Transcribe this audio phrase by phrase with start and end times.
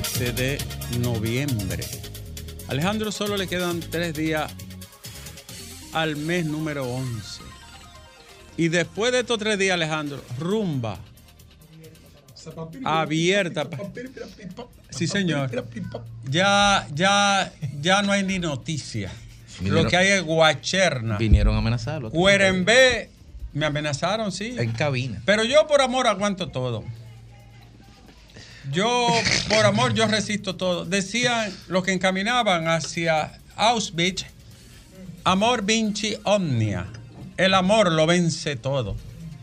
[0.00, 0.58] 27
[0.92, 1.84] de noviembre.
[2.68, 4.50] Alejandro solo le quedan tres días
[5.92, 7.42] al mes número 11.
[8.56, 10.98] Y después de estos tres días, Alejandro, rumba.
[12.84, 13.68] Abierta.
[14.88, 15.50] Sí, señor.
[16.30, 19.12] Ya, ya, ya no hay ni noticia.
[19.62, 21.18] Lo que hay es guacherna.
[21.18, 22.10] Vinieron a amenazarlo.
[22.10, 23.10] Cuerembé
[23.52, 24.54] me amenazaron, sí.
[24.56, 25.20] En cabina.
[25.26, 26.84] Pero yo por amor aguanto todo.
[28.72, 29.08] Yo,
[29.48, 30.84] por amor, yo resisto todo.
[30.84, 34.24] Decían los que encaminaban hacia Auschwitz,
[35.24, 36.86] amor vinci omnia.
[37.36, 38.96] El amor lo vence todo.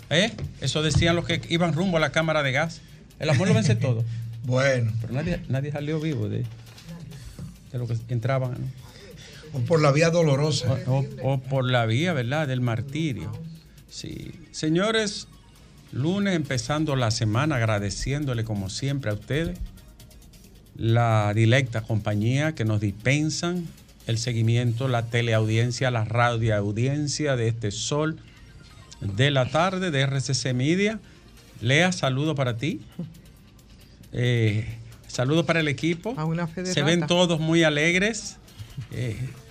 [0.09, 0.31] ¿Eh?
[0.61, 2.81] Eso decían los que iban rumbo a la cámara de gas.
[3.19, 4.03] El amor lo vence todo.
[4.43, 4.93] Bueno.
[5.01, 6.45] Pero nadie, nadie salió vivo de,
[7.71, 8.51] de lo que entraban.
[8.51, 9.59] ¿no?
[9.59, 10.77] O por la vía dolorosa.
[10.87, 12.47] O, o- o por la vía, ¿verdad?
[12.47, 13.31] Del martirio.
[13.89, 14.31] Sí.
[14.51, 15.27] Señores,
[15.91, 19.59] lunes empezando la semana agradeciéndole como siempre a ustedes
[20.75, 23.65] la directa compañía que nos dispensan
[24.05, 28.17] el seguimiento, la teleaudiencia, la radioaudiencia de este sol
[29.01, 30.99] de la tarde de RCC Media.
[31.61, 32.81] Lea, saludo para ti.
[34.13, 34.65] Eh,
[35.07, 36.15] saludo para el equipo.
[36.47, 38.37] fe de Se ven todos muy alegres.
[38.91, 39.46] Eh, ¿Y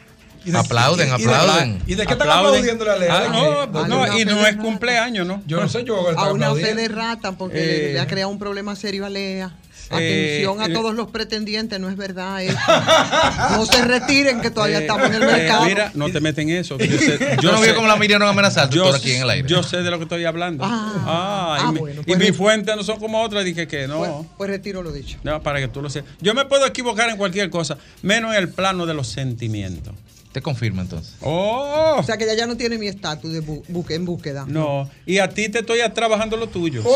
[0.52, 1.82] de- Aplauden, y- y de- aplauden.
[1.86, 3.08] ¿Y de qué están aplaudiendo la ley?
[3.10, 5.42] Ah, no, Ah, no, una y no es cumpleaños, ¿no?
[5.46, 6.76] Yo no sé, yo A una fe aplaudir.
[6.76, 9.52] de rata porque Eh, le, le ha creado un problema serio a Lea.
[9.90, 12.58] eh, Atención a eh, todos los pretendientes, no es verdad eso.
[13.52, 15.64] No se retiren que todavía Eh, estamos en el eh, mercado.
[15.64, 16.76] mira, no te meten en eso.
[16.76, 19.48] Yo, sé- Yo no vi sé- cómo la a amenazar yo, aquí en el aire.
[19.48, 20.64] yo sé de lo que estoy hablando.
[20.64, 20.92] Ah.
[21.06, 23.44] Ah, Ah, y, bueno, y pues mis fuentes no son como otras.
[23.44, 23.98] Dije que no.
[23.98, 25.18] pues, pues retiro lo dicho.
[25.22, 26.10] No, para que tú lo sepas.
[26.20, 29.94] Yo me puedo equivocar en cualquier cosa, menos en el plano de los sentimientos.
[30.36, 31.14] Te confirma entonces.
[31.22, 34.44] Oh, O sea que ella ya no tiene mi estatus de bu- buque- en búsqueda.
[34.46, 34.86] no.
[35.06, 36.82] Y a ti te estoy trabajando lo tuyo.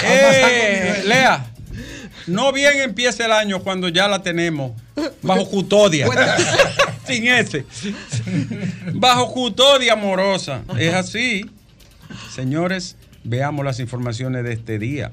[0.02, 1.52] Eh, Lea,
[2.26, 4.72] no bien empieza el año cuando ya la tenemos
[5.22, 6.08] bajo custodia.
[7.06, 7.64] Sin ese.
[8.94, 10.62] Bajo custodia amorosa.
[10.78, 11.48] Es así.
[12.34, 15.12] Señores, veamos las informaciones de este día.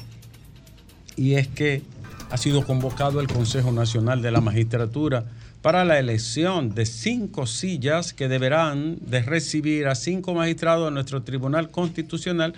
[1.16, 1.84] Y es que
[2.30, 5.26] ha sido convocado el Consejo Nacional de la Magistratura
[5.62, 11.24] para la elección de cinco sillas que deberán de recibir a cinco magistrados de nuestro
[11.24, 12.54] Tribunal Constitucional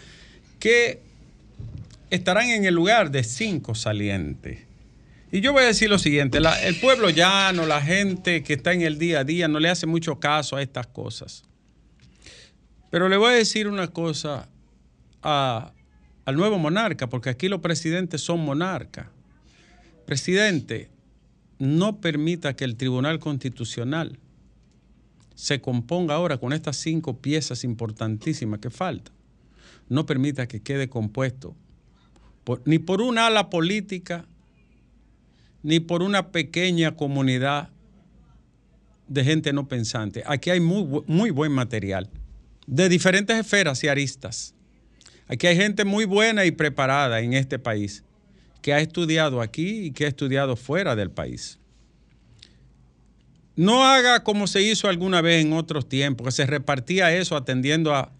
[0.60, 1.02] que
[2.10, 4.60] estarán en el lugar de cinco salientes.
[5.32, 8.82] Y yo voy a decir lo siguiente, el pueblo llano, la gente que está en
[8.82, 11.44] el día a día, no le hace mucho caso a estas cosas.
[12.90, 14.50] Pero le voy a decir una cosa
[15.22, 19.06] al nuevo monarca, porque aquí los presidentes son monarcas.
[20.10, 20.90] Presidente,
[21.60, 24.18] no permita que el Tribunal Constitucional
[25.36, 29.14] se componga ahora con estas cinco piezas importantísimas que faltan.
[29.88, 31.56] No permita que quede compuesto
[32.66, 34.26] ni por una ala política,
[35.62, 37.70] ni por una pequeña comunidad
[39.08, 40.24] de gente no pensante.
[40.26, 42.10] Aquí hay muy, muy buen material,
[42.66, 44.56] de diferentes esferas y aristas.
[45.28, 48.04] Aquí hay gente muy buena y preparada en este país,
[48.62, 51.60] que ha estudiado aquí y que ha estudiado fuera del país.
[53.56, 57.94] No haga como se hizo alguna vez en otros tiempos, que se repartía eso atendiendo
[57.94, 58.12] a,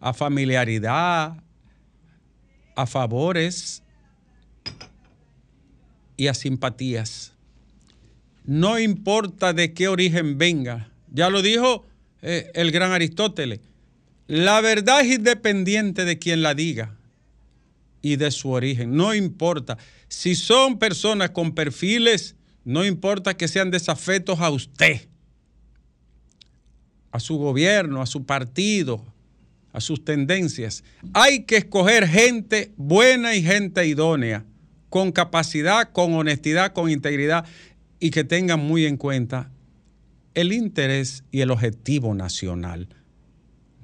[0.00, 1.36] a familiaridad,
[2.74, 3.82] a favores
[6.16, 7.32] y a simpatías.
[8.44, 10.90] No importa de qué origen venga.
[11.12, 11.86] Ya lo dijo
[12.22, 13.60] eh, el gran Aristóteles.
[14.26, 16.93] La verdad es independiente de quien la diga
[18.04, 18.94] y de su origen.
[18.94, 19.78] No importa.
[20.08, 25.08] Si son personas con perfiles, no importa que sean desafetos a usted,
[27.10, 29.02] a su gobierno, a su partido,
[29.72, 30.84] a sus tendencias.
[31.14, 34.44] Hay que escoger gente buena y gente idónea,
[34.90, 37.46] con capacidad, con honestidad, con integridad
[38.00, 39.50] y que tengan muy en cuenta
[40.34, 42.86] el interés y el objetivo nacional.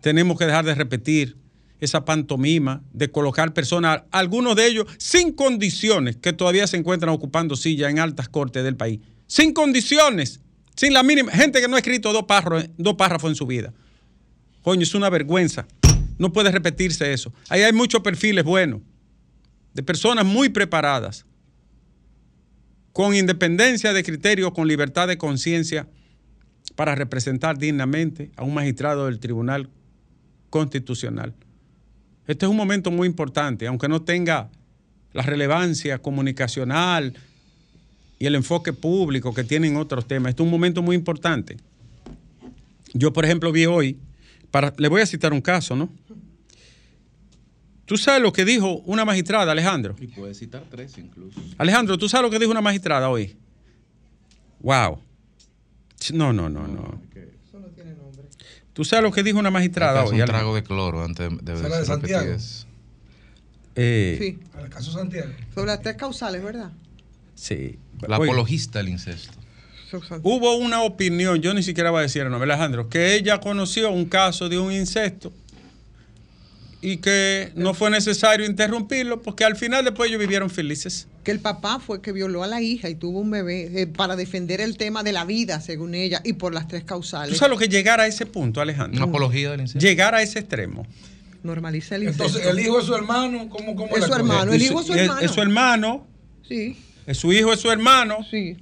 [0.02, 1.39] Tenemos que dejar de repetir
[1.80, 7.56] esa pantomima de colocar personas, algunos de ellos sin condiciones, que todavía se encuentran ocupando
[7.56, 9.00] sillas en altas cortes del país.
[9.26, 10.40] Sin condiciones,
[10.76, 11.32] sin la mínima.
[11.32, 13.72] Gente que no ha escrito dos párrafos, dos párrafos en su vida.
[14.62, 15.66] Coño, es una vergüenza.
[16.18, 17.32] No puede repetirse eso.
[17.48, 18.82] Ahí hay muchos perfiles buenos,
[19.72, 21.24] de personas muy preparadas,
[22.92, 25.88] con independencia de criterio, con libertad de conciencia,
[26.76, 29.70] para representar dignamente a un magistrado del Tribunal
[30.50, 31.34] Constitucional.
[32.30, 34.50] Este es un momento muy importante, aunque no tenga
[35.12, 37.12] la relevancia comunicacional
[38.20, 40.30] y el enfoque público que tienen otros temas.
[40.30, 41.56] Este es un momento muy importante.
[42.94, 43.98] Yo, por ejemplo, vi hoy,
[44.52, 45.92] para, le voy a citar un caso, ¿no?
[47.84, 49.96] Tú sabes lo que dijo una magistrada, Alejandro.
[50.00, 51.40] Y puedes citar tres incluso.
[51.58, 53.36] Alejandro, ¿tú sabes lo que dijo una magistrada hoy?
[54.60, 55.00] Wow.
[56.12, 57.02] No, no, no, no.
[58.80, 60.18] ¿Tú sabes lo que dijo una magistrada hoy?
[60.22, 62.34] un trago de cloro antes de, ¿Será de Santiago?
[63.74, 65.30] Eh, Sí, Al caso Santiago.
[65.54, 66.70] sobre las tres causales, ¿verdad?
[67.34, 67.78] sí.
[68.08, 69.34] La Oye, apologista del incesto.
[70.22, 73.90] Hubo una opinión, yo ni siquiera voy a decir el nombre, Alejandro, que ella conoció
[73.90, 75.30] un caso de un incesto
[76.82, 81.06] y que no fue necesario interrumpirlo porque al final después ellos vivieron felices.
[81.24, 84.16] Que el papá fue que violó a la hija y tuvo un bebé eh, para
[84.16, 87.36] defender el tema de la vida, según ella, y por las tres ¿Tú causales.
[87.36, 89.04] sabes lo que llegar a ese punto, Una Alejandro?
[89.04, 89.86] apología del incesto.
[89.86, 90.86] Llegar a ese extremo.
[91.42, 92.24] Normaliza el incesto.
[92.26, 93.48] Entonces, el hijo es su hermano.
[93.50, 94.16] ¿Cómo, cómo Es su cosa?
[94.20, 94.52] hermano.
[94.52, 95.20] el hijo es su hermano.
[95.20, 96.06] Es su hermano,
[96.48, 98.56] Sí, es su hijo es su hermano, sí.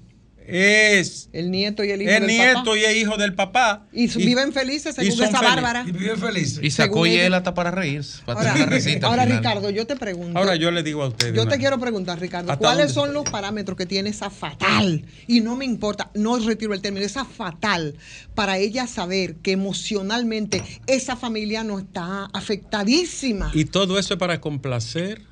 [0.50, 2.78] Es El nieto y el hijo el del nieto papá.
[2.78, 3.86] y es hijo del papá.
[3.92, 5.54] Y, su- viven felices y según son esa felices.
[5.62, 5.84] bárbara.
[5.86, 6.58] Y vive feliz.
[6.62, 8.22] Y sacó y él hasta para reírse.
[8.24, 9.24] Para Ahora, tener al ahora.
[9.26, 10.38] Ricardo, yo te pregunto.
[10.38, 11.34] Ahora yo le digo a ustedes.
[11.34, 15.04] Yo te quiero preguntar, Ricardo, ¿Hasta ¿cuáles son los parámetros que tiene esa fatal?
[15.26, 17.94] Y no me importa, no retiro el término, esa fatal,
[18.34, 23.50] para ella saber que emocionalmente esa familia no está afectadísima.
[23.52, 25.22] Y todo eso es para complacer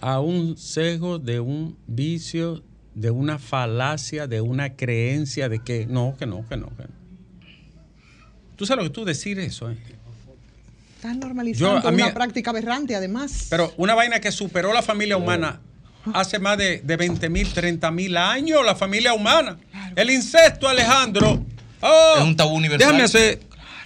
[0.00, 2.62] a un sesgo de un vicio,
[2.94, 6.68] de una falacia, de una creencia de que no, que no, que no.
[6.76, 7.00] Que no.
[8.56, 9.76] Tú sabes lo que tú decir eso, ¿eh?
[10.96, 13.46] Estás normalizando Yo, a mí- una práctica aberrante, además.
[13.48, 15.60] Pero una vaina que superó la familia humana
[16.12, 19.58] hace más de, de 20 mil, 30 mil años, la familia humana.
[19.96, 21.42] El incesto, Alejandro.
[21.80, 22.86] Oh, Es un tabú universal.
[22.88, 23.40] Déjame hacer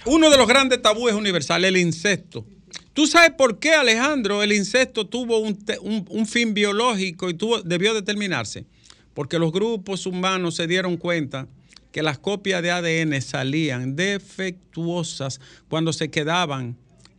[0.05, 2.45] uno de los grandes tabúes universales, el incesto.
[2.93, 7.33] ¿Tú sabes por qué, Alejandro, el incesto tuvo un, te- un- un fin biológico y
[7.33, 8.65] tuvo, debió determinarse?
[9.15, 11.47] Porque los grupos humanos se dieron cuenta
[11.91, 15.39] que las copias de ADN salían defectuosas
[15.69, 16.77] cuando se quedaban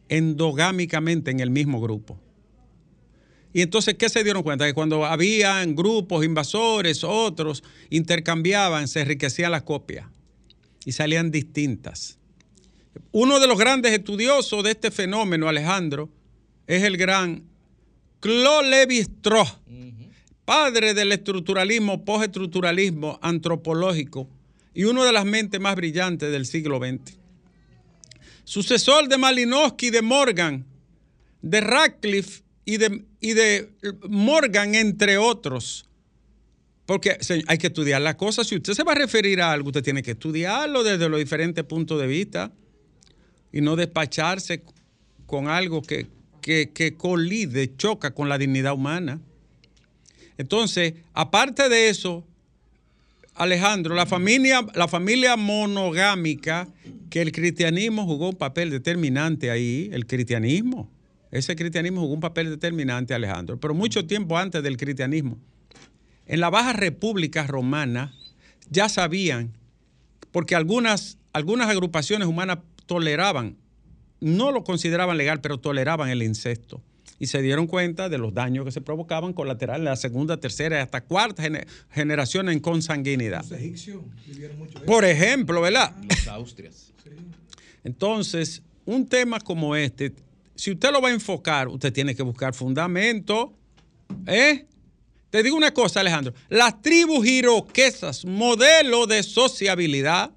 [0.08, 2.20] endogámicamente en el mismo grupo.
[3.52, 4.66] Y entonces, ¿qué se dieron cuenta?
[4.66, 10.06] Que cuando habían grupos invasores, otros intercambiaban, se enriquecían las copias
[10.84, 12.18] y salían distintas.
[13.12, 16.10] Uno de los grandes estudiosos de este fenómeno, Alejandro,
[16.66, 17.44] es el gran
[18.20, 19.56] Claude Lévi-Strauss,
[20.46, 24.30] padre del estructuralismo, postestructuralismo antropológico
[24.72, 27.18] y una de las mentes más brillantes del siglo XX.
[28.44, 30.64] Sucesor de Malinowski, de Morgan,
[31.42, 33.72] de Radcliffe y de, y de
[34.08, 35.88] Morgan, entre otros.
[36.86, 38.46] Porque hay que estudiar las cosas.
[38.46, 41.64] Si usted se va a referir a algo, usted tiene que estudiarlo desde los diferentes
[41.64, 42.52] puntos de vista
[43.50, 44.62] y no despacharse
[45.26, 46.06] con algo que,
[46.40, 49.20] que, que colide, choca con la dignidad humana.
[50.38, 52.24] Entonces, aparte de eso,
[53.34, 56.68] Alejandro, la familia, la familia monogámica,
[57.10, 60.90] que el cristianismo jugó un papel determinante ahí, el cristianismo,
[61.30, 65.38] ese cristianismo jugó un papel determinante, Alejandro, pero mucho tiempo antes del cristianismo.
[66.26, 68.14] En la Baja República Romana
[68.70, 69.52] ya sabían,
[70.32, 73.56] porque algunas, algunas agrupaciones humanas toleraban,
[74.20, 76.82] no lo consideraban legal, pero toleraban el incesto.
[77.18, 80.78] Y se dieron cuenta de los daños que se provocaban colaterales en la segunda, tercera
[80.78, 83.42] y hasta cuarta gener- generación en consanguinidad.
[83.42, 84.86] Los egipcios vivieron mucho eso.
[84.86, 85.94] Por ejemplo, ¿verdad?
[86.08, 86.92] Los Austrias.
[87.84, 90.12] Entonces, un tema como este,
[90.54, 93.54] si usted lo va a enfocar, usted tiene que buscar fundamento.
[94.26, 94.66] ¿eh?
[95.30, 96.34] Te digo una cosa, Alejandro.
[96.48, 100.32] Las tribus iroquesas, modelo de sociabilidad,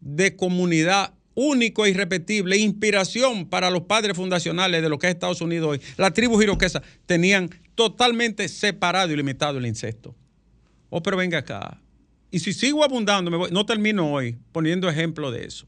[0.00, 5.40] de comunidad único e irrepetible, inspiración para los padres fundacionales de lo que es Estados
[5.40, 5.80] Unidos hoy.
[5.96, 10.14] Las tribus iroquesas tenían totalmente separado y limitado el incesto.
[10.90, 11.80] Oh, pero venga acá.
[12.30, 15.66] Y si sigo abundando, no termino hoy poniendo ejemplo de eso.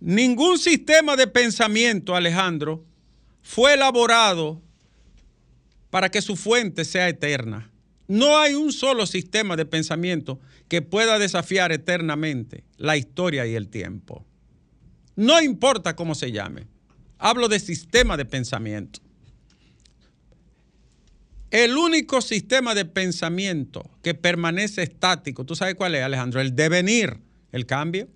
[0.00, 2.84] Ningún sistema de pensamiento, Alejandro,
[3.42, 4.62] fue elaborado
[5.90, 7.70] para que su fuente sea eterna.
[8.10, 13.68] No hay un solo sistema de pensamiento que pueda desafiar eternamente la historia y el
[13.68, 14.26] tiempo.
[15.14, 16.66] No importa cómo se llame.
[17.18, 18.98] Hablo de sistema de pensamiento.
[21.52, 26.40] El único sistema de pensamiento que permanece estático, ¿tú sabes cuál es, Alejandro?
[26.40, 27.16] El devenir,
[27.52, 28.08] el cambio.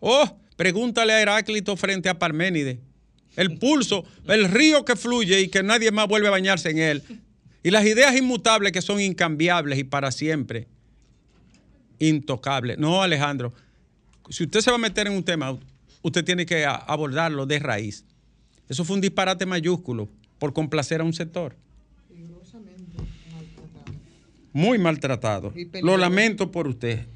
[0.00, 2.78] Oh, pregúntale a Heráclito frente a Parménides.
[3.36, 7.02] El pulso, el río que fluye y que nadie más vuelve a bañarse en él.
[7.64, 10.68] Y las ideas inmutables que son incambiables y para siempre
[11.98, 12.78] intocables.
[12.78, 13.54] No, Alejandro,
[14.28, 15.58] si usted se va a meter en un tema,
[16.02, 18.04] usted tiene que abordarlo de raíz.
[18.68, 21.56] Eso fue un disparate mayúsculo por complacer a un sector.
[24.52, 25.52] Muy maltratado.
[25.82, 27.06] Lo lamento por usted.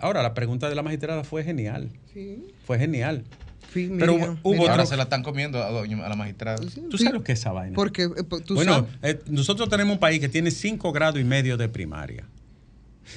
[0.00, 1.90] ahora, la pregunta de la magistrada fue genial.
[2.12, 2.54] Sí.
[2.64, 3.24] Fue genial.
[3.74, 6.58] Pero hubo Ahora se la están comiendo a, la magistrada.
[6.90, 7.74] ¿Tú sabes lo que es esa vaina?
[7.74, 11.68] Porque, eh, bueno, eh, nosotros tenemos un país que tiene 5 grados y medio de
[11.68, 12.24] primaria.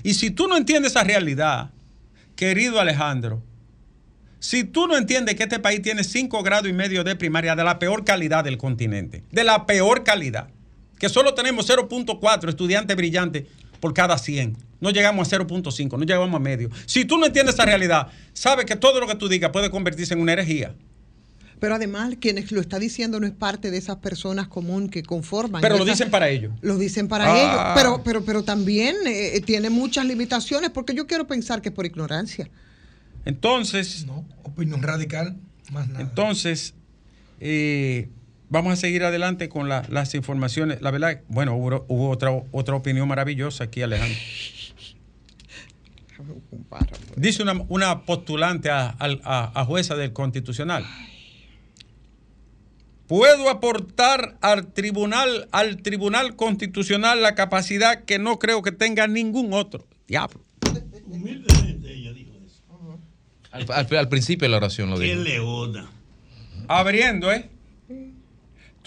[0.03, 1.71] Y si tú no entiendes esa realidad,
[2.35, 3.41] querido Alejandro,
[4.39, 7.63] si tú no entiendes que este país tiene 5 grados y medio de primaria de
[7.63, 10.49] la peor calidad del continente, de la peor calidad,
[10.99, 13.45] que solo tenemos 0.4 estudiantes brillantes
[13.79, 14.57] por cada 100.
[14.79, 16.69] No llegamos a 0.5, no llegamos a medio.
[16.85, 20.13] Si tú no entiendes esa realidad, sabes que todo lo que tú digas puede convertirse
[20.13, 20.75] en una herejía.
[21.59, 25.61] Pero además, quienes lo está diciendo no es parte de esas personas comunes que conforman.
[25.61, 26.53] Pero lo dicen para ellos.
[26.61, 27.57] Lo dicen para ellos.
[27.57, 27.73] Ah.
[27.75, 31.85] Pero, pero, pero también eh, tiene muchas limitaciones porque yo quiero pensar que es por
[31.85, 32.49] ignorancia.
[33.25, 34.05] Entonces.
[34.05, 35.35] No, opinión radical,
[35.71, 36.01] más nada.
[36.01, 36.75] Entonces,
[37.39, 38.09] eh,
[38.49, 40.81] Vamos a seguir adelante con las informaciones.
[40.81, 44.17] La verdad, bueno, hubo, otra, otra opinión maravillosa aquí, Alejandro.
[47.15, 50.85] Dice una, postulante a, jueza del Constitucional.
[53.07, 59.53] Puedo aportar al tribunal, al tribunal constitucional la capacidad que no creo que tenga ningún
[59.53, 59.87] otro.
[60.07, 60.43] Diablo.
[61.05, 62.63] Humildemente ella dijo eso.
[63.73, 65.15] Al, principio de la oración lo dijo.
[65.15, 65.89] ¿Qué leona?
[66.67, 67.49] Abriendo, ¿eh?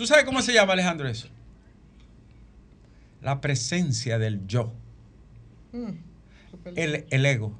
[0.00, 1.28] ¿Tú sabes cómo se llama, Alejandro, eso?
[3.20, 4.72] La presencia del yo.
[5.72, 5.90] Mm,
[6.74, 7.52] el, ego.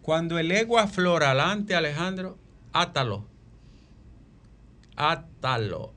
[0.00, 2.38] Cuando el ego aflora alante, Alejandro,
[2.72, 3.26] átalo.
[4.96, 5.92] Átalo.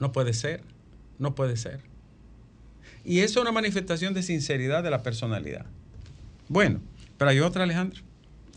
[0.00, 0.62] No puede ser.
[1.18, 1.82] No puede ser.
[3.04, 5.66] Y eso es una manifestación de sinceridad de la personalidad.
[6.48, 6.80] Bueno,
[7.18, 8.00] pero hay otra, Alejandro.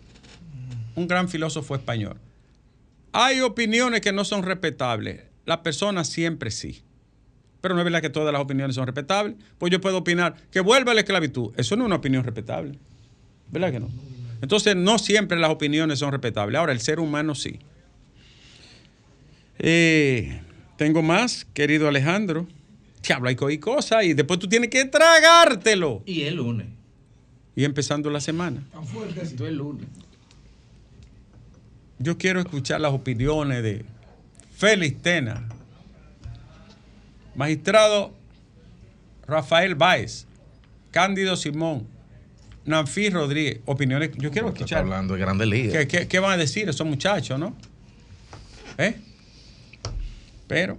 [0.94, 2.16] un gran filósofo español,
[3.12, 6.82] hay opiniones que no son respetables, la persona siempre sí.
[7.60, 9.34] Pero no es verdad que todas las opiniones son respetables.
[9.58, 11.52] Pues yo puedo opinar que vuelva la esclavitud.
[11.56, 12.78] Eso no es una opinión respetable.
[13.50, 13.88] ¿Verdad que no?
[14.40, 16.56] Entonces, no siempre las opiniones son respetables.
[16.56, 17.58] Ahora, el ser humano sí.
[19.58, 20.40] Eh,
[20.76, 22.46] tengo más, querido Alejandro
[23.12, 26.02] habla y cosas y después tú tienes que tragártelo.
[26.06, 26.66] Y el lunes.
[27.54, 28.62] Y empezando la semana.
[28.72, 29.20] Tan fuerte.
[29.46, 29.86] el lunes.
[31.98, 33.84] Yo quiero escuchar las opiniones de
[34.56, 35.48] Félix Tena,
[37.34, 38.14] magistrado
[39.26, 40.26] Rafael Báez,
[40.92, 41.86] Cándido Simón,
[42.64, 43.60] Nanfi Rodríguez.
[43.64, 44.80] Opiniones, yo quiero escuchar.
[44.80, 45.86] hablando de grandes ligas.
[45.86, 47.56] ¿Qué, qué van a decir esos muchachos, no?
[48.78, 48.94] ¿Eh?
[50.46, 50.78] Pero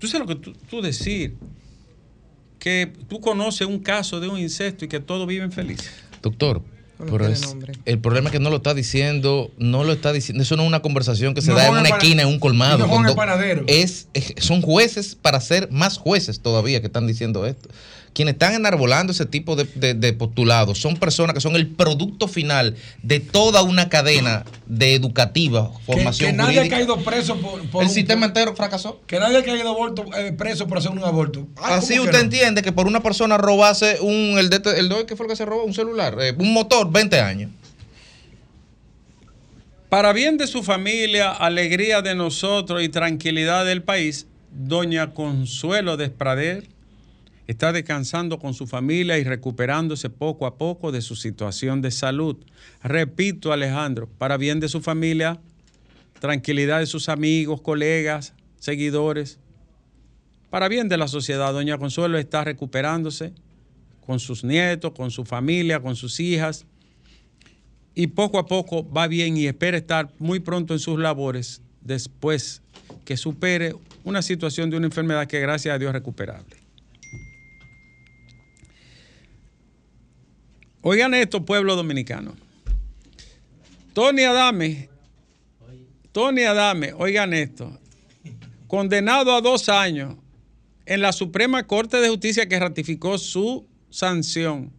[0.00, 1.36] Tú sabes lo que tú, tú decir,
[2.58, 5.90] que tú conoces un caso de un incesto y que todos viven felices.
[6.22, 6.62] Doctor,
[6.98, 7.72] No pero tiene es- nombre.
[7.86, 10.68] el problema es que no lo está diciendo, no lo está diciendo, eso no es
[10.68, 12.78] una conversación que se No da en una esquina, en un colmado.
[12.78, 13.64] no Juan con el do- panadero.
[13.66, 17.68] es, es- son jueces para ser más jueces todavía que están diciendo esto.
[18.12, 22.26] Quienes están enarbolando ese tipo de, de- de postulados son personas que son el producto
[22.26, 22.74] final
[23.04, 26.76] de toda una cadena de educativa, formación que nadie ha jurídica.
[26.76, 29.00] caído preso por, por el un- sistema entero fracasó.
[29.06, 31.46] Que nadie ha caído aborto- eh, preso por hacer un aborto.
[31.56, 32.24] Ay, Así ¿cómo que usted no?
[32.24, 35.36] entiende que por una persona robase un, el de, el de- ¿qué fue lo que
[35.36, 35.62] se robó?
[35.64, 37.50] Un celular, eh, un motor, 20 años.
[39.88, 46.68] Para bien de su familia, alegría de nosotros y tranquilidad del país, doña Consuelo Desprader
[47.50, 52.36] está descansando con su familia y recuperándose poco a poco de su situación de salud.
[52.80, 55.40] Repito, Alejandro, para bien de su familia,
[56.20, 59.40] tranquilidad de sus amigos, colegas, seguidores,
[60.48, 63.32] para bien de la sociedad, doña Consuelo está recuperándose
[64.06, 66.66] con sus nietos, con su familia, con sus hijas
[67.96, 72.62] y poco a poco va bien y espera estar muy pronto en sus labores después
[73.04, 76.59] que supere una situación de una enfermedad que gracias a Dios es recuperable.
[80.82, 82.34] Oigan esto, pueblo dominicano.
[83.92, 84.88] Tony Adame,
[86.12, 87.78] Tony Adame, oigan esto,
[88.66, 90.16] condenado a dos años
[90.86, 94.72] en la Suprema Corte de Justicia que ratificó su sanción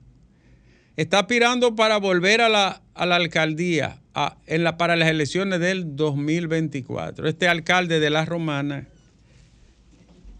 [0.97, 5.59] está aspirando para volver a la, a la alcaldía a- en la, para las elecciones
[5.59, 7.27] del 2024.
[7.27, 8.87] Este alcalde de La Romana.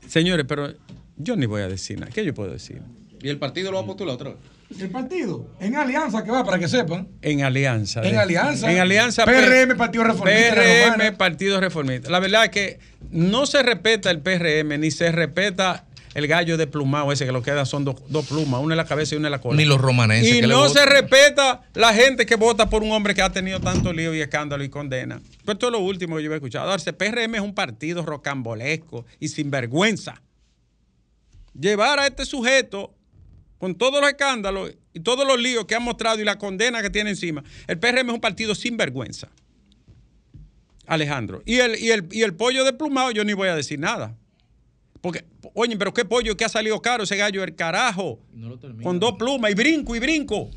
[0.07, 0.73] Señores, pero
[1.17, 2.11] yo ni voy a decir nada.
[2.11, 2.81] ¿Qué yo puedo decir?
[3.21, 4.39] ¿Y el partido lo va a postular otra vez?
[4.79, 7.07] El partido, en alianza que va, para que sepan.
[7.21, 8.01] En alianza.
[8.03, 8.71] En de- alianza.
[8.71, 9.25] En alianza.
[9.25, 11.17] PRM, Partido Reformista PRM.
[11.17, 12.09] Partido Reformista.
[12.09, 12.79] La verdad es que
[13.09, 17.41] no se respeta el PRM, ni se respeta el gallo de plumado ese que lo
[17.41, 19.55] queda son dos, dos plumas, una en la cabeza y una en la cola.
[19.57, 23.15] Ni los romanenses Y que no se respeta la gente que vota por un hombre
[23.15, 25.21] que ha tenido tanto lío y escándalo y condena.
[25.45, 26.65] Pues esto es lo último que yo he escuchado.
[26.65, 30.21] Ahora, ese PRM es un partido rocambolesco y sinvergüenza.
[31.57, 32.93] Llevar a este sujeto
[33.61, 36.89] con todos los escándalos y todos los líos que ha mostrado y la condena que
[36.89, 39.29] tiene encima, el PRM es un partido sinvergüenza.
[40.87, 41.43] Alejandro.
[41.45, 44.17] Y el, y el, y el pollo de plumado, yo ni voy a decir nada.
[44.99, 48.19] Porque, oye, pero qué pollo que ha salido caro ese gallo, el carajo.
[48.81, 50.49] con dos plumas y brinco y brinco.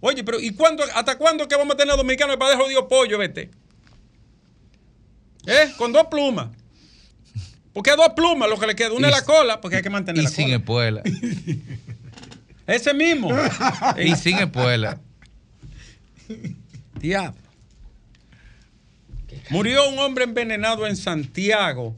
[0.00, 3.16] Oye, pero ¿y cuándo, hasta cuándo que vamos a tener dominicanos para dejar jodido pollo,
[3.16, 3.50] vete?
[5.46, 5.72] ¿Eh?
[5.78, 6.50] Con dos plumas.
[7.72, 8.92] Porque dos plumas lo que le queda.
[8.92, 10.56] Una Y- es la cola, porque hay que mantener Y la sin cola.
[10.58, 11.02] espuela.
[12.66, 13.30] Ese mismo.
[13.98, 15.00] y sin espuela.
[17.00, 17.40] Diablo.
[19.50, 21.96] Murió un hombre envenenado en Santiago.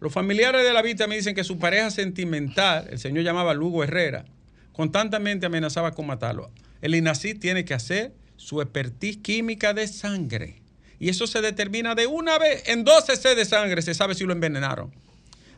[0.00, 3.84] Los familiares de la víctima me dicen que su pareja sentimental, el señor llamaba Lugo
[3.84, 4.24] Herrera,
[4.72, 6.50] constantemente amenazaba con matarlo.
[6.80, 10.60] El INACI tiene que hacer su expertise química de sangre.
[10.98, 14.24] Y eso se determina de una vez, en 12 C de sangre se sabe si
[14.24, 14.92] lo envenenaron.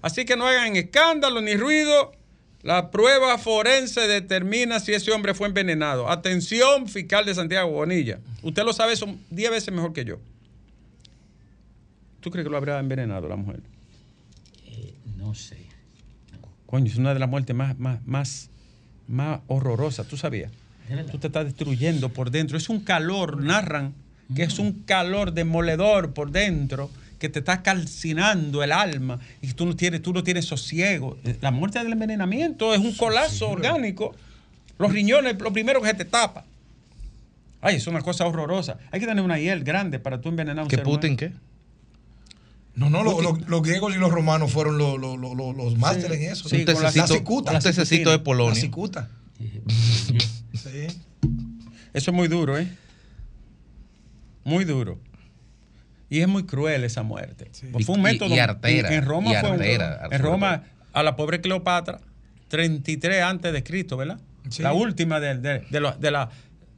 [0.03, 2.13] Así que no hagan escándalo ni ruido.
[2.65, 6.09] La prueba forense determina si ese hombre fue envenenado.
[6.09, 8.21] Atención, fiscal de Santiago Bonilla.
[8.43, 10.19] Usted lo sabe son 10 veces mejor que yo.
[12.21, 13.61] ¿Tú crees que lo habrá envenenado la mujer?
[14.67, 15.59] Eh, no sé.
[16.65, 18.49] Coño, es una de las muertes más, más, más,
[19.09, 20.07] más horrorosas.
[20.07, 20.51] ¿Tú sabías?
[21.13, 22.57] Tú te estás destruyendo por dentro.
[22.57, 23.93] Es un calor, narran
[24.35, 29.67] que es un calor demoledor por dentro que te está calcinando el alma y tú
[29.67, 31.17] no tienes, tú no tienes sosiego.
[31.41, 34.15] La muerte del envenenamiento es un colapso orgánico.
[34.79, 36.45] Los riñones, lo primero que se te tapa.
[37.61, 38.79] Ay, es una cosa horrorosa.
[38.91, 41.01] Hay que tener una hiel grande para tú envenenar a un ¿Qué ser humano.
[41.01, 41.33] Putin qué?
[42.75, 45.79] No, no, lo- lo- los griegos y los romanos fueron lo- lo- lo- lo- los
[45.79, 46.49] másteres en eso.
[46.49, 47.53] Sí, un la- tececito, la cicuta.
[47.53, 48.55] un tececito de La polonio.
[48.61, 49.09] cicuta.
[50.55, 50.87] Sí.
[51.93, 52.67] Eso es muy duro, ¿eh?
[54.45, 54.99] Muy duro.
[56.11, 57.51] Y es muy cruel esa muerte.
[57.73, 58.35] Pues fue un y- método.
[58.35, 60.21] y artera, En, Roma y fue un- artera, En.
[60.21, 60.63] Roma,
[60.93, 62.01] a la pobre Cleopatra,
[62.49, 64.19] 33 antes de Cristo, ¿verdad?
[64.51, 64.63] Sí.
[64.63, 66.31] La última de, de- de la, de la-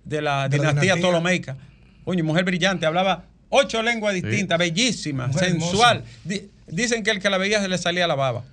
[0.04, 0.96] de la De la dinastía dinastía.
[0.96, 1.56] ptolomeica.
[2.04, 6.04] Oye, mujer brillante, hablaba ocho lenguas distintas, bellísima, Mujer sensual.
[6.24, 8.44] Di- dicen que el que la veía se le salía la baba.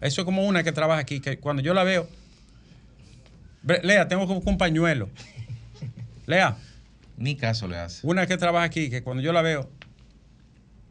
[0.00, 2.08] Eso es como una que trabaja aquí, que cuando yo la veo.
[3.82, 5.08] Lea, tengo como un pañuelo.
[6.26, 6.56] Lea.
[7.16, 8.06] Ni caso le hace.
[8.06, 9.70] Una que trabaja aquí, que cuando yo la veo,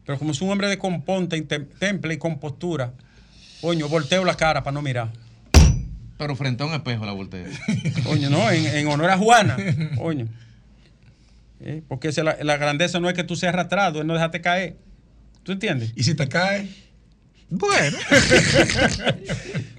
[0.06, 2.92] pero como es un hombre de componte, temple y compostura,
[3.60, 5.10] coño, volteo la cara para no mirar.
[6.16, 7.44] Pero frente a un espejo la voltea.
[8.04, 9.56] Coño, no, en, en honor a Juana,
[9.98, 10.26] coño.
[11.60, 14.76] Eh, Porque la, la grandeza no es que tú seas arrastrado, es no dejarte caer.
[15.42, 15.92] ¿Tú entiendes?
[15.94, 16.68] Y si te cae,
[17.50, 17.98] Bueno.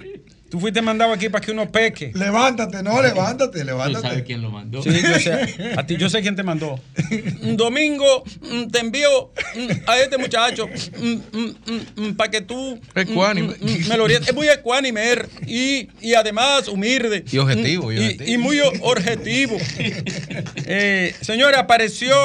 [0.49, 2.11] Tú fuiste mandado aquí para que uno peque.
[2.15, 4.07] Levántate, no, levántate, ¿Tú levántate.
[4.07, 4.81] sabes quién lo mandó?
[4.81, 6.79] Sí, yo sé, a ti, yo sé quién te mandó.
[7.41, 10.69] Un domingo mm, te envío mm, a este muchacho
[12.15, 13.55] para que tú Ecuánime.
[13.59, 14.29] mm, mm, me lo orientes.
[14.29, 15.03] Es muy ecuánime
[15.45, 17.25] y, y además humilde.
[17.29, 18.29] Y objetivo, y Mm, objetivo.
[18.31, 19.57] y muy objetivo.
[20.65, 22.15] Eh, señores, apareció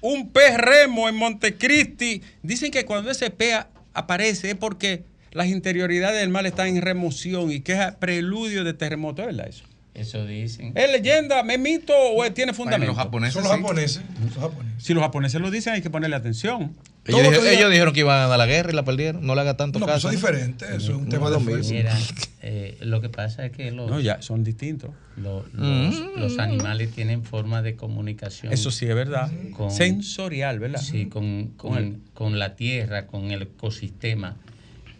[0.00, 2.22] un pez remo en Montecristi.
[2.42, 3.56] Dicen que cuando ese pez
[3.94, 8.74] aparece es porque las interioridades del mar están en remoción y que es preludio de
[8.74, 9.64] terremoto, ¿es verdad eso?
[9.94, 10.72] Eso dicen.
[10.74, 12.86] ¿Es leyenda, me mito o tiene Bueno, fundamento?
[12.92, 13.34] los japoneses.
[13.34, 13.58] Son los sí.
[13.60, 14.02] japoneses.
[14.24, 14.82] Los japoneses.
[14.84, 16.74] Si los japoneses lo dicen, hay que ponerle atención.
[17.04, 19.26] Ellos, dijeron, ellos que iban a dar la guerra y la perdieron.
[19.26, 20.08] No le haga tanto No, pues caso.
[20.08, 20.64] eso es diferente.
[20.64, 21.52] Eso es un No tema de lo mismo.
[21.56, 21.74] fuerza.
[21.74, 21.98] Mira,
[22.40, 24.92] eh, lo que pasa es que los, No, ya, son distintos.
[25.16, 28.50] lo- los, los animales tienen forma de comunicación.
[28.50, 29.30] Eso sí es verdad.
[29.54, 30.80] Con- Sensorial, ¿verdad?
[30.80, 34.36] Sí, con, con, con la tierra, con el ecosistema,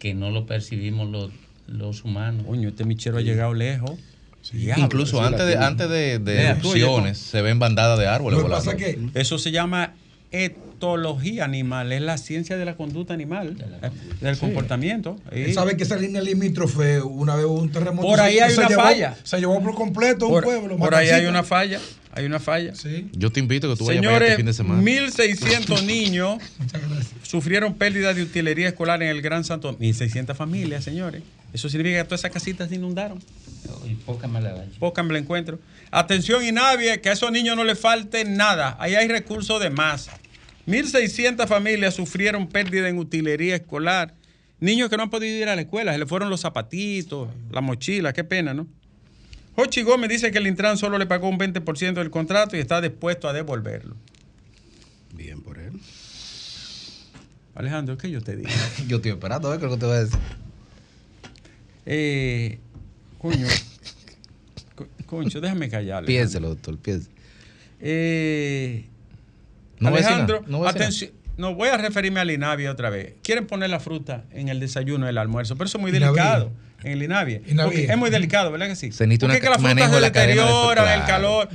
[0.02, 1.30] que no lo percibimos los,
[1.68, 2.44] los humanos.
[2.44, 3.92] Coño, este michero ha llegado lejos.
[4.76, 8.64] Incluso antes de, antes de, de erupciones se ven bandadas de árboles Lo que volando.
[8.72, 9.94] pasa que Eso se llama
[10.32, 15.20] etología animal, es la ciencia de la conducta animal, eh, del comportamiento.
[15.32, 15.52] Sí.
[15.54, 18.08] sabe que esa línea limítrofe, una vez hubo un terremoto.
[18.08, 19.16] Por ahí se- hay se una llevó- falla.
[19.22, 20.76] Se llevó por completo un pueblo.
[20.78, 21.78] por ahí hay una falla,
[22.14, 22.74] hay una falla.
[22.74, 23.08] Sí.
[23.12, 24.82] Yo te invito a que tú vayas allá Señores, este fin de semana.
[24.82, 26.42] 1.600 niños
[27.22, 29.78] sufrieron pérdida de utilería escolar en el Gran Santo.
[29.78, 31.22] 1.600 familias, señores.
[31.52, 33.18] Eso significa que todas esas casitas se inundaron.
[33.86, 34.78] Y poca mala leche.
[34.78, 35.58] Poca me la encuentro.
[35.90, 38.76] Atención, Inavie, que a esos niños no les falte nada.
[38.78, 40.08] Ahí hay recursos de más.
[40.66, 44.14] 1.600 familias sufrieron pérdida en utilería escolar.
[44.60, 47.60] Niños que no han podido ir a la escuela, se le fueron los zapatitos, la
[47.60, 48.68] mochila, qué pena, ¿no?
[49.56, 52.80] Jochi Gómez dice que el Intran solo le pagó un 20% del contrato y está
[52.80, 53.96] dispuesto a devolverlo.
[55.14, 55.72] Bien por él.
[57.54, 58.48] Alejandro, ¿qué yo te digo?
[58.88, 60.18] Yo estoy esperando a ver qué es lo que te voy a decir.
[61.84, 62.58] Eh,
[63.18, 63.46] coño.
[64.74, 66.04] Co- Concho, déjame callar.
[66.06, 67.14] Piénselo, doctor, piénselo.
[67.80, 68.86] Eh,
[69.80, 71.10] No Alejandro, no voy a decir atención.
[71.36, 73.14] No voy a referirme al INAVIE otra vez.
[73.22, 76.52] Quieren poner la fruta en el desayuno, el almuerzo, pero eso es muy delicado
[76.84, 77.42] en el INAVIE.
[77.62, 78.92] Porque es muy delicado, ¿verdad que sí?
[78.92, 80.44] Se necesita Porque una es que la ca- fruta manejo se de la cadena
[80.84, 81.48] de el calor.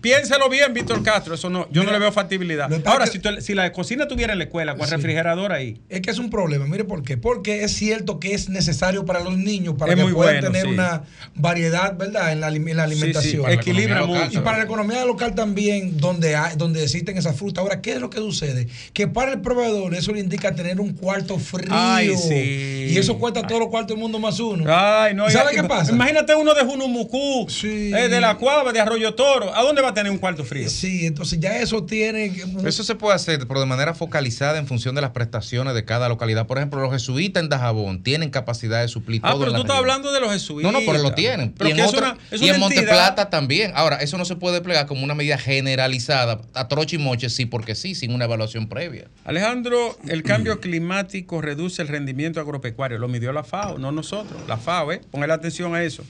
[0.00, 1.34] piénselo bien, Víctor Castro.
[1.34, 2.70] Eso no, yo no le veo factibilidad.
[2.86, 4.94] Ahora, si, que- tú- si la cocina tuviera en la escuela con Sí.
[4.94, 6.66] refrigerador ahí, Es que es un problema.
[6.66, 7.16] Mire por qué.
[7.16, 10.48] Porque es cierto que es necesario para los niños para Es que muy puedan bueno,
[10.48, 10.72] tener sí.
[10.72, 11.02] una
[11.34, 12.32] variedad, ¿verdad?
[12.32, 13.50] En la, alim- en la sí, sí, alimentación.
[13.50, 14.28] Equilibra mucho.
[14.32, 17.62] Y para la economía local también, donde hay, donde existen esas frutas.
[17.62, 18.66] Ahora, ¿qué es lo que sucede?
[18.92, 21.68] Que para el proveedor eso le indica tener un cuarto frío.
[21.70, 22.88] Ay, sí.
[22.90, 24.63] Y eso cuesta todos los cuartos del mundo más uno.
[24.68, 25.24] Ay, no.
[25.26, 25.92] ¿Y y- ¿Sabe qué pasa?
[25.92, 27.92] Imagínate uno de Junumucú, Sí.
[27.94, 29.54] eh, de la Cuava, de Arroyo Toro.
[29.54, 30.68] ¿A dónde va a tener un cuarto frío?
[30.68, 32.32] Sí, entonces ya eso tiene.
[32.32, 35.84] que- Eso se puede hacer, pero de manera focalizada en función de las prestaciones de
[35.84, 36.46] cada localidad.
[36.46, 39.62] Por ejemplo, los jesuitas en Dajabón tienen capacidad de suplir Ah, todo pero en tú
[39.62, 39.90] estás región.
[39.92, 40.72] hablando de los jesuitas.
[40.72, 41.52] No, no, pero lo tienen.
[41.52, 43.72] Pero y en, otra- una- es y una en Monteplata también.
[43.74, 47.46] Ahora, eso no se puede desplegar como una medida generalizada a troche y moche, sí,
[47.46, 49.06] porque sí, sin una evaluación previa.
[49.24, 52.98] Alejandro, el cambio climático reduce el rendimiento agropecuario.
[52.98, 54.40] Lo midió la FAO, no nosotros.
[54.48, 55.00] La FAO, ¿eh?
[55.30, 56.04] Atención a eso.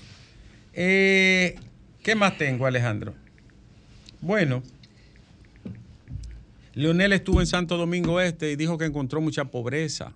[0.73, 1.57] Eh,
[2.03, 3.15] ¿Qué más tengo, Alejandro?
[4.21, 4.63] Bueno,
[6.75, 10.13] Leonel estuvo en Santo Domingo Este y dijo que encontró mucha pobreza.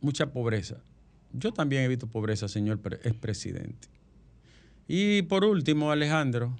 [0.00, 0.76] Mucha pobreza.
[1.32, 3.88] Yo también he visto pobreza, señor pre- expresidente.
[4.88, 6.56] Y por último, Alejandro,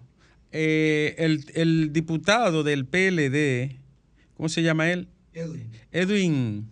[0.52, 3.76] eh, el, el diputado del PLD,
[4.36, 5.08] ¿cómo se llama él?
[5.34, 6.68] Edwin, Edwin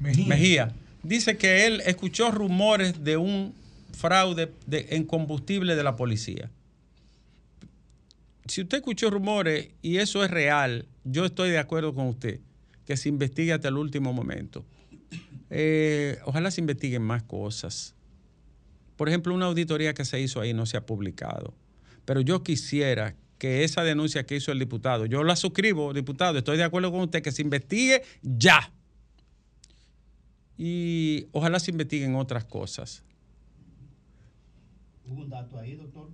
[0.00, 0.26] Mejía.
[0.26, 3.54] Mejía, dice que él escuchó rumores de un
[3.92, 6.50] fraude de- en combustible de la policía.
[8.46, 12.40] Si usted escuchó rumores y eso es real, yo estoy de acuerdo con usted,
[12.86, 14.64] que se investigue hasta el último momento.
[15.50, 17.94] Eh, ojalá se investiguen más cosas.
[18.96, 21.54] Por ejemplo, una auditoría que se hizo ahí no se ha publicado.
[22.04, 26.56] Pero yo quisiera que esa denuncia que hizo el diputado, yo la suscribo, diputado, estoy
[26.56, 28.72] de acuerdo con usted, que se investigue ya.
[30.64, 33.02] Y ojalá se investiguen otras cosas.
[35.08, 36.08] Hubo un dato ahí, doctor.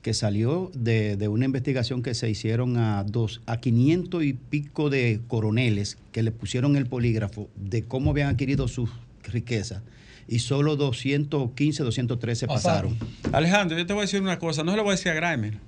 [0.00, 4.88] Que salió de, de una investigación que se hicieron a dos, a 500 y pico
[4.88, 8.88] de coroneles que le pusieron el polígrafo de cómo habían adquirido sus
[9.22, 9.82] riquezas
[10.28, 12.96] y solo 215, 213 Pasaron.
[12.96, 13.34] pasaron.
[13.34, 15.14] Alejandro, yo te voy a decir una cosa, no se lo voy a decir a
[15.14, 15.58] Grimer.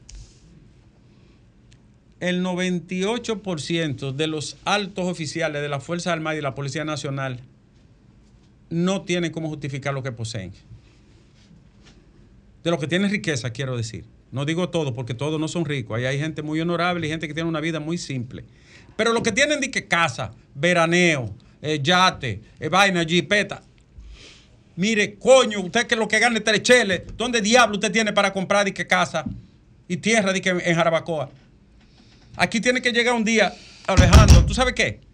[2.20, 7.42] El 98% de los altos oficiales de la Fuerza Armada y de la Policía Nacional
[8.70, 10.52] no tienen cómo justificar lo que poseen.
[12.64, 14.05] De los que tienen riqueza, quiero decir.
[14.33, 15.96] No digo todo, porque todos no son ricos.
[15.96, 18.44] Ahí hay gente muy honorable y gente que tiene una vida muy simple.
[18.96, 23.62] Pero los que tienen de que casa, veraneo, eh, yate, eh, vaina, jipeta.
[24.74, 28.68] Mire, coño, usted que lo que gane tres cheles, ¿dónde diablo usted tiene para comprar
[28.68, 29.24] y qué casa
[29.88, 31.31] y tierra di que en Jarabacoa?
[32.37, 33.55] Aquí tiene que llegar un día,
[33.87, 35.05] Alejandro, ¿tú sabes qué?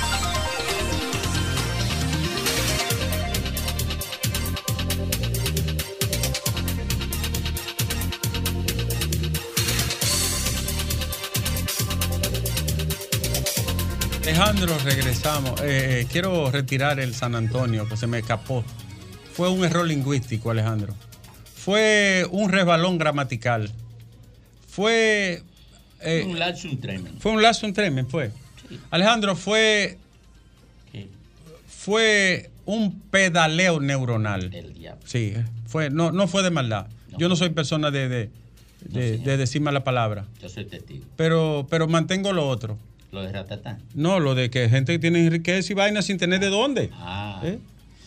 [14.37, 15.61] Alejandro, regresamos.
[15.61, 18.65] Eh, eh, quiero retirar el San Antonio, que se me escapó.
[19.31, 20.93] Fue un error lingüístico, Alejandro.
[21.55, 23.71] Fue un resbalón gramatical.
[24.67, 25.41] Fue.
[26.01, 27.19] eh, un lapsus un tremendo.
[27.21, 28.31] fue un lazo, un tremen, fue.
[28.91, 29.99] Alejandro, fue.
[30.91, 31.07] ¿Qué?
[31.69, 34.53] Fue un pedaleo neuronal.
[34.53, 35.01] El diablo.
[35.05, 35.33] Sí,
[35.65, 36.87] fue, no, no fue de maldad.
[37.17, 38.29] Yo no soy persona de, de,
[38.81, 39.25] de- señor.
[39.27, 40.25] de decir mala palabra.
[40.41, 41.05] Yo soy testigo.
[41.15, 42.77] Pero, pero mantengo lo otro.
[43.15, 43.77] Lo de Ratatán.
[43.93, 46.89] No, lo de que gente que tiene riqueza y vaina sin tener de dónde.
[46.95, 47.39] Ah.
[47.45, 47.59] ¿Eh?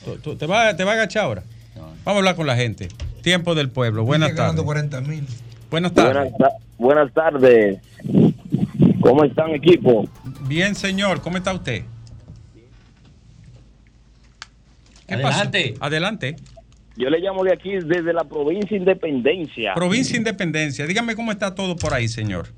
[0.05, 1.43] Tú- tú- ¿Te va, te va a agachar ahora?
[1.75, 1.81] No.
[1.85, 2.89] Vamos a hablar con la gente.
[3.23, 4.05] Tiempo del pueblo.
[4.05, 4.63] Buenas tardes.
[4.63, 5.27] 40 mil.
[5.71, 6.31] Buenas tardes.
[6.31, 7.79] Buenas, ta- buenas tardes.
[9.01, 10.07] ¿Cómo están, equipo?
[10.47, 11.23] Bien, señor.
[11.23, 11.85] ¿Cómo está usted?
[15.07, 15.27] ¿Qué pasó?
[15.41, 15.75] Adelante.
[15.81, 16.37] Adelante.
[16.99, 19.73] Yo le llamo de aquí desde la provincia Independencia.
[19.75, 20.87] Provincia Independencia.
[20.87, 22.49] Dígame cómo está todo por ahí, señor.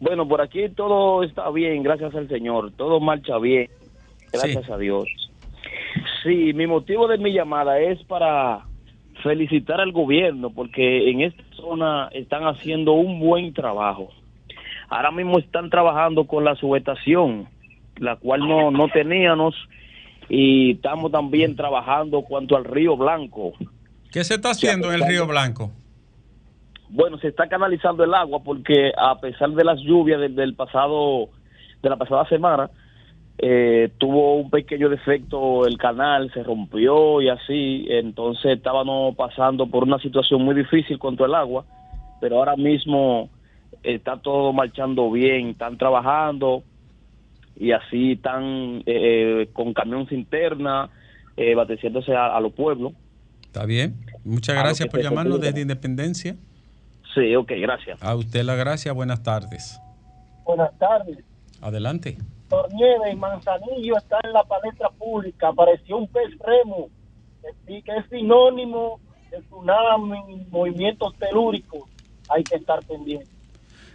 [0.00, 2.72] Bueno, por aquí todo está bien, gracias al Señor.
[2.76, 3.68] Todo marcha bien,
[4.32, 4.72] gracias Sí.
[4.72, 5.04] a Dios.
[6.22, 8.64] Sí, mi motivo de mi llamada es para
[9.22, 14.08] felicitar al gobierno porque en esta zona están haciendo un buen trabajo.
[14.88, 17.48] Ahora mismo están trabajando con la subestación,
[17.96, 19.54] la cual no, no teníamos,
[20.28, 23.52] y estamos también trabajando cuanto al Río Blanco.
[24.12, 25.72] ¿Qué se está haciendo en el Río Blanco?
[26.90, 31.28] Bueno, se está canalizando el agua porque a pesar de las lluvias del, del pasado,
[31.82, 32.70] de la pasada semana,
[33.38, 39.84] eh, tuvo un pequeño defecto el canal, se rompió y así, entonces estábamos pasando por
[39.84, 41.64] una situación muy difícil contra el agua,
[42.20, 43.30] pero ahora mismo
[43.82, 46.64] está todo marchando bien, están trabajando
[47.56, 50.90] y así están eh, eh, con camión interna,
[51.36, 52.92] eh, abasteciéndose a, a los pueblos.
[53.42, 53.94] ¿Está bien?
[54.24, 56.36] Muchas gracias por llamarnos desde Independencia.
[57.18, 58.02] Sí, ok, gracias.
[58.02, 58.92] A usted la gracia.
[58.92, 59.80] Buenas tardes.
[60.44, 61.18] Buenas tardes.
[61.60, 62.16] Adelante.
[62.48, 65.48] Tornieve y Manzanillo está en la palestra pública.
[65.48, 66.88] Apareció un pez remo
[67.66, 69.00] que es sinónimo
[69.30, 71.82] de tsunami, movimientos telúricos.
[72.28, 73.26] Hay que estar pendiente.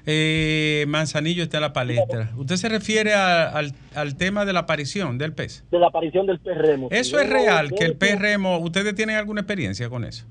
[0.06, 2.30] Eh, Manzanillo está en la palestra.
[2.36, 5.64] ¿Usted se refiere a- al, al tema de la aparición del pez?
[5.72, 6.90] De la aparición del pez remo.
[6.92, 7.72] ¿Eso es real?
[7.72, 10.26] ¿Que el pez remo, ustedes tienen alguna experiencia con eso?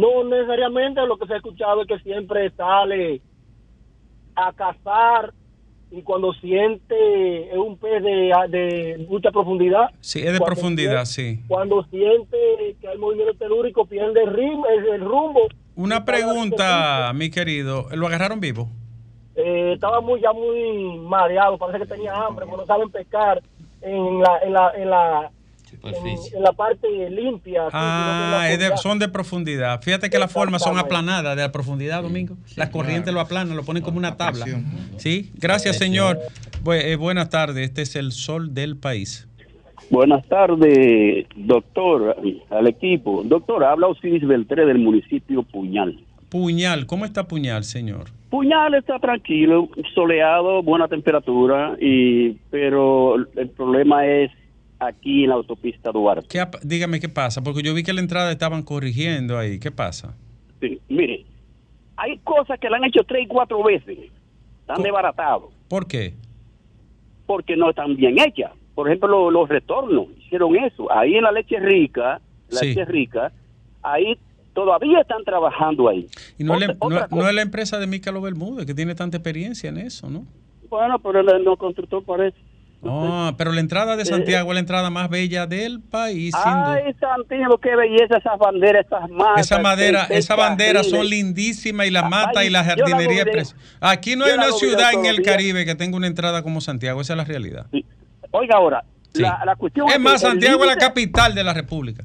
[0.00, 3.20] No necesariamente lo que se ha escuchado es que siempre sale
[4.34, 5.32] a cazar
[5.90, 9.90] y cuando siente es un pez de, de mucha profundidad.
[10.00, 11.44] Sí, es de Cuando profundidad, siente- sí.
[11.46, 12.36] Cuando siente
[12.80, 15.42] que hay movimiento telúrico, pierde el, rim- el, el rumbo.
[15.76, 17.86] Una pregunta, mi querido.
[17.92, 18.68] ¿Lo agarraron vivo?
[19.36, 23.40] Eh, estaba muy ya muy mareado, parece que tenía hambre, no saben pescar
[23.82, 25.30] en la, en la, en la,
[25.86, 25.94] en,
[26.36, 27.62] en la parte limpia.
[27.72, 29.80] Ah, es de- son de profundidad.
[29.82, 32.36] Fíjate que las formas son aplanadas de la profundidad, Domingo.
[32.56, 34.46] Las corrientes lo aplanan, lo ponen como una tabla.
[34.96, 36.18] Sí, gracias, señor.
[36.62, 37.68] Bu- eh, buenas tardes.
[37.68, 39.28] Este es el sol del país.
[39.90, 42.16] Buenas tardes, doctor,
[42.50, 43.22] al equipo.
[43.24, 45.98] Doctor, habla Osiris Beltré del municipio Puñal.
[46.30, 48.06] Puñal, ¿cómo está Puñal, señor?
[48.30, 54.32] Puñal está tranquilo, soleado, buena temperatura, y pero el problema es
[54.78, 56.26] aquí en la autopista Duarte.
[56.28, 59.58] ¿Qué ap- dígame qué pasa, porque yo vi que la entrada estaban corrigiendo ahí.
[59.58, 60.14] ¿Qué pasa?
[60.60, 61.24] Sí, mire,
[61.96, 63.98] hay cosas que la han hecho tres y cuatro veces,
[64.60, 66.14] están desbaratados, ¿Por qué?
[67.26, 68.52] porque no están bien hechas.
[68.74, 70.90] Por ejemplo, lo- los retornos hicieron eso.
[70.92, 72.66] Ahí en la leche rica, la Sí.
[72.68, 73.32] leche rica,
[73.82, 74.18] ahí
[74.52, 76.06] todavía están trabajando ahí.
[76.38, 79.16] Y no, es la- Otra- no- es la empresa de Mícalo Bermúdez que tiene tanta
[79.16, 80.24] experiencia en eso, ¿no?
[80.68, 82.36] Bueno, pero el no constructor parece.
[82.86, 86.52] Ah, pero la entrada de Santiago es la entrada más bella del país, sin.
[86.52, 89.40] Ay, Santiago, qué belleza esas banderas, esas matas.
[89.40, 92.64] Esa madera, seis- seis esa bandera son lindísimas y la mata Ay, y la la
[92.64, 95.22] jardinería pres- Aquí no hay la una ciudad en el.
[95.22, 97.66] Caribe que tenga una entrada como Santiago, esa es la realidad.
[98.30, 99.22] Oiga, ahora, Sí.
[99.22, 102.04] la, la cuestión Es más, Santiago es la capital de la República.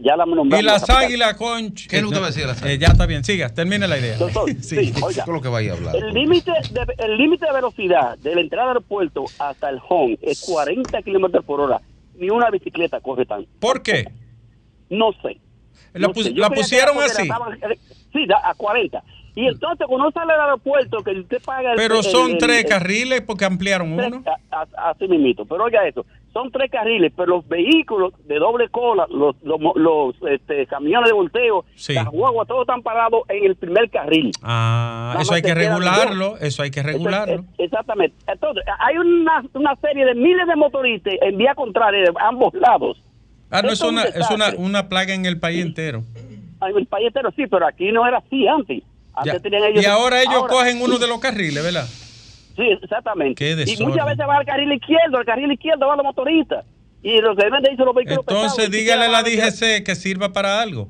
[0.00, 0.60] Ya la nombramos.
[0.60, 1.86] Y las águilas, conch.
[1.88, 4.16] ¿Qué es lo que va a decir Eh, ya está bien, siga, termine la idea.
[4.16, 5.08] Doctor, sí, oiga.
[5.10, 5.96] Eso es lo que vaya a hablar.
[5.96, 10.18] El límite de, el límite de velocidad de la entrada del puerto hasta el home
[10.22, 11.80] es 40 kilómetros por hora.
[12.16, 13.46] Ni una bicicleta corre tan.
[13.58, 14.06] ¿Por qué?
[14.90, 15.38] No sé.
[15.94, 17.22] La, No pus- sé, yo la creía que pusieron así.
[17.22, 17.78] estaban- eh,
[18.12, 19.02] sí, da- a 40.
[19.34, 21.76] Y entonces cuando uno sale al aeropuerto, que usted paga el...
[21.76, 24.22] Pero son el- tres el- carriles porque ampliaron tres- uno.
[24.76, 25.44] así mismito.
[25.46, 30.14] Pero oiga esto, son tres carriles, pero los vehículos de doble cola, los, los, los,
[30.30, 31.92] este, camiones de volteo, Sí.
[31.94, 34.30] las guaguas, todos están parados en el primer carril.
[34.42, 37.44] Ah, eso hay que regularlo, eso hay que regularlo.
[37.58, 38.16] exactamente.
[38.26, 42.96] Entonces, hay una, una serie de miles de motoristas en vía contraria de ambos lados.
[43.50, 46.02] Ah, no, es una, es una, una plaga en el país entero.
[46.62, 48.82] En el país entero sí, pero aquí no era así antes.
[49.14, 49.40] Antes Ya.
[49.40, 51.84] tenían ellos- Y ahora ellos cogen uno de los carriles, ¿verdad?
[52.56, 53.34] Sí, exactamente.
[53.34, 56.64] Qué y muchas veces va al carril izquierdo, al carril izquierdo van los motoristas.
[57.02, 59.94] Y lo que deben de irse los vehículos Entonces pesados, dígale a la DGC que
[59.94, 60.88] sirva para algo.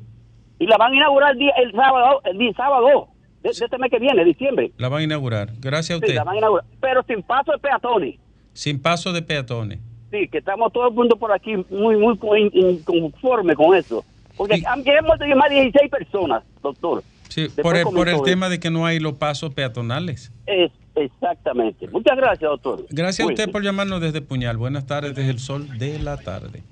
[0.59, 3.09] Y la van a inaugurar el, día, el sábado, el día sábado
[3.43, 4.73] de, de este mes que viene, diciembre.
[4.77, 5.51] La van a inaugurar.
[5.59, 6.15] Gracias a Sí, usted.
[6.17, 6.67] la van a inaugurar.
[6.81, 8.17] Pero sin paso de peatones.
[8.53, 9.79] Sin paso de peatones.
[10.11, 14.05] Sí, que estamos todo el mundo por aquí muy, muy co- in- inconforme con eso.
[14.37, 17.03] Porque han han muerto ya más de 16 personas, doctor.
[17.29, 20.31] Sí, Después por el, por el tema de que no hay los pasos peatonales.
[20.47, 21.89] Es, exactamente.
[21.89, 22.87] Muchas gracias, doctor.
[22.91, 24.57] Gracias a usted por llamarnos desde Puñal.
[24.57, 26.63] Buenas tardes desde el sol de la tarde.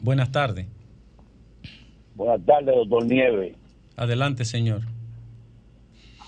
[0.00, 0.66] Buenas tardes.
[2.14, 3.56] Buenas tardes, doctor Nieves.
[3.96, 4.82] Adelante, señor.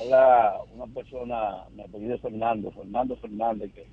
[0.00, 3.86] Habla una persona, mi apellido Fernando, Fernando Fernández, que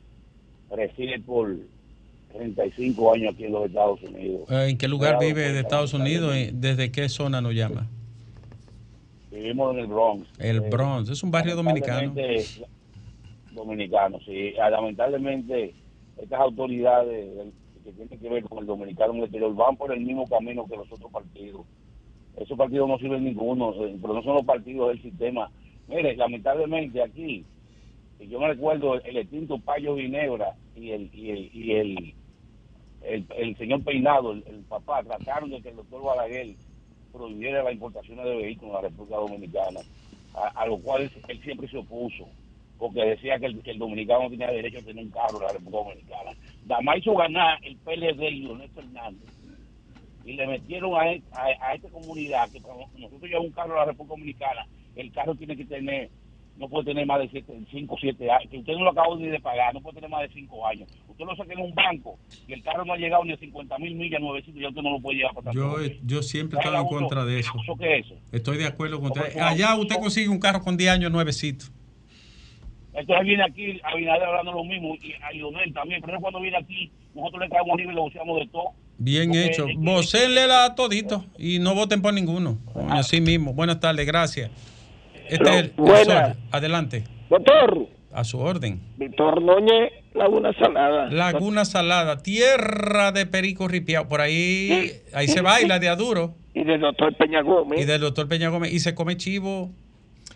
[0.75, 1.55] reside por
[2.33, 4.49] 35 años aquí en los Estados Unidos.
[4.49, 6.35] Eh, ¿En qué lugar vive de Estados Unidos?
[6.35, 7.87] y ¿Desde qué zona nos llama?
[9.33, 10.27] Vivimos en el Bronx.
[10.37, 11.09] El Eh, Bronx.
[11.09, 12.13] Es un barrio dominicano.
[13.51, 14.53] Dominicano, sí.
[14.61, 15.73] Ah, Lamentablemente,
[16.17, 19.91] estas autoridades del- que tienen que ver con el dominicano en el exterior van por
[19.91, 21.65] el mismo camino que los otros partidos.
[22.37, 25.49] Esos partidos no sirven ninguno, eh, pero no son los partidos del sistema.
[25.87, 27.43] Mire, lamentablemente aquí,
[28.19, 32.13] yo me recuerdo el extinto Payo Ginebra y el y el, y el,
[33.01, 36.55] el, el señor Peinado, el, el papá, trataron de que el doctor Balaguer
[37.13, 39.79] prohibiera las importaciones de vehículos a la República Dominicana,
[40.33, 42.27] a, lo cual él, siempre se opuso,
[42.77, 45.77] porque decía que el, dominicano no tenía derecho a tener un carro en la República
[45.83, 46.31] Dominicana.
[46.63, 49.29] Damás hizo ganar el PLD y Leonel Fernández,
[50.23, 53.75] y le metieron a, e- a, a esta comunidad que cuando nosotros llevamos un carro
[53.75, 56.09] a la República Dominicana, el carro tiene que tener,
[56.55, 59.27] no puede tener más de 5 o 7 años, que usted no lo acaba ni
[59.27, 60.89] de pagar, no puede tener más de 5 años.
[61.13, 63.77] Usted lo saca en un banco y el carro no ha llegado ni a 50
[63.79, 66.81] mil millas nuevecitos, ya usted no lo puede llevar para Yo, yo siempre he estado
[66.83, 67.51] en contra de eso.
[67.63, 68.15] ¿Eso qué es eso?
[68.31, 69.37] Estoy de acuerdo con usted.
[69.39, 71.65] Allá usted consigue un carro con 10 años nuevecito.
[72.93, 76.91] Entonces viene aquí Abinader hablando lo mismo y a Lionel también, pero cuando viene aquí
[77.15, 78.65] nosotros le caemos arriba y lo usamos de todo.
[78.99, 79.65] Bien Porque hecho.
[79.77, 82.59] Vocénlela a todito y no voten por ninguno.
[82.71, 83.53] Coño, Así mismo.
[83.53, 84.51] Buenas tardes, gracias.
[85.27, 86.33] Este es el- el Buenas.
[86.35, 86.43] sol.
[86.51, 87.03] Adelante.
[87.29, 88.79] Doctor, A su orden.
[88.97, 91.09] Víctor Núñez, Laguna Salada.
[91.09, 94.07] Laguna Salada, tierra de Perico Ripiao.
[94.07, 96.35] Por ahí, ahí se baila de aduro.
[96.53, 97.81] Y del doctor Peña Gómez.
[97.81, 98.71] Y del doctor Peña Gómez.
[98.73, 99.71] Y se come chivo.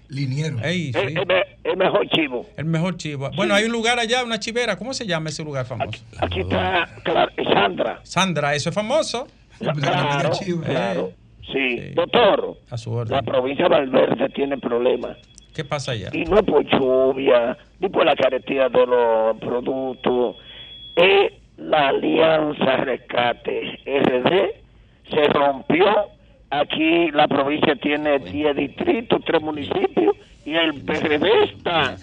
[0.09, 0.57] Liniero.
[0.63, 0.99] Ey, sí.
[0.99, 2.45] El, el me- el mejor chivo.
[2.55, 3.29] El mejor chivo.
[3.35, 4.77] Bueno, hay un lugar allá, una chivera.
[4.77, 6.01] ¿Cómo se llama ese lugar famoso?
[6.19, 7.99] Aquí está claro, Sandra.
[8.03, 9.27] Sandra, eso es famoso.
[9.59, 11.11] Claro, Eh, claro.
[11.51, 11.91] Sí.
[11.93, 13.15] Doctor, A su orden.
[13.15, 15.17] la provincia de Valverde tiene problemas.
[15.57, 16.11] ¿Qué pasa allá?
[16.13, 20.35] Y no es por lluvia, ni por la carestía de los productos.
[20.95, 25.09] Es la Alianza Rescate RD.
[25.09, 25.87] Se rompió.
[26.51, 30.15] Aquí la provincia tiene 10 distritos, 3 municipios.
[30.45, 31.95] Y el PRD está.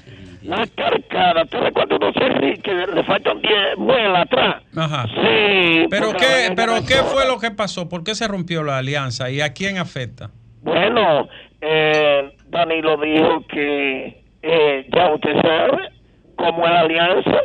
[0.43, 4.63] La carcada, ¿tú cuando uno se ríe que le faltan 10 muelas atrás?
[4.77, 5.07] Ajá.
[5.15, 5.87] Sí.
[5.91, 7.89] ¿Pero qué, pero qué fue lo que pasó?
[7.89, 10.31] ¿Por qué se rompió la alianza y a quién afecta?
[10.63, 11.29] Bueno,
[11.61, 15.79] eh, Danilo dijo que eh, ya usted sabe
[16.37, 17.39] cómo es la alianza.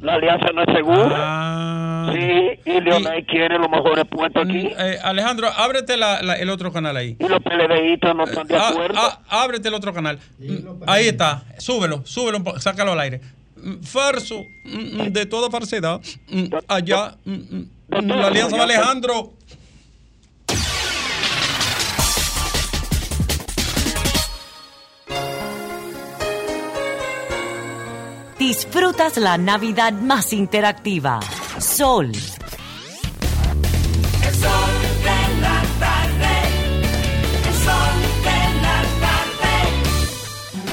[0.00, 2.12] La alianza no es segura.
[2.12, 4.68] sí, y Leonel quiere los mejores puestos aquí.
[4.78, 7.16] Eh, Alejandro, ábrete la- la- el otro canal ahí.
[7.18, 8.94] Y los PLDistas no están de Ah, acuerdo.
[8.98, 10.18] ah, ábrete el otro canal.
[10.38, 11.42] Mm, Ahí está.
[11.58, 13.20] Súbelo, súbelo, sácalo al aire.
[13.56, 16.00] Mm, Farso, mm, mm, de toda falsedad.
[16.30, 19.32] Mm, Allá, mm, mm, mm, la alianza de Alejandro.
[28.48, 31.20] Disfrutas la Navidad más interactiva.
[31.58, 32.12] Sol.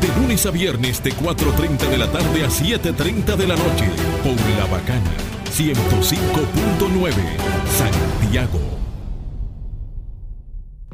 [0.00, 3.86] De lunes a viernes de 4.30 de la tarde a 7.30 de la noche.
[4.22, 5.10] Por La Bacana.
[5.50, 7.12] 105.9.
[7.66, 8.60] Santiago.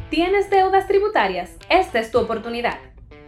[0.08, 1.50] ¿Tienes deudas tributarias?
[1.68, 2.78] Esta es tu oportunidad.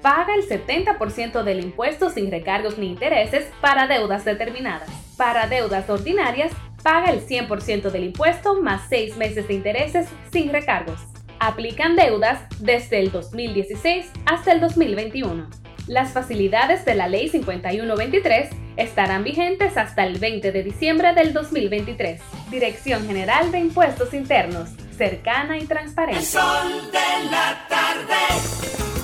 [0.00, 4.88] Paga el 70% del impuesto sin recargos ni intereses para deudas determinadas.
[5.16, 6.52] Para deudas ordinarias,
[6.82, 11.13] paga el 100% del impuesto más 6 meses de intereses sin recargos.
[11.40, 15.48] Aplican deudas desde el 2016 hasta el 2021.
[15.86, 22.20] Las facilidades de la Ley 5123 estarán vigentes hasta el 20 de diciembre del 2023.
[22.50, 26.22] Dirección General de Impuestos Internos, cercana y transparente.
[26.22, 29.03] Sol de la tarde.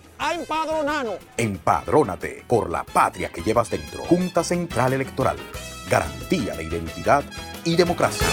[0.21, 1.15] a empadronarnos.
[1.35, 4.03] Empadrónate por la patria que llevas dentro.
[4.05, 5.37] Junta Central Electoral.
[5.89, 7.23] Garantía de identidad
[7.65, 8.27] y democracia.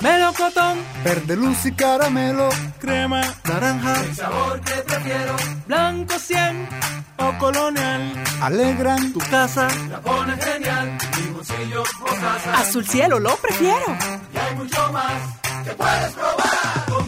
[0.00, 2.48] Melocotón, verde luz y caramelo,
[2.78, 5.36] crema, naranja, el sabor que prefiero,
[5.66, 6.68] blanco 100
[7.16, 9.12] o colonial, alegran.
[9.12, 13.96] Tu casa, la pones genial, mi bolsillo o casa, azul cielo lo prefiero,
[14.32, 15.22] y hay mucho más
[15.64, 17.05] que puedes probar,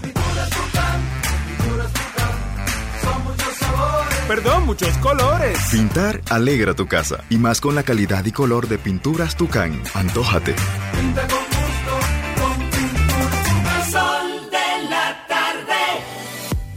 [4.29, 5.59] perdón, muchos colores.
[5.73, 10.55] Pintar alegra tu casa, y más con la calidad y color de pinturas Tucán, antójate.
[10.93, 11.58] Pinta con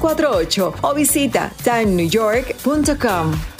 [0.00, 3.59] 48 o visita timenewyork.com.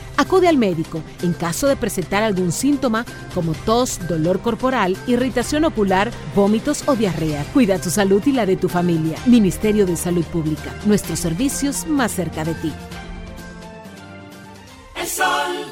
[0.17, 6.11] Acude al médico en caso de presentar algún síntoma como tos, dolor corporal, irritación ocular,
[6.35, 7.43] vómitos o diarrea.
[7.53, 9.17] Cuida tu salud y la de tu familia.
[9.25, 10.73] Ministerio de Salud Pública.
[10.85, 12.73] Nuestros servicios más cerca de ti.
[14.95, 15.25] El sol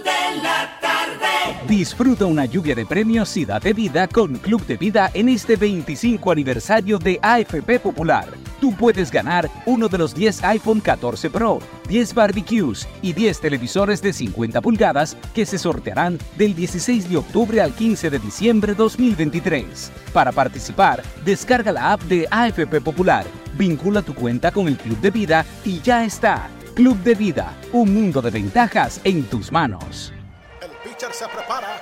[0.03, 1.67] de la tarde.
[1.67, 6.31] Disfruta una lluvia de premios y date vida con Club de Vida en este 25
[6.31, 8.48] aniversario de AFP Popular.
[8.59, 14.01] Tú puedes ganar uno de los 10 iPhone 14 Pro, 10 barbecues y 10 televisores
[14.01, 19.91] de 50 pulgadas que se sortearán del 16 de octubre al 15 de diciembre 2023.
[20.11, 23.25] Para participar, descarga la app de AFP Popular,
[23.57, 26.49] vincula tu cuenta con el Club de Vida y ya está.
[26.75, 30.13] Club de Vida, un mundo de ventajas en tus manos.
[30.61, 31.81] El pitcher se prepara,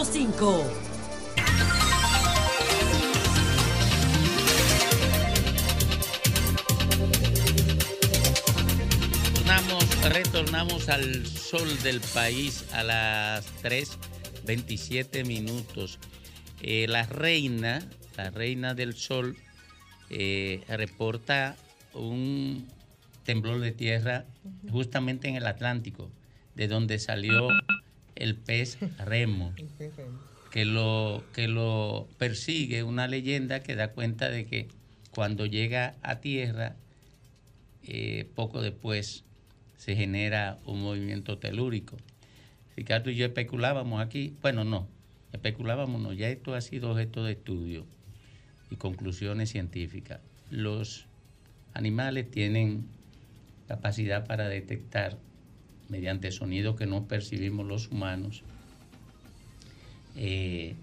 [0.00, 0.64] Son 106.5.
[9.34, 15.98] Retornamos, retornamos al sol del país a las 3.27 minutos.
[16.62, 17.86] Eh, la reina,
[18.16, 19.36] la reina del sol,
[20.08, 21.56] eh, reporta
[21.92, 22.66] un
[23.24, 24.24] temblor de tierra
[24.70, 26.10] justamente en el Atlántico,
[26.54, 27.48] de donde salió
[28.20, 29.52] el pez remo,
[30.50, 34.68] que lo, que lo persigue una leyenda que da cuenta de que
[35.10, 36.76] cuando llega a tierra,
[37.82, 39.24] eh, poco después
[39.78, 41.96] se genera un movimiento telúrico.
[42.76, 44.86] Ricardo y yo especulábamos aquí, bueno, no,
[45.32, 47.86] especulábamos, no, ya esto ha sido objeto de estudio
[48.70, 50.20] y conclusiones científicas.
[50.50, 51.06] Los
[51.72, 52.86] animales tienen
[53.66, 55.16] capacidad para detectar
[55.90, 58.42] mediante sonidos que no percibimos los humanos,
[60.16, 60.74] eh,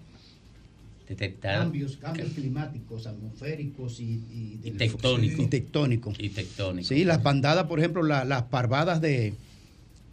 [1.08, 5.44] detectar Cambios, cambios climáticos, atmosféricos y, y, y tectónicos.
[5.44, 6.16] Y tectónicos.
[6.18, 6.88] Y tectónicos.
[6.88, 9.34] Sí, las bandadas, por ejemplo, la- las parvadas de,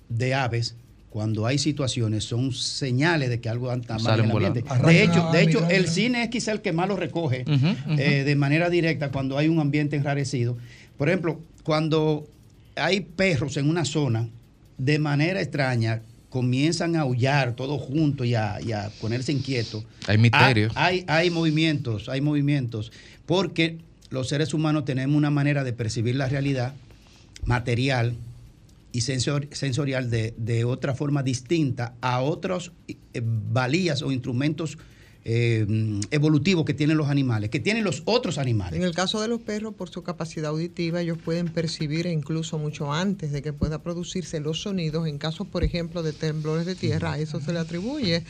[0.07, 0.75] de aves,
[1.09, 4.63] cuando hay situaciones, son señales de que algo anda mal Salen en el ambiente.
[4.85, 5.73] De hecho, de hecho mirar.
[5.73, 7.43] el cine es quizá el que más lo recoge
[7.97, 10.57] eh, de manera directa cuando hay un ambiente enrarecido.
[10.97, 12.27] Por ejemplo, cuando
[12.75, 14.27] hay perros en una zona,
[14.77, 19.85] de manera extraña, comienzan a aullar todos juntos y a, y a ponerse inquietos.
[20.07, 20.73] Hay misterios.
[20.75, 22.91] Hay, hay movimientos, hay movimientos,
[23.25, 23.77] porque
[24.09, 26.73] los seres humanos tenemos una manera de percibir la realidad
[27.45, 28.15] material
[28.91, 34.77] y sensor- sensorial de, de otra forma distinta a otros eh, valías o instrumentos
[35.27, 35.65] eh,
[36.11, 38.77] evolutivos que tienen los animales, que tienen los otros animales.
[38.77, 42.93] En el caso de los perros, por su capacidad auditiva, ellos pueden percibir incluso mucho
[42.93, 45.07] antes de que pueda producirse los sonidos.
[45.07, 48.23] En casos, por ejemplo, de temblores de tierra, a eso se le atribuye.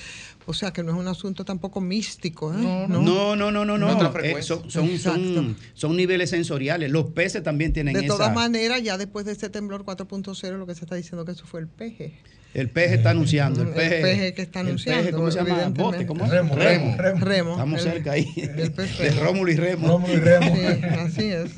[0.48, 2.54] O sea que no es un asunto tampoco místico.
[2.54, 2.58] ¿eh?
[2.58, 3.78] No, no, no, no, no.
[3.78, 5.34] No, Eh, son, son, Exacto.
[5.34, 6.92] son- son niveles sensoriales.
[6.92, 8.08] Los peces también tienen De esa.
[8.10, 11.46] todas maneras, ya después de este temblor 4.0, lo que se está diciendo que eso
[11.48, 12.14] fue el peje.
[12.54, 13.64] El peje está anunciando.
[13.64, 15.50] El El peje, que está el anunciando, peje, ¿Cómo se llama?
[15.50, 15.82] evidentemente.
[15.84, 16.26] Bote, ¿cómo?
[16.32, 17.52] Remo, Remo, Remo.
[17.52, 18.32] Estamos El- cerca ahí.
[18.38, 19.10] el De.
[19.20, 19.88] Rómulo y Remo.
[19.88, 20.56] Rómulo y Remo.
[20.56, 21.52] Sí, así es.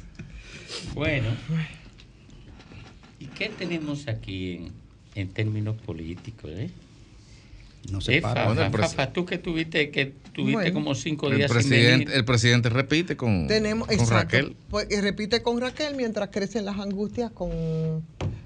[0.95, 1.27] Bueno,
[3.19, 4.71] ¿y qué tenemos aquí en,
[5.15, 6.51] en términos políticos?
[6.55, 6.69] Eh?
[7.91, 8.45] No se Eh, para.
[8.47, 10.73] Bueno, el Fafa, tú que tuviste, que tuviste Bueno.
[10.73, 12.11] como cinco El días sin presidente, venir.
[12.11, 14.15] el presidente repite con, Tenemos, con exacto.
[14.37, 14.55] Raquel.
[14.69, 17.49] Pues, y repite con Raquel mientras crecen las angustias con,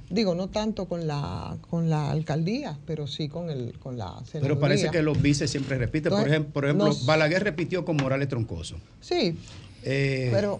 [0.09, 4.41] digo, no tanto con la con la alcaldía, pero sí con el con la senaduría.
[4.41, 6.11] Pero parece que los vices siempre repiten.
[6.11, 8.77] Por ejemplo, por ejemplo nos- Balaguer repitió con Morales Troncoso.
[8.99, 9.35] Sí,
[9.83, 10.59] Eh, pero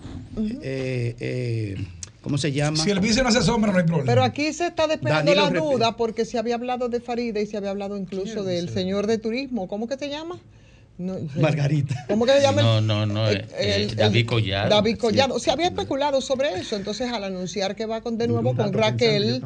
[0.64, 1.76] eh, eh,
[2.22, 2.78] ¿Cómo se llama?
[2.84, 4.06] Si el vice no hace sombra, no hay problema.
[4.06, 7.40] Pero aquí se está despejando Danilo la Repe- duda porque se había hablado de Farida
[7.40, 9.68] y se había hablado incluso del señor de turismo.
[9.68, 10.40] ¿Cómo que se llama?
[11.00, 12.06] No, Margarita.
[12.08, 12.62] ¿Cómo que se llama?
[12.62, 13.28] No, no, no.
[13.28, 14.70] El- eh, eh, el- David Collado.
[14.70, 15.40] David Collado.
[15.40, 16.76] Se había especulado sobre eso.
[16.76, 19.44] Entonces, al anunciar que va con, de nuevo con Raquel,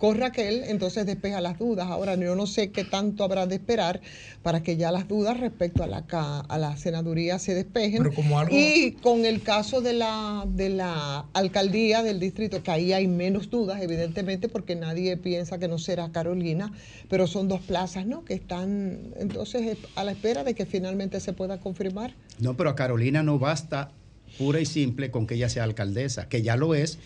[0.00, 1.88] con Raquel, entonces despeja las dudas.
[1.88, 4.00] Ahora, yo no sé qué tanto habrá de esperar
[4.42, 7.98] para que ya las dudas respecto a la, ca- a la senaduría se despejen.
[8.04, 12.70] Pero como algo- Y con el caso de la, de la alcaldía del distrito, que
[12.70, 16.72] ahí hay menos dudas, evidentemente, porque nadie piensa que no será Carolina,
[17.10, 18.24] pero son dos plazas, ¿no?
[18.24, 22.14] Que están entonces eh, a la espera de que finalmente se pueda confirmar.
[22.38, 23.92] No, pero a Carolina no basta
[24.38, 26.98] pura y simple con que ella sea alcaldesa, que ya lo es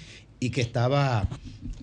[0.45, 1.27] y que estaba,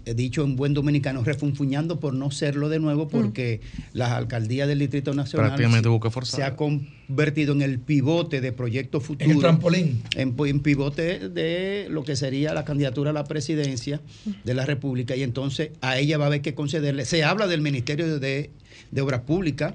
[0.06, 3.62] he dicho en buen dominicano, refunfuñando por no serlo de nuevo porque
[3.94, 9.04] la alcaldía del Distrito Nacional Prácticamente se- se ha convertido en el pivote de proyectos
[9.04, 9.30] futuros.
[9.30, 10.04] En el trampolín.
[10.16, 14.00] En, en pivote de lo que sería la candidatura a la presidencia
[14.44, 17.06] de la República y entonces a ella va a haber que concederle.
[17.06, 18.52] Se habla del Ministerio de,
[18.92, 19.74] de Obras Públicas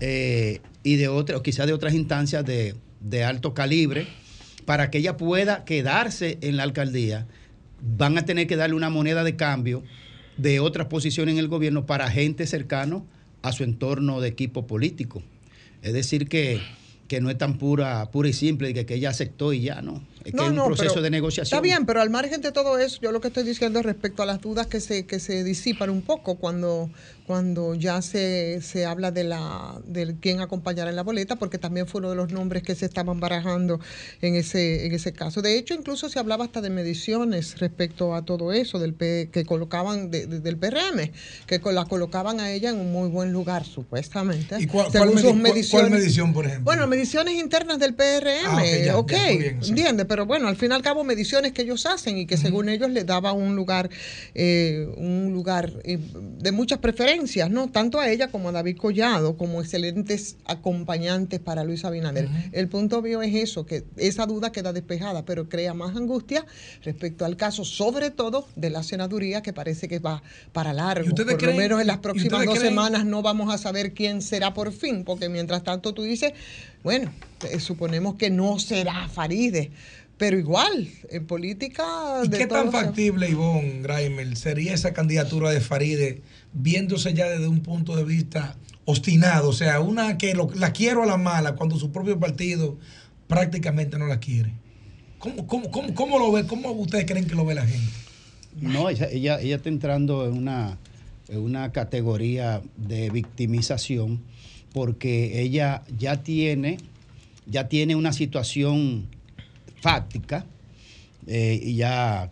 [0.00, 4.06] eh, y de otras, o quizás de otras instancias de, de alto calibre,
[4.64, 7.26] para que ella pueda quedarse en la alcaldía,
[7.82, 9.82] van a tener que darle una moneda de cambio
[10.36, 13.06] de otras posiciones en el gobierno para gente cercano
[13.42, 15.22] a su entorno de equipo político.
[15.82, 16.60] Es decir, que
[17.12, 20.02] que no es tan pura, pura y simple, que, que ella aceptó y ya, ¿no?
[20.24, 21.58] Es que es un proceso pero de negociación.
[21.58, 24.22] Está bien, pero al margen de todo eso, yo lo que estoy diciendo es respecto
[24.22, 26.90] a las dudas que se, que se disipan un poco cuando,
[27.26, 31.86] cuando ya se, se habla de la de quién acompañará en la boleta, porque también
[31.86, 33.80] fue uno de los nombres que se estaban barajando
[34.20, 35.42] en ese, en ese caso.
[35.42, 39.44] De hecho, incluso se hablaba hasta de mediciones respecto a todo eso, del P- que
[39.44, 41.10] colocaban de- de- del PRM,
[41.46, 44.56] que la colocaban a ella en un muy buen lugar, supuestamente.
[44.58, 45.90] ¿Y cuál, según cuál sus medi- cuál- cuál mediciones.
[45.90, 46.64] medición, por ejemplo?
[46.64, 50.56] Bueno, mediciones internas del PRM, Ah, ok, ya, ok, ya, bien, entiende, pero bueno, al
[50.56, 53.56] fin y al cabo mediciones que ellos hacen y que según ellos les daba un
[53.56, 53.88] lugar,
[54.34, 55.98] eh, un lugar eh,
[56.38, 57.70] de muchas preferencias, ¿no?
[57.70, 62.28] Tanto a ella como a David Collado, como excelentes acompañantes para Luis Abinader.
[62.52, 66.44] El punto obvio es eso, que esa duda queda despejada, pero crea más angustia
[66.82, 71.08] respecto al caso, sobre todo de la senaduría, que parece que va para largo.
[71.14, 74.20] Por creen- lo menos en las próximas dos creen- semanas no vamos a saber quién
[74.20, 76.34] será por fin, porque mientras tanto tú dices,
[76.82, 77.10] bueno,
[77.50, 79.70] eh, suponemos que no será Faride,
[80.22, 81.82] pero igual, en política...
[82.22, 87.28] ¿Y de qué tan se- factible, Ivonne Graimel, sería esa candidatura de Faride viéndose ya
[87.28, 89.48] desde un punto de vista obstinado?
[89.48, 92.78] O sea, una que lo- la quiero a la mala cuando su propio partido
[93.26, 94.52] prácticamente no la quiere.
[95.18, 96.46] ¿Cómo, cómo, cómo, cómo lo ve?
[96.46, 97.90] ¿Cómo ustedes creen que lo ve la gente?
[98.60, 100.78] No, ella, ella, ella está entrando en una,
[101.30, 104.20] en una categoría de victimización
[104.72, 106.78] porque ella ya tiene,
[107.46, 109.08] ya tiene una situación
[109.82, 110.46] fáctica
[111.26, 112.30] eh, y ya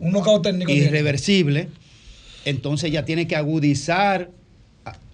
[0.00, 0.12] Un
[0.42, 0.86] técnico tiene.
[0.86, 1.68] irreversible.
[2.44, 4.30] Entonces ella tiene que agudizar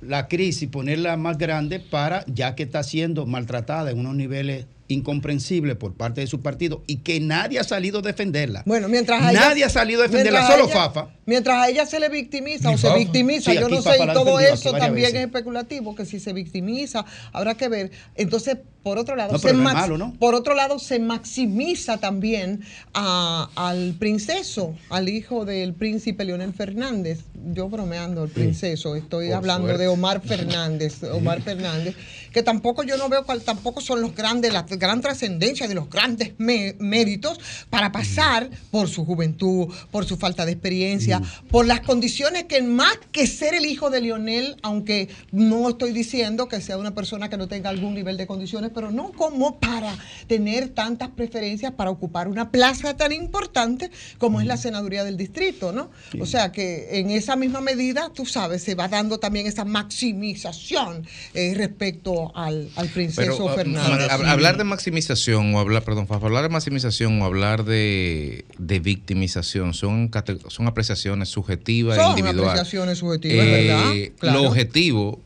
[0.00, 5.76] la crisis, ponerla más grande para, ya que está siendo maltratada en unos niveles incomprensibles
[5.76, 8.62] por parte de su partido y que nadie ha salido a defenderla.
[8.66, 11.08] Bueno, mientras Nadie ha salido a defenderla, solo Fafa.
[11.26, 14.38] Mientras a ella se le victimiza o se victimiza, Sí, yo no sé, y todo
[14.40, 15.14] eso también veces.
[15.14, 17.90] es especulativo, que si se victimiza, habrá que ver.
[18.14, 19.54] Entonces, por otro lado, No, se
[20.18, 22.60] por otro lado, se maximiza también
[22.92, 27.20] a- al princeso, al hijo del príncipe Leonel Fernández.
[27.54, 29.82] Yo bromeando, el princeso, estoy Por hablando suerte.
[29.84, 31.94] de Omar Fernández, Omar Fernández,
[32.32, 35.88] que tampoco yo no veo cuál tampoco son los grandes, la gran trascendencia de los
[35.88, 41.13] grandes méritos para pasar por su juventud, por su falta de experiencia,
[41.50, 46.48] por las condiciones que más que ser el hijo de Lionel, aunque no estoy diciendo
[46.48, 49.96] que sea una persona que no tenga algún nivel de condiciones, pero no como para
[50.26, 55.72] tener tantas preferencias para ocupar una plaza tan importante como es la senaduría del distrito,
[55.72, 55.90] ¿no?
[56.20, 61.06] O sea que en esa misma medida, tú sabes, se va dando también esa maximización
[61.34, 64.08] eh, respecto al, al princeso Pero, ah, Fernández.
[64.10, 68.80] hab- hablar de maximización o hablar, perdón, Fafa, hablar de maximización o hablar de, de
[68.80, 70.10] victimización son,
[70.48, 72.44] son apreciaciones subjetivas e Son individuales.
[72.60, 74.12] apreciaciones subjetivas, Eh, ¿verdad?
[74.18, 74.42] Claro.
[74.42, 75.20] Lo objetivo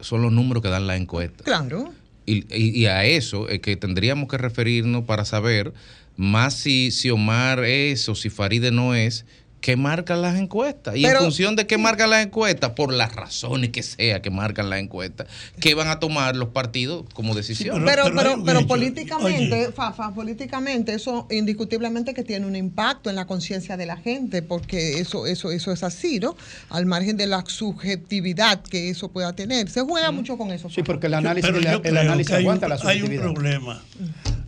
[0.00, 1.44] son los números que dan la encuesta.
[1.44, 1.92] Claro.
[2.26, 5.72] Y, y- y a eso es que tendríamos que referirnos para saber
[6.16, 9.24] más si, si Omar es o si Faride no es,
[9.64, 10.94] qué marcan las encuestas.
[10.94, 14.28] Y Pero- en función de qué marcan las encuestas, por las razones que sea que
[14.28, 15.26] marcan las encuestas,
[15.58, 17.82] qué van a tomar los partidos como decisión.
[17.82, 23.78] pero, pero, pero, políticamente, Fafa, políticamente, eso indiscutiblemente que tiene un impacto en la conciencia
[23.78, 26.36] de la gente, porque eso, eso, eso es así, ¿no?
[26.68, 29.70] Al margen de la subjetividad que eso pueda tener.
[29.70, 30.68] Se juega mucho con eso.
[30.68, 33.06] Sí, porque el análisis, el, yo el creo análisis que un, aguanta la hay un
[33.06, 33.32] subjetividad.
[33.32, 33.82] problema.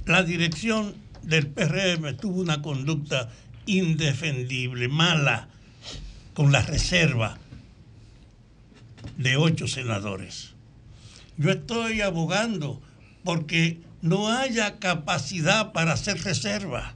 [0.04, 3.30] La dirección del PRM tuvo una conducta
[3.66, 5.48] indefendible, mala,
[6.34, 7.38] con la reserva
[9.16, 10.54] de ocho senadores.
[11.36, 12.80] Yo estoy abogando
[13.24, 16.94] porque no haya capacidad para hacer reserva,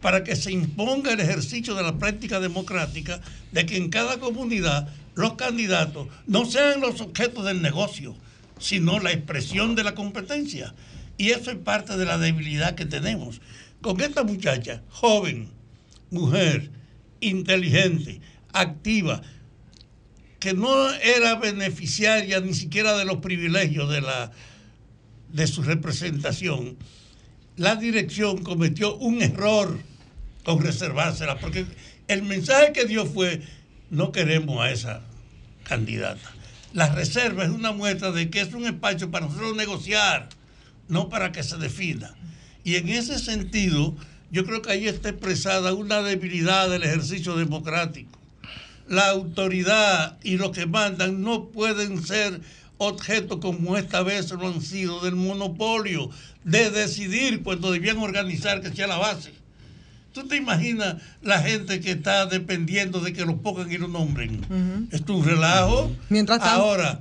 [0.00, 3.20] para que se imponga el ejercicio de la práctica democrática
[3.52, 8.16] de que en cada comunidad los candidatos no sean los objetos del negocio,
[8.58, 10.74] sino la expresión de la competencia.
[11.16, 13.40] Y eso es parte de la debilidad que tenemos.
[13.80, 15.50] Con esta muchacha, joven,
[16.10, 16.70] mujer,
[17.20, 18.20] inteligente,
[18.52, 19.22] activa,
[20.38, 24.32] que no era beneficiaria ni siquiera de los privilegios de, la,
[25.32, 26.76] de su representación,
[27.56, 29.78] la dirección cometió un error
[30.44, 31.66] con reservársela, porque
[32.08, 33.42] el mensaje que dio fue,
[33.90, 35.02] no queremos a esa
[35.64, 36.32] candidata.
[36.72, 40.28] La reserva es una muestra de que es un espacio para nosotros negociar,
[40.88, 42.14] no para que se defina.
[42.64, 43.96] Y en ese sentido,
[44.30, 48.18] yo creo que ahí está expresada una debilidad del ejercicio democrático.
[48.88, 52.40] La autoridad y los que mandan no pueden ser
[52.78, 56.10] objeto como esta vez lo han sido del monopolio
[56.44, 59.32] de decidir cuando debían organizar que sea la base.
[60.12, 64.88] ¿Tú te imaginas la gente que está dependiendo de que los pongan y los nombren?
[64.90, 65.92] Esto es un relajo.
[66.08, 66.98] Mientras tanto- Ahora,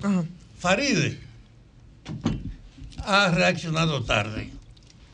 [0.60, 1.18] Faride,
[3.06, 4.52] ha reaccionado tarde.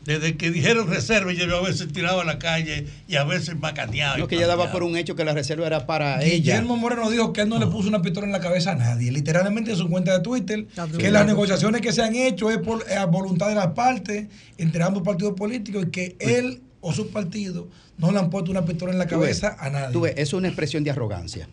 [0.06, 4.16] Desde que dijeron reserva, yo a veces tiraba a la calle y a veces macaneaba.
[4.16, 6.36] No, que ella daba por un hecho que la reserva era para ella.
[6.36, 9.10] Guillermo Moreno dijo que él no le puso una pistola en la cabeza a nadie.
[9.10, 12.84] Literalmente en su cuenta de Twitter, que las negociaciones que se han hecho es por
[12.88, 14.28] eh, a voluntad de las partes
[14.58, 18.64] entre ambos partidos políticos y que él o su partido no le han puesto una
[18.64, 19.92] pistola en la ves, cabeza a nadie.
[19.92, 21.48] tú ves, eso es una expresión de arrogancia.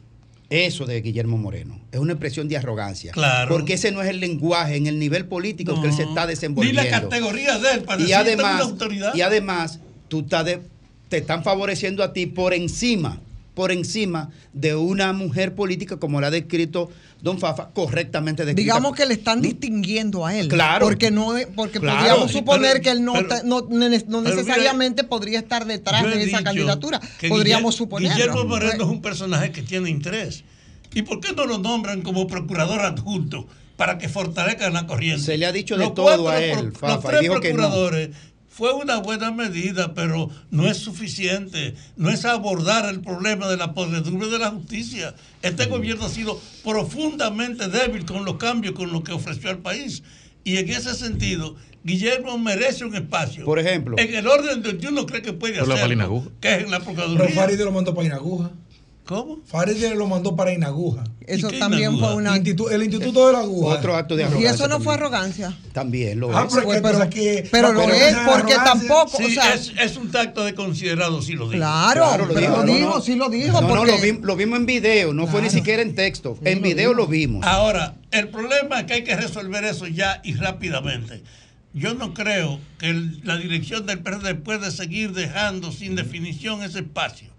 [0.54, 3.12] Eso de Guillermo Moreno es una expresión de arrogancia.
[3.12, 3.49] Claro.
[3.49, 6.30] Porque ese no es el lenguaje en el nivel político que él se está Ni
[6.32, 6.84] desenvolviendo.
[6.84, 9.16] la categoría de él para y además, una autoridad.
[9.16, 9.80] y además
[10.10, 10.62] tú estás de-
[11.10, 13.20] te están favoreciendo a ti por encima,
[13.54, 16.89] por encima de una mujer política como la ha descrito
[17.22, 18.62] Don Fafa, correctamente descrita.
[18.62, 20.47] Digamos que le están distinguiendo a él.
[20.49, 20.86] Claro.
[20.86, 25.39] Porque no porque Claro, podríamos suponer pero- que él no, pero- no, no necesariamente podría
[25.39, 26.99] estar detrás de esa candidatura.
[27.20, 28.16] que Podríamos suponerlo.
[28.16, 30.43] Guillermo Moreno es un personaje que tiene interés.
[30.93, 33.47] ¿Y por qué no lo nombran como procurador adjunto
[33.78, 35.24] para que fortalezcan la corriente?
[35.24, 37.70] Se le ha dicho de todo a él, pro- Fafa, los tres dijo que no.
[38.54, 41.74] Fue una buena medida, pero no es suficiente.
[41.97, 45.16] No es abordar el problema de la podredumbre de la justicia.
[45.41, 50.04] Este gobierno ha sido profundamente débil con los cambios, con lo que ofreció al país.
[50.43, 53.43] Y en ese sentido, Guillermo merece un espacio.
[53.43, 53.97] Por ejemplo.
[53.97, 56.30] En el orden de que uno cree que puede la hacerlo, Palinaguja.
[56.39, 57.36] que es en la Pero Procuraduría.
[57.36, 58.51] Farideh lo mandó para Inaguja.
[59.06, 59.39] ¿Cómo?
[59.45, 61.04] Farideh lo mandó para Inaguja.
[61.28, 62.38] Eso también fue una.
[62.38, 63.76] Institu- el Instituto de la Aguja.
[63.76, 64.51] Otro acto de Y arrogancia.
[64.51, 65.58] eso no fue arrogancia.
[65.74, 66.54] También lo Ah, es.
[66.54, 69.97] pero, que Pero- aquí- pero lo pero es porque tampoco, Sí, o sea, es, es
[69.97, 71.58] un tacto de considerado, sí lo digo.
[71.58, 73.60] Claro, pero lo dijo, sí lo dijo.
[73.62, 75.60] No, no, porque- lo, vi- lo vimos en video, no fue ni Claro.
[75.60, 76.38] siquiera en texto.
[76.45, 77.45] En video lo vimos.
[77.45, 81.24] Ahora, el problema es que hay que resolver eso ya y rápidamente.
[81.74, 86.80] Yo no creo que el- la dirección del PRD puede seguir dejando sin definición ese
[86.80, 87.32] espacio.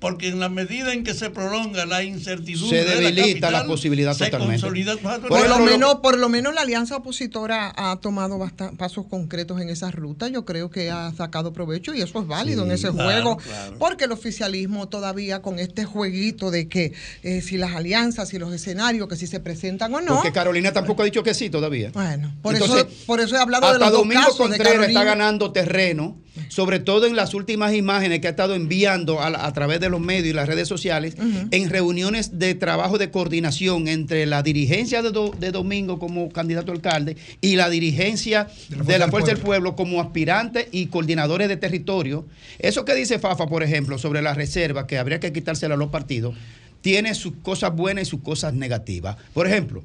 [0.00, 3.66] Porque en la medida en que se prolonga la incertidumbre, Se de debilita la capital,
[3.66, 4.62] posibilidad se totalmente.
[4.66, 4.96] consolida-
[5.28, 9.68] Por, lo menos, por lo menos la alianza opositora ha tomado bastan- pasos concretos en
[9.68, 10.28] esa ruta.
[10.28, 13.36] Yo creo que ha sacado provecho y eso es válido en ese claro, juego.
[13.36, 13.76] claro.
[13.78, 18.54] Porque el oficialismo todavía con este jueguito de que eh, si las alianzas, si los
[18.54, 20.14] escenarios, que si se presentan o no.
[20.14, 21.90] Porque Carolina tampoco ha dicho que sí todavía.
[21.92, 24.56] Bueno, por, Entonces, eso, por eso he hablado de Hasta los dos Domingo casos de
[24.56, 26.16] Contreras está ganando terreno,
[26.48, 30.00] sobre todo en las últimas imágenes que ha estado enviando a, a través de los
[30.00, 31.16] medios y las redes sociales,
[31.50, 36.72] en reuniones de trabajo de coordinación entre la dirigencia de, Do- de Domingo como candidato
[36.72, 39.76] a alcalde y la dirigencia de la Fuerza, del, Pueblo.
[39.76, 42.26] como aspirante y coordinadores de territorio.
[42.58, 45.90] Eso que dice Fafa, por ejemplo, sobre la reserva, que habría que quitársela a los
[45.90, 46.34] partidos,
[46.80, 49.16] tiene sus cosas buenas y sus cosas negativas.
[49.34, 49.82] Por ejemplo,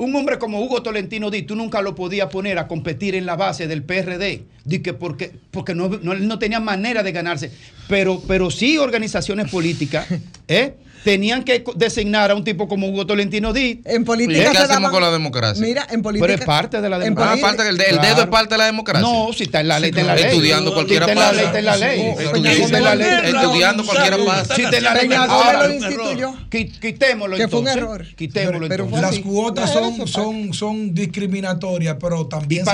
[0.00, 3.36] un hombre como Hugo Tolentino Díaz, tú nunca lo podías poner a competir en la
[3.36, 7.52] base del PRD, di que porque, porque no, no, no tenía manera de ganarse.
[7.86, 10.06] Pero, pero sí organizaciones políticas
[10.48, 10.74] ¿eh?
[11.04, 13.78] Tenían que designar a un tipo como Hugo Tolentino Díaz.
[13.84, 15.64] En ¿Y qué hacemos con la democracia?
[15.64, 16.26] Mira, en política.
[16.26, 17.34] Pero es parte de la democracia.
[17.36, 19.00] Ah, parte del el dedo es parte de la democracia.
[19.08, 20.24] No, si está en la ley, está en la ley.
[20.24, 21.36] Estudiando cualquiera Si está en la pasa.
[21.36, 22.00] ley, está en la ley.
[22.00, 23.08] Estudiando- Si está en la ley.
[23.34, 24.54] Estudiando cualquiera pasa.
[24.54, 25.10] Si está en la ley.
[25.12, 26.34] Ahora, lo instituyó.
[26.50, 27.76] qui- Quitémoslo Que fue un entonces.
[28.00, 28.06] error.
[28.16, 29.00] Quitémoslo entonces.
[29.00, 32.64] Las cuotas son, son, son discriminatorias, pero también,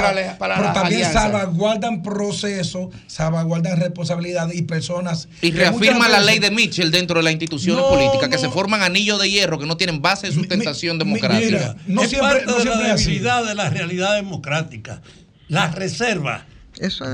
[1.12, 5.28] salvaguardan procesos, salvaguardan responsabilidades y personas.
[5.42, 7.84] Y reafirma la ley de Mitchell dentro de las instituciones
[8.24, 8.38] No, que no.
[8.42, 11.40] se forman anillos de hierro que no tienen base de sustentación democrática.
[11.44, 15.02] mira, no es siempre- parte no de siempre la debilidad de la realidad democrática.
[15.48, 16.44] La reserva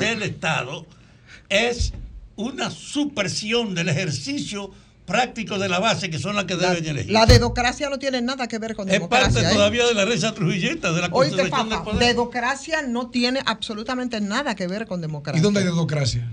[0.01, 0.87] del Estado
[1.49, 1.93] es
[2.37, 4.71] una supresión del ejercicio
[5.05, 7.13] práctico de la base que son las que deben elegir.
[7.13, 9.51] La dedocracia no tiene nada que ver con es parte democracia.
[9.51, 9.53] ¿eh?
[9.53, 11.99] todavía de la herencia trujillista, de la Oíste, conservación del poder.
[12.09, 15.39] dedocracia no tiene absolutamente nada que ver con democracia.
[15.39, 16.27] ¿Y dónde hay democracia?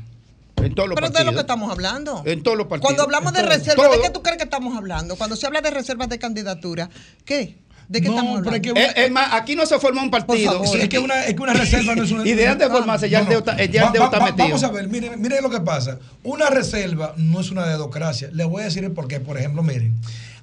[0.63, 1.25] En todos los Pero de partidos.
[1.25, 2.23] lo que estamos hablando.
[2.25, 2.87] En todos los partidos.
[2.87, 5.15] Cuando hablamos de En reservas, ¿de qué tú crees que estamos hablando?
[5.15, 6.89] Cuando se habla de reservas de candidatura,
[7.25, 7.55] ¿qué?
[7.87, 8.73] ¿De qué estamos hablando?
[8.79, 10.51] Es, es más, aquí no se forma un partido.
[10.53, 10.67] favor.
[10.67, 12.23] Sí, es que una, es que una reserva no es una.
[12.27, 14.25] Y de antes de formarse, ya el dedo está- ya el dedo Va- está va-
[14.25, 14.45] metido.
[14.47, 15.97] Vamos a ver, miren, miren lo que pasa.
[16.23, 18.29] Una reserva no es una dedocracia.
[18.31, 19.19] Les voy a decir el por qué.
[19.19, 19.95] Por ejemplo, miren.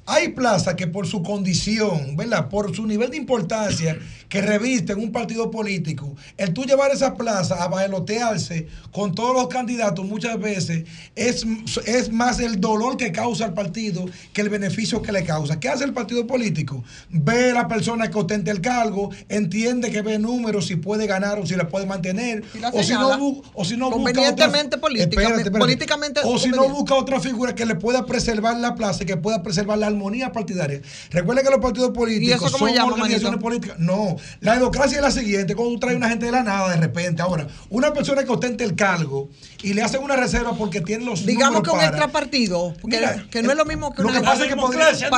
[0.09, 2.49] Hay plazas que por su condición, ¿verdad?
[2.49, 3.99] Por su nivel de importancia
[4.29, 9.49] que revisten un partido político, el tú llevar esa plaza a bailotearse con todos los
[9.49, 11.45] candidatos muchas veces es,
[11.87, 15.61] es más el dolor que causa al partido que el beneficio que le causa.
[15.61, 16.83] ¿Qué hace el partido político?
[17.11, 21.39] Ve a la persona que ostenta el cargo, entiende que ve números, si puede ganar
[21.39, 24.47] o si la puede mantener, Y la o si no, o si no busca otra-
[24.81, 25.59] política- Espérate, espérate.
[25.59, 29.43] políticamente o si no busca otra figura que le pueda preservar la plaza, que pueda
[29.43, 30.81] preservar la armonía partidaria.
[31.11, 33.41] Recuerden que los partidos políticos ¿Y son llama, organizaciones manito?
[33.41, 33.79] políticas.
[33.79, 36.71] No, No, la democracia es la siguiente, cuando tú traes una gente de la nada
[36.71, 37.23] de repente.
[37.23, 39.29] Ahora, una persona que ostente el cargo
[39.62, 43.27] y le hacen una reserva porque tiene los Digamos que un para- extrapartido, porque Mira,
[43.31, 45.11] que no es lo mismo que Lo una que pasa es que podría, democracia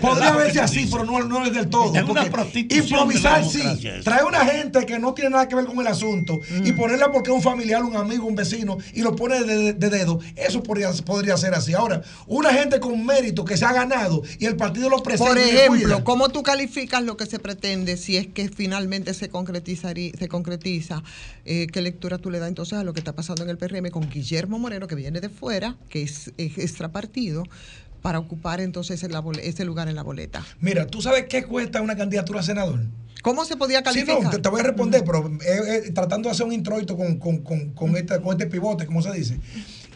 [0.00, 1.94] no podría verse así, pero no, no es del todo.
[1.94, 3.88] Es una porque prostitución improvisar de la sí.
[4.04, 7.30] Trae una gente que no tiene nada que ver con el asunto y ponerla porque
[7.30, 10.20] es un familiar, un amigo, un vecino y lo pone de, de dedo.
[10.36, 11.74] Eso podría, podría ser así.
[11.74, 15.26] Ahora, una gente con mérito que se ha ganado y el partido lo presenta.
[15.32, 16.04] Por ejemplo.
[16.04, 21.02] ¿cómo tú calificas lo que se pretende si es que finalmente se concretizaría, se concretiza?
[21.44, 23.90] eh, ¿Qué lectura tú le das entonces a lo que está pasando en el PRM
[23.90, 27.44] con Guillermo Moreno, que viene de fuera, que es, es extrapartido,
[28.02, 30.44] para ocupar entonces ese lugar en la boleta?
[30.60, 32.80] Mira, ¿tú sabes qué cuesta una candidatura a senador?
[33.22, 34.22] ¿Cómo se podía Sí, calificar?
[34.22, 37.18] no, te, te voy a responder, pero eh, eh, tratando de hacer un introito con,
[37.18, 39.40] con, con, con esta- con este pivote, como se dice.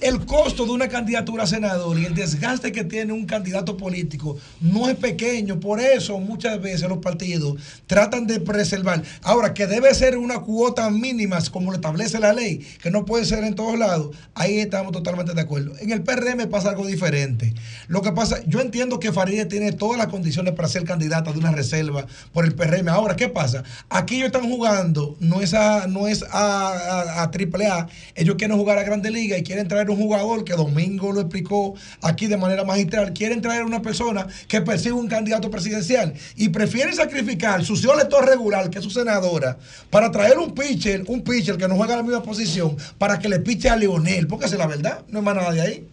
[0.01, 4.39] El costo de una candidatura a senador y el desgaste que tiene un candidato político
[4.59, 5.61] no es pequeño.
[5.61, 9.03] Por eso muchas veces los partidos tratan de preservar.
[9.23, 13.27] Ahora, que debe ser una cuota mínima, como lo establece la ley, que no puede
[13.27, 15.73] ser en todos lados, ahí estamos totalmente de acuerdo.
[15.81, 17.53] En el PRM pasa algo diferente.
[17.89, 21.39] Lo que pasa, yo entiendo que Farideh tiene todas las condiciones para ser candidata de
[21.39, 22.89] una reserva por el PRM.
[22.89, 23.65] Ahora, ¿qué pasa?
[23.91, 28.37] Aquí ellos están jugando, no es a, no es a, a, a triple A, ellos
[28.37, 32.27] quieren jugar a Grande Liga y quieren traer un jugador que Domingo lo explicó aquí
[32.27, 37.65] de manera magistral, quieren traer una persona que persigue un candidato presidencial y prefieren sacrificar
[37.65, 39.59] su señor regular, que es su senadora,
[39.91, 43.41] para traer un pitcher, un pitcher que no juega la misma posición, para que le
[43.41, 45.89] piche a Leonel, porque es la verdad, no es más nada de ahí.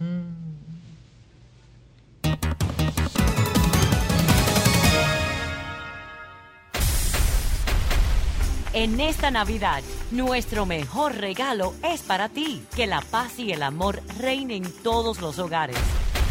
[8.74, 12.62] En esta Navidad, nuestro mejor regalo es para ti.
[12.76, 15.78] Que la paz y el amor reinen en todos los hogares.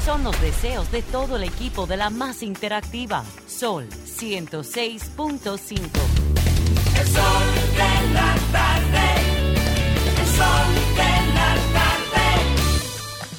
[0.06, 3.24] Son los deseos de todo el equipo de la más interactiva.
[3.48, 5.80] Sol 106.5.
[7.00, 9.08] El sol de la tarde.
[10.06, 11.17] El sol de.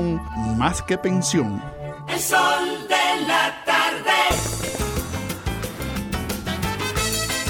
[0.00, 1.62] más que pensión.
[2.08, 4.12] El sol de la tarde.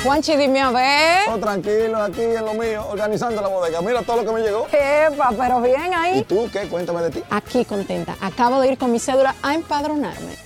[0.02, 1.28] Juanchi, dime a ver.
[1.28, 3.80] Oh, tranquilo, aquí en lo mío, organizando la bodega.
[3.82, 4.68] Mira todo lo que me llegó.
[4.70, 6.20] Epa, pero bien ahí.
[6.20, 6.68] ¿Y tú qué?
[6.68, 7.22] Cuéntame de ti.
[7.30, 8.16] Aquí contenta.
[8.20, 10.45] Acabo de ir con mi cédula a empadronarme.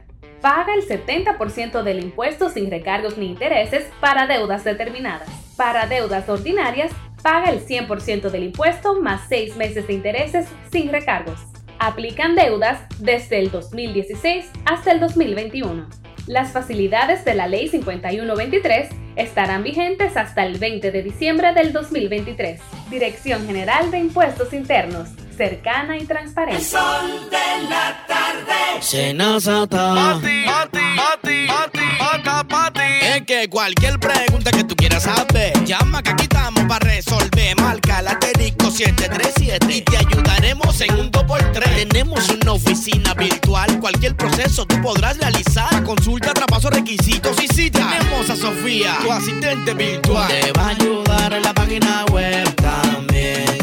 [0.41, 5.29] Paga el 70% del impuesto sin recargos ni intereses para deudas determinadas.
[5.55, 11.39] Para deudas ordinarias, paga el 100% del impuesto más 6 meses de intereses sin recargos.
[11.77, 15.87] Aplican deudas desde el 2016 hasta el 2021.
[16.25, 22.59] Las facilidades de la Ley 5123 estarán vigentes hasta el 20 de diciembre del 2023.
[22.89, 25.09] Dirección General de Impuestos Internos,
[25.41, 26.61] cercana y transparente.
[26.61, 28.79] El sol de la tarde.
[28.79, 29.95] Senazata.
[29.95, 32.79] Pati, pati, pati, pata, pati.
[33.01, 37.59] Es que cualquier pregunta que tú quieras saber, llama que aquí estamos para resolver.
[37.59, 41.87] Marca asterisco 737 y te ayudaremos en un 2x3.
[41.87, 45.83] Tenemos una oficina virtual, cualquier proceso tú podrás realizar.
[45.83, 47.79] Consulta, traspaso, requisitos y cita.
[47.79, 50.27] Tenemos Rosa Sofía, tu asistente virtual.
[50.27, 53.60] Te va a ayudar en la página web, también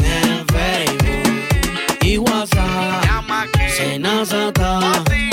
[2.17, 3.58] en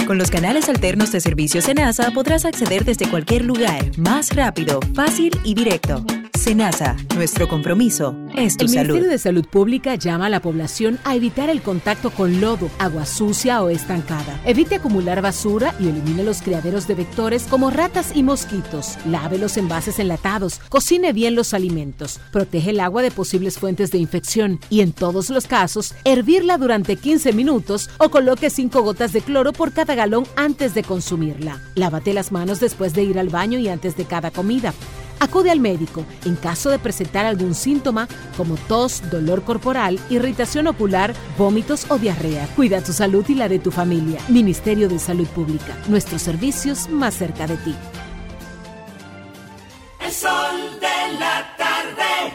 [0.07, 5.33] Con los canales alternos de servicio Senasa podrás acceder desde cualquier lugar, más rápido, fácil
[5.43, 6.05] y directo.
[6.47, 8.87] Senasa, nuestro compromiso es tu El salud.
[8.93, 13.05] Ministerio de Salud Pública llama a la población a evitar el contacto con lodo, agua
[13.05, 14.41] sucia o estancada.
[14.45, 18.97] Evite acumular basura y elimine los criaderos de vectores como ratas y mosquitos.
[19.07, 23.99] Lave los envases enlatados, cocine bien los alimentos, protege el agua de posibles fuentes de
[23.99, 29.21] infección y en todos los casos, hervirla durante 15 minutos o coloque 5 gotas de
[29.21, 31.61] cloro por cada galón antes de consumirla.
[31.75, 34.75] Lávate las manos después de ir al baño y antes de cada comida.
[35.19, 38.07] Acude al médico en caso de presentar algún síntoma
[38.37, 42.47] como tos, dolor corporal, irritación ocular, vómitos o diarrea.
[42.55, 44.21] Cuida tu salud y la de tu familia.
[44.29, 45.77] Ministerio de Salud Pública.
[45.89, 47.75] Nuestros servicios más cerca de ti.
[50.05, 52.35] El sol de la tarde.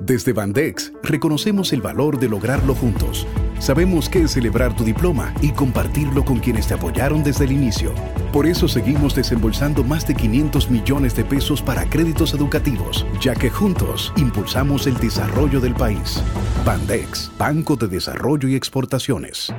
[0.00, 3.26] Desde Bandex reconocemos el valor de lograrlo juntos.
[3.62, 7.94] Sabemos qué es celebrar tu diploma y compartirlo con quienes te apoyaron desde el inicio.
[8.32, 13.50] Por eso seguimos desembolsando más de 500 millones de pesos para créditos educativos, ya que
[13.50, 16.20] juntos impulsamos el desarrollo del país.
[16.66, 19.54] Bandex, Banco de Desarrollo y Exportaciones.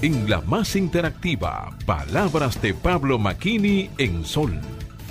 [0.00, 4.60] En la más interactiva, palabras de Pablo Maquini en Sol.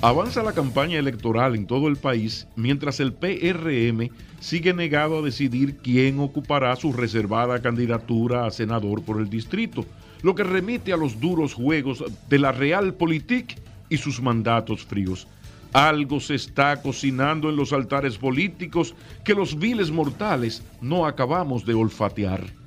[0.01, 4.09] Avanza la campaña electoral en todo el país mientras el PRM
[4.39, 9.85] sigue negado a decidir quién ocupará su reservada candidatura a senador por el distrito,
[10.21, 13.57] lo que remite a los duros juegos de la Realpolitik
[13.89, 15.27] y sus mandatos fríos.
[15.73, 21.75] Algo se está cocinando en los altares políticos que los viles mortales no acabamos de
[21.75, 22.58] olfatear.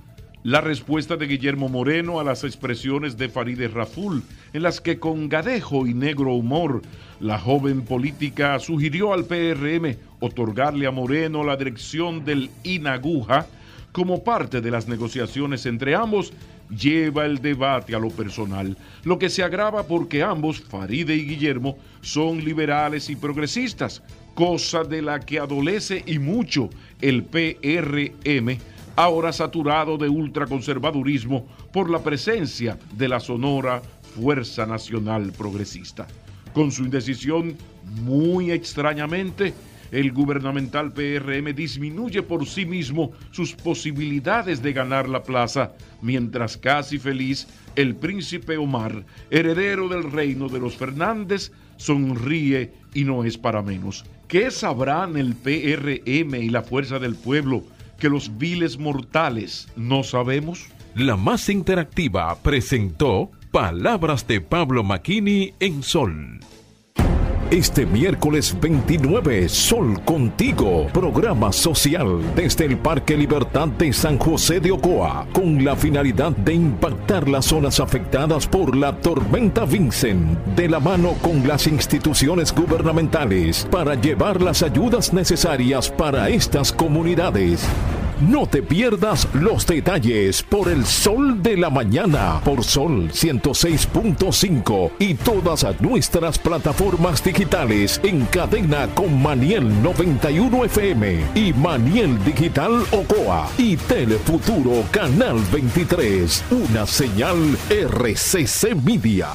[0.45, 5.29] La respuesta de Guillermo Moreno a las expresiones de Farideh Raful, en las que con
[5.29, 6.83] gadejo y negro humor,
[7.21, 13.47] la joven política sugirió al PRM otorgarle a Moreno la dirección del INAGUJA
[13.93, 16.33] como parte de las negociaciones entre ambos,
[16.77, 21.79] lleva el debate a lo personal, lo que se agrava porque ambos, Faride y Guillermo,
[22.01, 24.03] son liberales y progresistas,
[24.35, 26.69] cosa de la que adolece y mucho
[27.01, 28.59] el PRM
[28.97, 33.83] ahora saturado de ultraconservadurismo por la presencia de la sonora
[34.15, 36.07] Fuerza Nacional Progresista.
[36.53, 37.57] Con su indecisión,
[38.03, 39.55] muy extrañamente,
[39.91, 46.99] el gubernamental PRM disminuye por sí mismo sus posibilidades de ganar la plaza, mientras casi
[46.99, 53.63] feliz el príncipe Omar, heredero del reino de los Fernández, sonríe y no es para
[53.63, 54.05] menos.
[54.29, 57.65] ¿Qué sabrán el PRM y la Fuerza del Pueblo
[58.03, 60.67] que los viles mortales no sabemos?
[60.97, 66.41] La más interactiva presentó Palabras de Pablo Maquini en Sol.
[67.53, 74.73] Este miércoles 29, Sol Contigo, programa social desde el Parque Libertad de San José de
[74.73, 80.81] Ocoa, con la finalidad de impactar las zonas afectadas por la tormenta Vincent, de la
[80.81, 87.69] mano con las instituciones gubernamentales, para llevar las ayudas necesarias para estas comunidades.
[88.29, 95.15] No te pierdas los detalles por el sol de la mañana, por Sol 106.5 y
[95.15, 103.77] todas nuestras plataformas digitales en cadena con Maniel 91 FM y Maniel Digital Ocoa y
[103.77, 109.31] Telefuturo Canal 23, una señal RCC Media.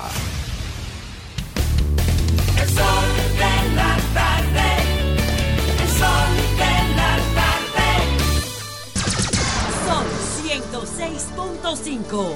[11.75, 12.35] 105.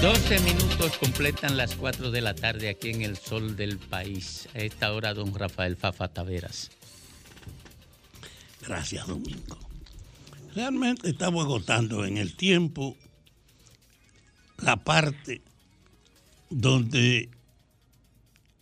[0.00, 4.48] 12 minutos completan las 4 de la tarde aquí en el sol del país.
[4.54, 6.70] A esta hora, don Rafael Fafa Taveras.
[8.66, 9.58] Gracias, Domingo.
[10.54, 12.96] Realmente estamos agotando en el tiempo
[14.62, 15.42] la parte
[16.48, 17.28] donde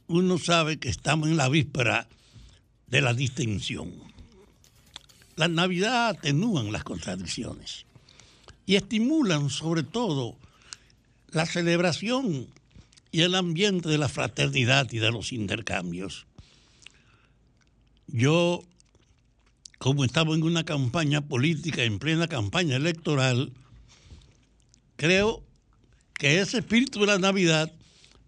[0.08, 2.08] uno sabe que estamos en la víspera
[2.88, 4.12] de la distinción.
[5.36, 7.86] La Navidad atenúan las contradicciones
[8.66, 10.36] y estimulan sobre todo
[11.30, 12.48] la celebración
[13.10, 16.26] y el ambiente de la fraternidad y de los intercambios.
[18.06, 18.62] Yo,
[19.78, 23.52] como estamos en una campaña política, en plena campaña electoral,
[24.96, 25.42] creo
[26.14, 27.72] que ese espíritu de la Navidad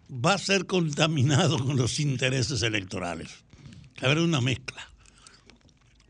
[0.09, 3.29] va a ser contaminado con los intereses electorales.
[4.01, 4.94] Haber una mezcla.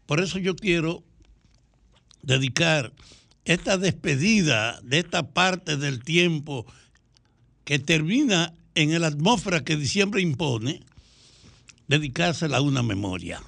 [0.06, 1.04] Por eso yo quiero
[2.22, 2.94] dedicar
[3.46, 6.66] esta despedida de esta parte del tiempo
[7.64, 10.82] que termina en la atmósfera que diciembre impone,
[11.88, 13.42] dedicársela a una memoria.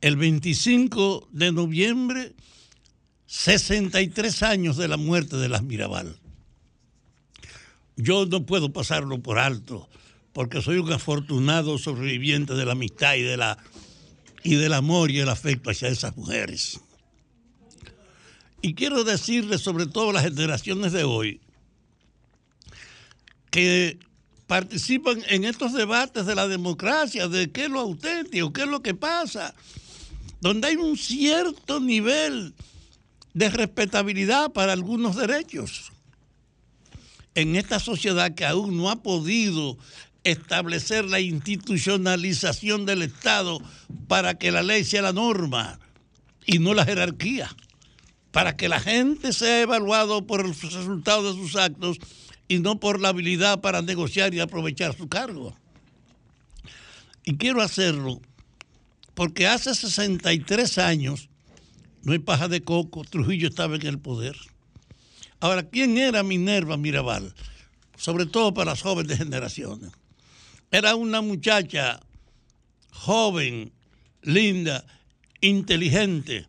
[0.00, 2.34] El 25 de noviembre,
[3.26, 6.18] 63 años de la muerte de las Mirabal.
[7.96, 9.88] Yo no puedo pasarlo por alto,
[10.32, 13.58] porque soy un afortunado sobreviviente de la amistad y, de la,
[14.46, 16.80] y del amor y el afecto hacia esas mujeres.
[18.62, 21.40] Y quiero decirles, sobre todo a las generaciones de hoy,
[23.50, 23.98] que
[24.46, 28.82] participan en estos debates de la democracia, de qué es lo auténtico, qué es lo
[28.82, 29.52] que pasa,
[30.40, 32.54] donde hay un cierto nivel
[33.34, 35.90] de respetabilidad para algunos derechos.
[37.34, 39.76] En esta sociedad que aún no ha podido
[40.30, 43.60] establecer la institucionalización del Estado
[44.08, 45.78] para que la ley sea la norma
[46.44, 47.54] y no la jerarquía,
[48.32, 51.98] para que la gente sea evaluado por los resultados de sus actos
[52.48, 55.56] y no por la habilidad para negociar y aprovechar su cargo.
[57.24, 58.20] Y quiero hacerlo
[59.14, 61.28] porque hace 63 años,
[62.02, 64.36] no hay paja de coco, Trujillo estaba en el poder.
[65.38, 67.32] Ahora, ¿quién era Minerva Mirabal?
[67.96, 69.92] Sobre todo para las jóvenes generaciones.
[70.70, 72.00] Era una muchacha
[72.90, 73.72] joven,
[74.22, 74.84] linda,
[75.40, 76.46] inteligente,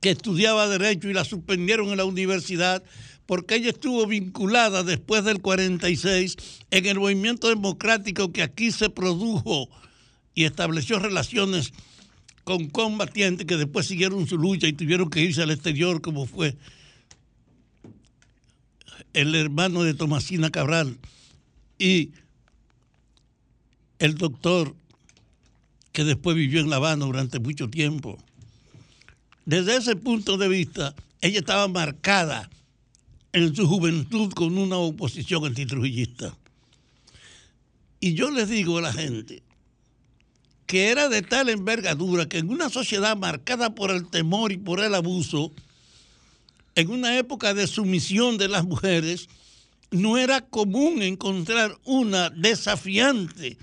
[0.00, 2.82] que estudiaba derecho y la suspendieron en la universidad
[3.26, 6.36] porque ella estuvo vinculada después del 46
[6.70, 9.68] en el movimiento democrático que aquí se produjo
[10.34, 11.72] y estableció relaciones
[12.44, 16.56] con combatientes que después siguieron su lucha y tuvieron que irse al exterior, como fue
[19.14, 20.98] el hermano de Tomasina Cabral.
[21.78, 22.10] Y
[24.04, 24.76] el doctor
[25.92, 28.18] que después vivió en La Habana durante mucho tiempo.
[29.46, 32.50] Desde ese punto de vista, ella estaba marcada
[33.32, 36.36] en su juventud con una oposición antitrujillista.
[37.98, 39.42] Y yo les digo a la gente
[40.66, 44.80] que era de tal envergadura que en una sociedad marcada por el temor y por
[44.80, 45.50] el abuso,
[46.74, 49.28] en una época de sumisión de las mujeres,
[49.90, 53.56] no era común encontrar una desafiante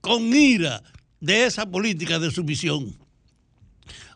[0.00, 0.82] con ira
[1.20, 2.96] de esa política de sumisión.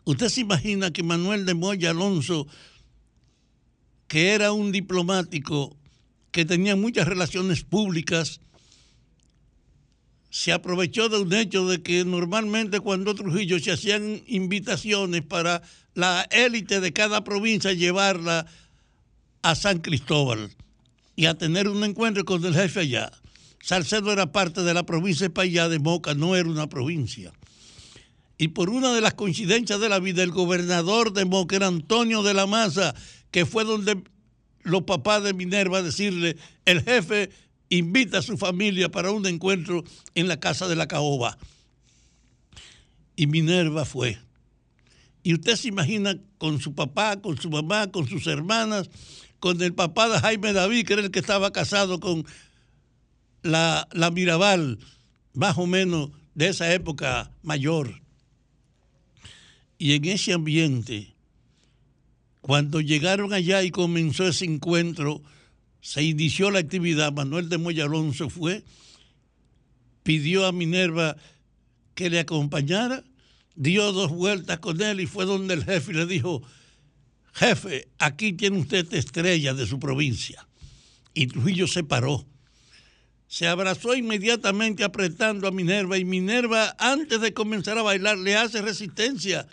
[0.05, 2.47] Usted se imagina que Manuel de Moya Alonso
[4.07, 5.75] que era un diplomático
[6.31, 8.39] que tenía muchas relaciones públicas,
[10.29, 15.61] se aprovechó de un hecho de que normalmente cuando Trujillo se hacían invitaciones para
[15.93, 18.45] la élite de cada provincia llevarla
[19.41, 20.51] a San Cristóbal
[21.15, 23.11] y a tener un encuentro con el jefe allá.
[23.65, 27.33] Salcedo era parte de la provincia de Payá de Moca, no era una provincia.
[28.37, 32.21] Y por una de las coincidencias de la vida, el gobernador de Moca era Antonio
[32.21, 32.93] de la Maza,
[33.31, 34.03] que fue donde
[34.61, 37.31] los papás de Minerva decirle, el jefe
[37.69, 41.39] invita a su familia para un encuentro en la casa de la caoba.
[43.15, 44.19] Y Minerva fue.
[45.23, 48.91] Y usted se imagina con su papá, con su mamá, con sus hermanas,
[49.39, 52.25] con el papá de Jaime David, que era el que estaba casado con
[53.45, 54.79] la, Mirabal,
[55.33, 58.01] más o menos de esa época mayor.
[59.77, 61.13] Y en ese ambiente,
[62.41, 65.21] cuando llegaron allá y comenzó ese encuentro,
[65.81, 68.63] se inició la actividad, Manuel de Moya Alonso fue,
[70.03, 71.15] pidió a Minerva
[71.93, 73.03] que le acompañara,
[73.55, 76.41] dio dos vueltas con él y fue donde el jefe le dijo,
[77.33, 80.47] jefe, aquí tiene usted estrella de su provincia.
[81.13, 82.25] Y Trujillo se paró.
[83.27, 88.61] Se abrazó inmediatamente apretando a Minerva y Minerva antes de comenzar a bailar le hace
[88.61, 89.47] resistencia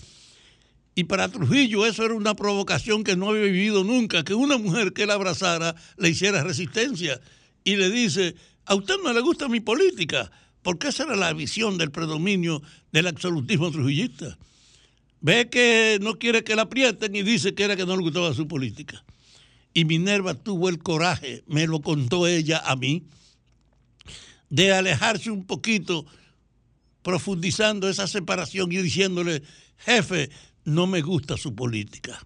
[0.95, 4.93] y para Trujillo eso era una provocación que no había vivido nunca, que una mujer
[4.93, 7.21] que él abrazara le hiciera resistencia.
[7.65, 8.35] Y le dice,
[8.67, 10.31] a usted no le gusta mi política,
[10.63, 12.63] porque esa era la visión del predominio
[12.93, 14.37] del absolutismo trujillista.
[15.21, 18.35] Ve que no quiere que la aprieten y dice que era que no le gustaba
[18.35, 19.03] su política.
[19.73, 23.05] Y Minerva tuvo el coraje, me lo contó ella a mí,
[24.53, 26.05] de alejarse un poquito,
[27.01, 29.43] profundizando esa separación y diciéndole,
[29.79, 30.29] jefe,
[30.67, 32.21] no me gusta su política.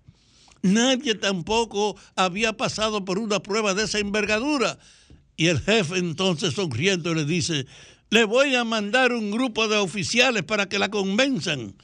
[0.60, 4.76] Nadie tampoco había pasado por una prueba de esa envergadura.
[5.36, 7.66] Y el jefe entonces sonriendo le dice,
[8.10, 11.76] le voy a mandar un grupo de oficiales para que la convenzan.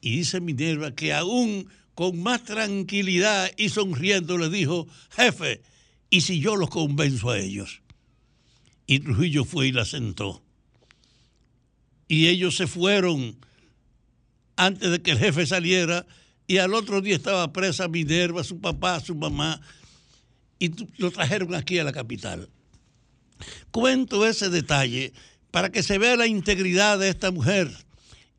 [0.00, 5.62] Y dice Minerva que aún con más tranquilidad y sonriendo le dijo, jefe,
[6.10, 7.80] ¿y si yo los convenzo a ellos?
[8.86, 10.42] Y Trujillo fue y la sentó.
[12.08, 13.36] Y ellos se fueron
[14.56, 16.06] antes de que el jefe saliera
[16.46, 19.60] y al otro día estaba presa Minerva, su papá, su mamá.
[20.58, 22.48] y lo trajeron aquí a la capital.
[23.70, 25.12] Cuento ese detalle
[25.50, 27.70] para que se vea la integridad de esta mujer.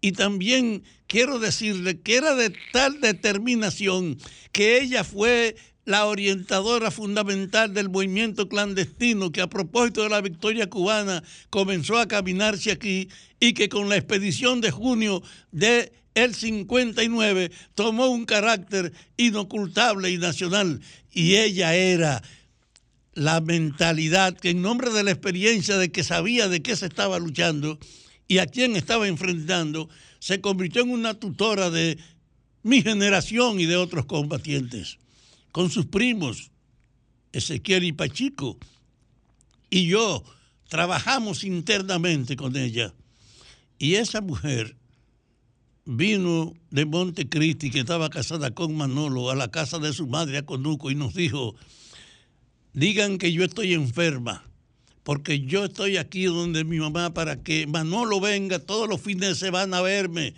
[0.02, 4.18] Y también quiero decirle que era de tal determinación
[4.52, 5.56] que ella fue
[5.88, 12.10] la orientadora fundamental del movimiento clandestino que a propósito de la victoria cubana comenzó a
[12.10, 13.08] caminarse aquí
[13.40, 15.24] y que con la expedición de junio
[15.54, 22.22] de el 59 tomó un carácter inocultable y nacional y ella era
[23.14, 27.18] la mentalidad que en nombre de la experiencia de que sabía de qué se estaba
[27.18, 27.80] luchando
[28.28, 29.88] y a quién estaba enfrentando,
[30.20, 31.98] se convirtió en una tutora de
[32.62, 34.98] mi generación y de otros combatientes.
[35.58, 36.52] Con sus primos,
[37.32, 38.60] Ezequiel y Pachico,
[39.72, 40.24] y yo
[40.68, 42.94] trabajamos internamente con ella.
[43.80, 44.76] Y esa mujer
[45.84, 50.46] vino de Montecristi, que estaba casada con Manolo, a la casa de su madre, a
[50.46, 51.56] Conuco, y nos dijo,
[52.74, 54.46] digan que yo estoy enferma,
[55.02, 59.36] porque yo estoy aquí donde mi mamá para que Manolo venga todos los fines de
[59.48, 60.36] semana a verme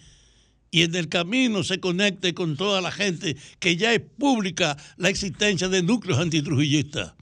[0.71, 5.09] y en el camino se conecte con toda la gente, que ya es pública la
[5.09, 7.13] existencia de núcleos antitrujillistas.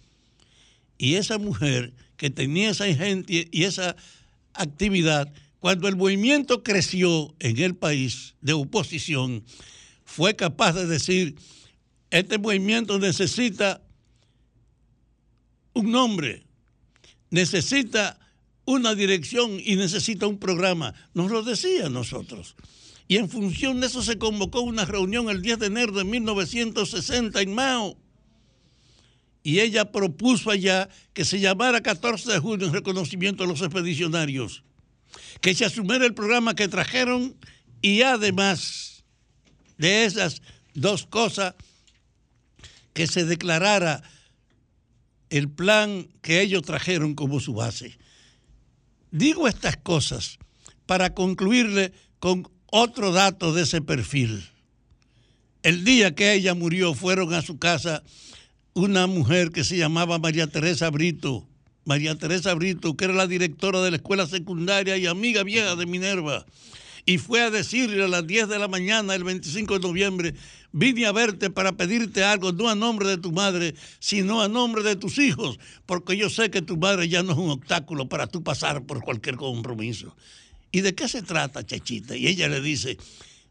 [0.98, 3.96] Y esa mujer que tenía esa gente y esa
[4.54, 9.44] actividad, cuando el movimiento creció en el país de oposición,
[10.04, 11.36] fue capaz de decir,
[12.10, 13.82] este movimiento necesita
[15.74, 16.44] un nombre,
[17.30, 18.20] necesita
[18.66, 20.94] una dirección y necesita un programa.
[21.14, 22.56] Nos lo decía nosotros.
[23.08, 27.42] Y en función de eso se convocó una reunión el 10 de enero de 1960
[27.42, 27.98] en Mao.
[29.44, 34.64] Y ella propuso allá que se llamara 14 de junio en reconocimiento a los expedicionarios,
[35.40, 37.38] que se asumiera el programa que trajeron
[37.82, 39.06] y además
[39.78, 40.42] de esas
[40.74, 41.56] dos cosas,
[42.94, 44.04] que se declarara
[45.30, 47.98] el plan que ellos trajeron como su base.
[49.12, 50.40] Digo estas cosas
[50.86, 54.44] para concluirle con otro dato de ese perfil.
[55.64, 58.04] El día que ella murió fueron a su casa
[58.74, 61.48] una mujer que se llamaba María Teresa Brito.
[61.86, 65.86] María Teresa Brito, que era la directora de la escuela secundaria y amiga vieja de
[65.86, 66.46] Minerva.
[67.06, 70.34] Y fue a decirle a las 10 de la mañana, el 25 de noviembre,
[70.74, 74.84] vine a verte para pedirte algo, no a nombre de tu madre, sino a nombre
[74.84, 78.28] de tus hijos, porque yo sé que tu madre ya no es un obstáculo para
[78.28, 80.14] tú pasar por cualquier compromiso.
[80.72, 82.16] ¿Y de qué se trata, chachita?
[82.16, 82.98] Y ella le dice,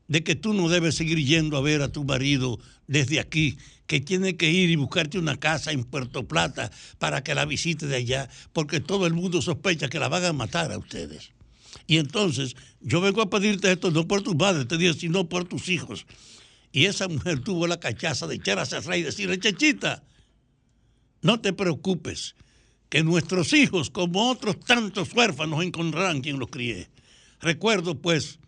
[0.09, 4.01] de que tú no debes seguir yendo a ver a tu marido desde aquí, que
[4.01, 7.97] tiene que ir y buscarte una casa en Puerto Plata para que la visite de
[7.97, 11.31] allá, porque todo el mundo sospecha que la van a matar a ustedes.
[11.87, 15.45] Y entonces, yo vengo a pedirte esto no por tu madre, te digo, sino por
[15.45, 16.07] tus hijos.
[16.73, 20.03] Y esa mujer tuvo la cachaza de echar hacia atrás y decirle, chachita,
[21.23, 22.35] no te preocupes,
[22.89, 26.89] que nuestros hijos, como otros tantos huérfanos, encontrarán quien los críe.
[27.41, 28.39] Recuerdo, pues,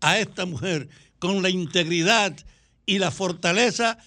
[0.00, 0.88] a esta mujer
[1.18, 2.34] con la integridad
[2.86, 3.98] y la fortaleza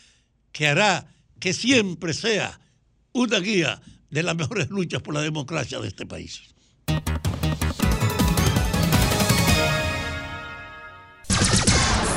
[0.52, 1.06] que hará
[1.40, 2.60] que siempre sea
[3.14, 6.42] una guía de las mejores luchas por la democracia de este país.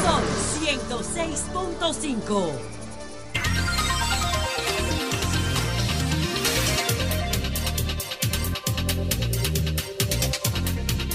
[0.02, 0.24] Son
[0.60, 2.83] 106.5.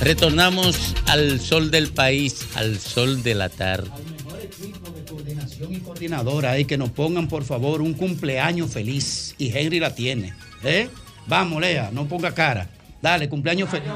[0.02, 3.90] Retornamos al sol del país, al sol de la tarde.
[5.10, 9.94] Coordinación y coordinadora ahí que nos pongan por favor un cumpleaños feliz y Henry la
[9.94, 10.34] tiene.
[10.64, 10.90] ¿eh?
[11.28, 12.70] Vamos, Lea, no ponga cara.
[13.02, 13.92] Dale, cumpleaños feliz.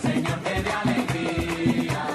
[0.00, 2.06] Señor te dé alegría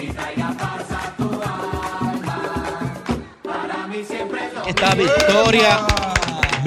[0.00, 3.04] y traiga paz a tu alma.
[3.42, 5.86] Para mí siempre es lo Está Victoria.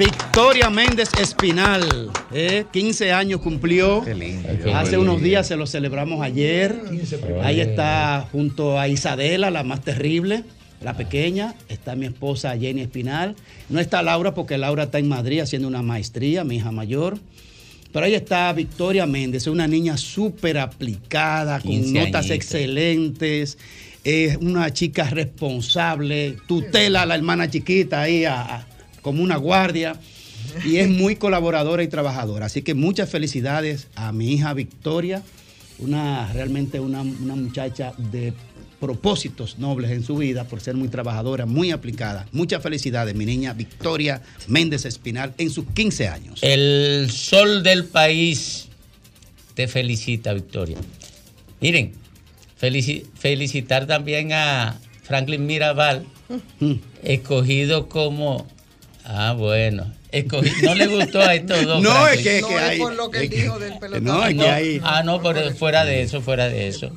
[0.00, 2.64] Victoria Méndez Espinal, ¿eh?
[2.72, 4.02] 15 años cumplió.
[4.74, 6.74] Hace unos días se lo celebramos ayer.
[7.42, 10.44] Ahí está junto a Isadela, la más terrible,
[10.80, 11.54] la pequeña.
[11.68, 13.36] Está mi esposa Jenny Espinal.
[13.68, 17.18] No está Laura porque Laura está en Madrid haciendo una maestría, mi hija mayor.
[17.92, 22.30] Pero ahí está Victoria Méndez, una niña súper aplicada, con 15 notas añitos.
[22.30, 23.58] excelentes.
[24.02, 28.66] Es una chica responsable, tutela a la hermana chiquita ahí a- a-
[29.02, 29.96] como una guardia
[30.64, 32.46] y es muy colaboradora y trabajadora.
[32.46, 35.22] Así que muchas felicidades a mi hija Victoria,
[35.78, 38.32] una realmente una, una muchacha de
[38.80, 42.26] propósitos nobles en su vida por ser muy trabajadora, muy aplicada.
[42.32, 46.38] Muchas felicidades, mi niña Victoria Méndez Espinal en sus 15 años.
[46.42, 48.68] El sol del país
[49.54, 50.78] te felicita, Victoria.
[51.60, 51.92] Miren,
[52.60, 56.04] Felici- felicitar también a Franklin Mirabal,
[56.60, 56.74] Mm.
[57.02, 58.46] escogido como.
[59.04, 59.92] Ah, bueno.
[60.62, 61.82] no le gustó a estos dos.
[61.82, 62.18] No, Franklin.
[62.18, 64.00] es que- que No, es hay- por lo que él es que- dijo del pelotazo.
[64.02, 66.90] no, es que hay- Ah, no, pero fuera de eso, fuera de eso.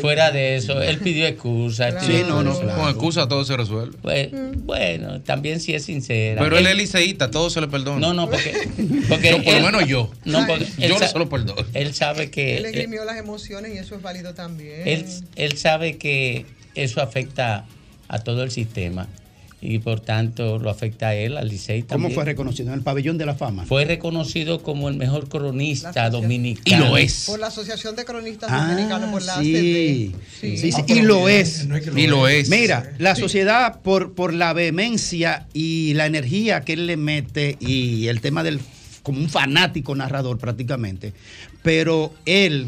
[0.00, 0.80] Fuera de eso.
[0.80, 1.88] Él pidió excusa.
[1.88, 2.06] él Claro.
[2.06, 2.80] pidió Sí, no, no, claro.
[2.80, 3.96] Con excusa todo se resuelve.
[4.00, 4.28] Pues,
[4.64, 6.40] Bueno, también sí es sincera.
[6.40, 7.98] Pero él es liceísta, todo se le perdona.
[7.98, 8.68] No, no, porque.
[9.08, 10.10] porque Yo, por lo menos yo.
[10.24, 11.64] No, porque él yo no se lo perdono.
[11.74, 12.58] Él sabe que.
[12.58, 14.82] Él esgrimió las emociones y eso es válido también.
[14.86, 15.04] él,
[15.34, 16.46] él sabe que
[16.76, 17.64] eso afecta
[18.08, 19.08] a todo el sistema
[19.64, 22.12] y por tanto lo afecta a él, al Licey ¿Cómo también.
[22.14, 22.68] fue reconocido?
[22.70, 23.64] En el pabellón de la fama.
[23.64, 26.84] Fue reconocido como el mejor cronista dominicano.
[26.84, 27.24] Y lo es.
[27.26, 30.12] Por la Asociación de Cronistas Ah, Dominicanos, por la sí.
[30.12, 30.18] ACD.
[30.40, 31.66] Sí, sí, Ah, y lo es.
[31.68, 32.44] no es que lo y lo es.
[32.44, 32.48] es.
[32.50, 33.20] Mira, la Sí.
[33.22, 38.42] sociedad por, por la vehemencia y la energía que él le mete y el tema
[38.42, 38.58] del
[39.04, 41.12] como un fanático narrador prácticamente,
[41.62, 42.66] pero él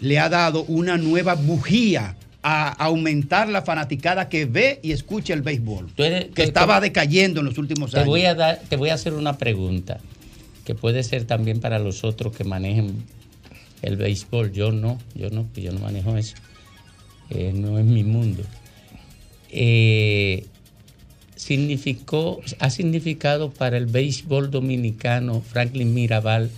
[0.00, 2.16] le ha dado una nueva bujía
[2.48, 7.46] a aumentar la fanaticada que ve y escucha el béisbol, eres- que estaba decayendo en
[7.46, 8.06] los últimos Te años.
[8.08, 9.98] voy, a dar, te voy a hacer una pregunta
[10.64, 13.02] que puede ser también para los otros que manejen
[13.82, 14.52] el béisbol.
[14.52, 16.36] Yo no, yo no, yo no manejo eso.
[17.30, 18.44] Eh, no es mi mundo.
[19.50, 20.46] Eh,
[21.34, 26.50] significó, ha significado para el béisbol dominicano Franklin Mirabal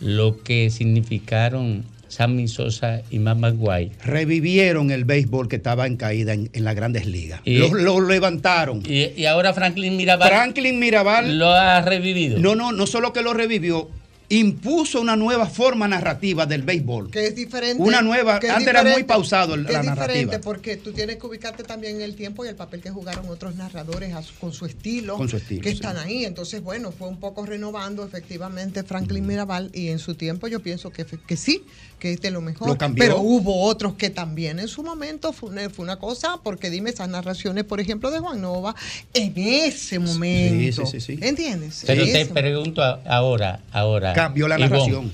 [0.00, 1.84] lo que significaron
[2.18, 3.92] Sammy Sosa y Mama Guay.
[4.04, 7.40] Revivieron el béisbol que estaba en caída en, en las grandes ligas.
[7.44, 8.82] Y- lo, lo levantaron.
[8.84, 10.28] Y, y ahora Franklin Mirabal.
[10.28, 12.40] Franklin Mirabal lo ha revivido.
[12.40, 13.88] No, no, no solo que lo revivió,
[14.30, 17.10] impuso una nueva forma narrativa del béisbol.
[17.10, 17.82] Que es diferente.
[17.82, 20.12] Una nueva, que es antes era muy pausado el- que la es narrativa.
[20.18, 23.26] diferente porque tú tienes que ubicarte también en el tiempo y el papel que jugaron
[23.28, 25.16] otros narradores su- con su estilo.
[25.16, 25.76] Con su estilo, Que sí.
[25.76, 26.24] están ahí.
[26.26, 30.90] Entonces, bueno, fue un poco renovando efectivamente Franklin Mirabal y en su tiempo yo pienso
[30.90, 31.62] que, que sí,
[31.98, 32.68] que este es lo mejor.
[32.68, 33.04] Lo cambió.
[33.04, 36.90] Pero hubo otros que también en su momento fue una, fue una cosa, porque dime
[36.90, 38.74] esas narraciones, por ejemplo, de Juan Nova,
[39.14, 40.86] en ese momento.
[40.86, 41.18] sí, sí, sí.
[41.22, 41.84] ¿Entiendes?
[41.86, 44.12] Pero En te pregunto ahora, ahora.
[44.12, 45.12] Cambió la narración.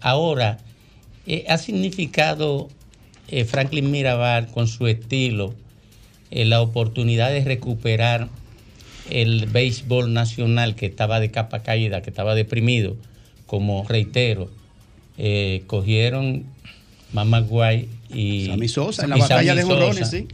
[0.00, 0.58] Ahora,
[1.26, 2.68] eh, ¿ha significado
[3.28, 5.54] eh, Franklin Mirabal con su estilo
[6.30, 8.28] eh, la oportunidad de recuperar
[9.10, 12.96] el béisbol nacional que estaba de capa caída, que estaba deprimido?
[13.46, 14.50] Como reitero,
[15.18, 16.44] eh, cogieron
[17.12, 20.28] Mama Guay y Sammy Sosa, en la batalla Sammy de jonrones, Sosa, sí.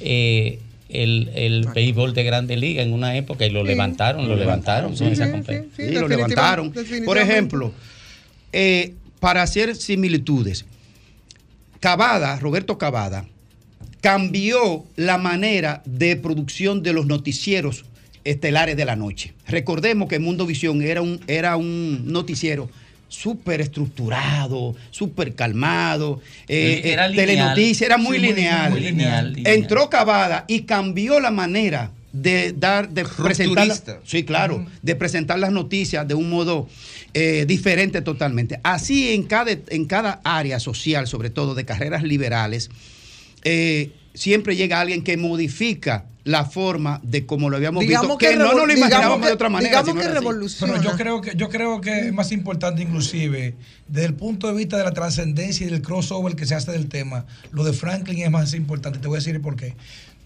[0.00, 0.58] eh,
[0.88, 5.08] el, el béisbol de Grande Liga en una época y lo levantaron, lo levantaron con
[5.08, 5.86] esa competencia.
[5.88, 6.72] Sí, lo levantaron.
[7.04, 7.72] Por ejemplo,
[8.52, 10.64] eh, para hacer similitudes,
[11.78, 13.26] Cavada, Roberto Cavada,
[14.00, 17.84] cambió la manera de producción de los noticieros
[18.24, 19.32] estelares de la noche.
[19.46, 22.68] Recordemos que Mundo Visión era un, era un noticiero
[23.10, 27.26] súper estructurado, súper calmado, eh, Era eh, lineal.
[27.26, 28.70] telenoticias, era muy Sí, lineal.
[28.70, 29.54] muy lineal, lineal.
[29.56, 33.68] Entró Cavada y cambió la manera de dar, de presentar,
[34.04, 36.68] sí, claro, de presentar las noticias de un modo
[37.14, 38.58] eh, diferente totalmente.
[38.62, 42.70] Así en cada, en cada área social, sobre todo de carreras liberales,
[43.44, 48.28] eh, siempre llega alguien que modifica la forma de como lo habíamos Digamos visto, que,
[48.28, 49.80] que no nos lo imaginábamos que- de otra manera.
[49.82, 50.72] digamos que revoluciona.
[50.74, 53.54] Pero yo creo que yo creo que es más importante inclusive
[53.88, 56.88] desde el punto de vista de la trascendencia y del crossover que se hace del
[56.88, 58.98] tema, lo de Franklin es más importante.
[58.98, 59.74] Te voy a decir por qué.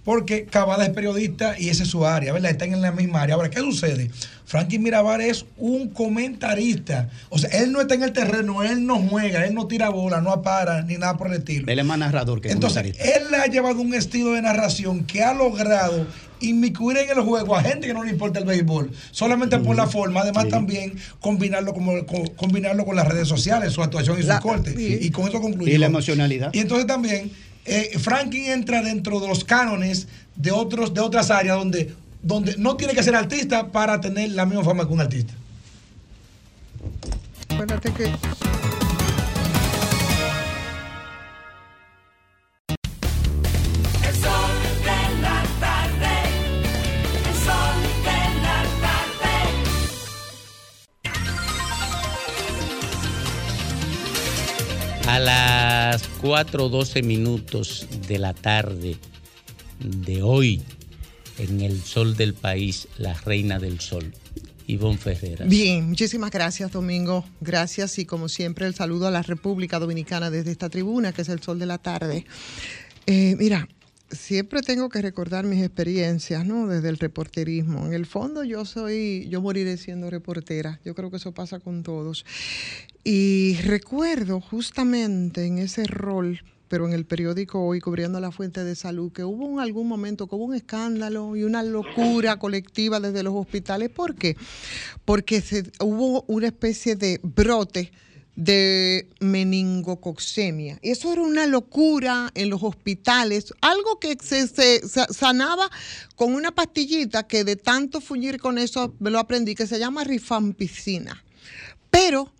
[0.04, 2.50] Porque Cavada es periodista y esa es su área, ¿verdad?
[2.50, 3.36] Están en la misma área.
[3.36, 4.10] Ahora, ¿qué sucede?
[4.44, 7.08] Franklin Mirabal es un comentarista.
[7.30, 10.20] O sea, él no está en el terreno, él no juega, él no tira bola,
[10.20, 11.70] no para, ni nada por el estilo.
[11.72, 13.18] Él es más narrador que Entonces, comentarista.
[13.18, 16.06] él ha llevado un estilo de narración que ha logrado
[16.40, 19.86] inmiscuir en el juego a gente que no le importa el béisbol, solamente por la
[19.86, 24.28] forma, además también combinarlo, como, co- combinarlo con las redes sociales, su actuación y su
[24.28, 24.74] La- corte.
[24.78, 25.72] Y con eso concluyo.
[25.72, 26.52] Y la emocionalidad.
[26.52, 27.30] Y entonces también,
[27.64, 32.76] eh, Franklin entra dentro de los cánones de, otros, de otras áreas donde, donde no
[32.76, 35.32] tiene que ser artista para tener la misma fama que un artista.
[37.48, 38.12] Acuérdate que
[55.14, 58.96] A las 4.12 minutos de la tarde
[59.78, 60.60] de hoy,
[61.38, 64.12] en el sol del país, la reina del sol,
[64.66, 65.48] Ivonne Ferreras.
[65.48, 67.24] Bien, muchísimas gracias, Domingo.
[67.40, 71.28] Gracias y como siempre el saludo a la República Dominicana desde esta tribuna, que es
[71.28, 72.26] el sol de la tarde.
[73.06, 73.68] Eh, mira,
[74.14, 76.66] siempre tengo que recordar mis experiencias, ¿no?
[76.66, 77.86] Desde el reporterismo.
[77.86, 80.80] En el fondo yo soy, yo moriré siendo reportera.
[80.84, 82.24] Yo creo que eso pasa con todos.
[83.04, 86.40] Y recuerdo justamente en ese rol
[86.74, 90.26] pero en el periódico hoy, cubriendo la fuente de salud, que hubo en algún momento
[90.26, 93.90] que hubo un escándalo y una locura colectiva desde los hospitales.
[93.90, 94.36] ¿Por qué?
[95.04, 97.92] Porque se, hubo una especie de brote
[98.36, 100.78] de meningococcemia.
[100.82, 104.48] Eso era una locura en los hospitales, algo que se
[104.88, 105.70] sanaba
[106.16, 110.04] con una pastillita que de tanto fuñir con eso me lo aprendí, que se llama
[110.04, 111.22] rifampicina.
[111.90, 112.32] Pero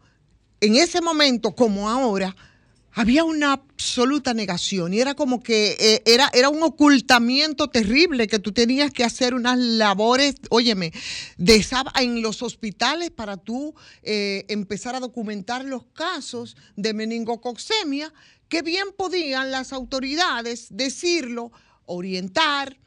[0.61, 2.35] en ese momento, como ahora,
[2.95, 8.39] había una absoluta negación y era como que eh, era, era un ocultamiento terrible que
[8.39, 10.93] tú tenías que hacer unas labores, óyeme,
[11.37, 11.65] de
[12.01, 18.13] en los hospitales para tú eh, empezar a documentar los casos de meningococcemia,
[18.49, 21.51] que bien podían las autoridades decirlo,
[21.87, 22.79] orientar,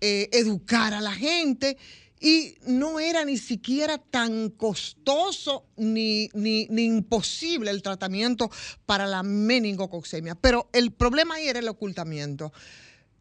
[0.00, 1.76] eh, educar a la gente
[2.20, 8.50] y no era ni siquiera tan costoso ni, ni, ni imposible el tratamiento
[8.86, 10.34] para la meningococcemia.
[10.34, 12.52] Pero el problema ahí era el ocultamiento.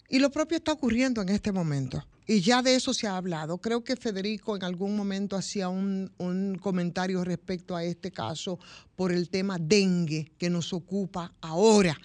[0.10, 2.06] Y lo propio está ocurriendo en este momento.
[2.26, 3.58] Y ya de eso se ha hablado.
[3.58, 8.60] Creo que Federico en algún momento hacía un, un comentario respecto a este caso
[8.96, 12.00] por el tema dengue que nos ocupa ahora.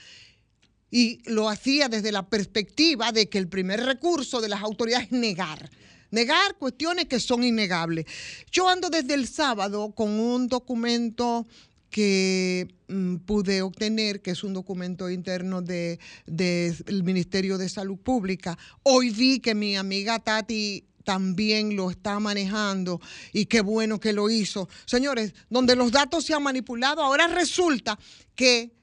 [0.91, 5.13] Y lo hacía desde la perspectiva de que el primer recurso de las autoridades es
[5.13, 5.71] negar.
[6.11, 8.07] Negar cuestiones que son innegables.
[8.51, 11.47] Yo ando desde el sábado con un documento
[11.91, 17.99] que mm, pude obtener, que es un documento interno del de, del Ministerio de Salud
[17.99, 18.59] Pública.
[18.83, 23.01] Hoy vi que mi amiga Tati también lo está manejando
[23.33, 24.69] y qué bueno que lo hizo.
[24.85, 27.99] Señores, donde los datos se han manipulado, ahora resulta
[28.35, 28.78] que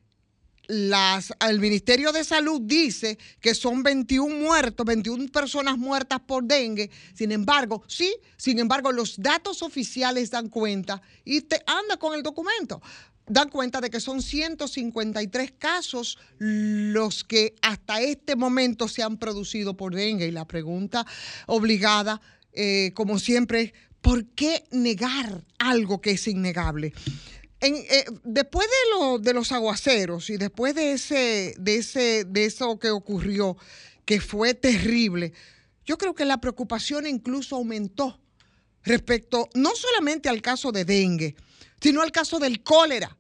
[0.68, 6.90] las, el Ministerio de Salud dice que son 21 muertos, 21 personas muertas por dengue.
[7.14, 12.24] Sin embargo, sí, sin embargo, los datos oficiales dan cuenta y te anda con el
[12.24, 12.82] documento.
[13.28, 19.76] Dan cuenta de que son 153 casos los que hasta este momento se han producido
[19.76, 20.28] por dengue.
[20.28, 21.06] Y la pregunta
[21.48, 22.22] obligada,
[22.54, 26.94] eh, como siempre, ¿por qué negar algo que es innegable?
[27.66, 32.78] Eh, después de, lo- de los aguaceros y después de ese, de ese, de eso
[32.80, 33.58] que ocurrió,
[34.06, 35.34] que fue terrible,
[35.86, 38.20] yo creo que la preocupación incluso aumentó
[38.84, 41.36] respecto no solamente al caso de dengue,
[41.82, 43.18] sino al caso del cólera,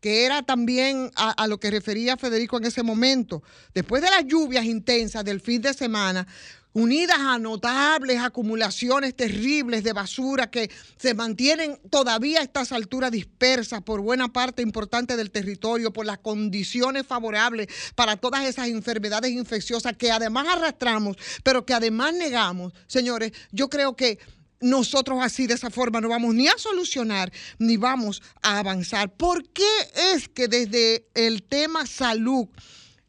[0.00, 3.42] que era también a lo que refería Federico en ese momento.
[3.74, 6.26] Después de las lluvias intensas del fin de semana,
[6.72, 13.82] unidas a notables acumulaciones terribles de basura que se mantienen todavía a estas alturas dispersas
[13.82, 19.96] por buena parte importante del territorio, por las condiciones favorables para todas esas enfermedades infecciosas
[19.96, 22.72] que además arrastramos, pero que además negamos.
[22.86, 24.18] Señores, yo creo que
[24.60, 29.12] nosotros así de esa forma no vamos ni a solucionar ni vamos a avanzar.
[29.14, 29.68] ¿Por qué
[30.14, 32.48] es que desde el tema salud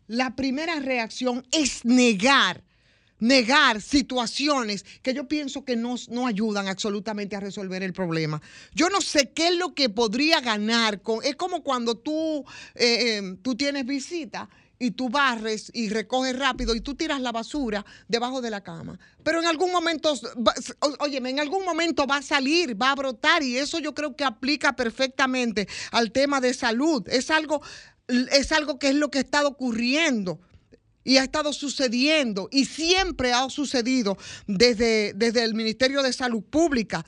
[0.08, 2.64] la primera reacción es negar?
[3.20, 8.42] Negar situaciones que yo pienso que no, no ayudan absolutamente a resolver el problema.
[8.74, 11.24] Yo no sé qué es lo que podría ganar con.
[11.24, 16.74] Es como cuando tú, eh, eh, tú tienes visita y tú barres y recoges rápido
[16.74, 18.98] y tú tiras la basura debajo de la cama.
[19.24, 20.14] Pero en algún momento,
[21.00, 24.24] óyeme, en algún momento va a salir, va a brotar y eso yo creo que
[24.24, 27.04] aplica perfectamente al tema de salud.
[27.10, 27.62] Es algo,
[28.08, 30.40] es algo que es lo que ha estado ocurriendo
[31.10, 34.16] y ha estado sucediendo y siempre ha sucedido
[34.46, 37.04] desde, desde el Ministerio de Salud Pública.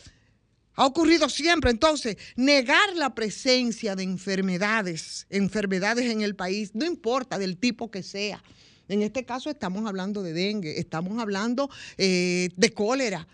[0.74, 1.70] Ha ocurrido siempre.
[1.70, 8.02] Entonces, negar la presencia de enfermedades, enfermedades en el país, no importa del tipo que
[8.02, 8.44] sea.
[8.88, 11.70] En este caso estamos hablando de dengue, estamos hablando
[12.00, 13.28] eh, de cólera.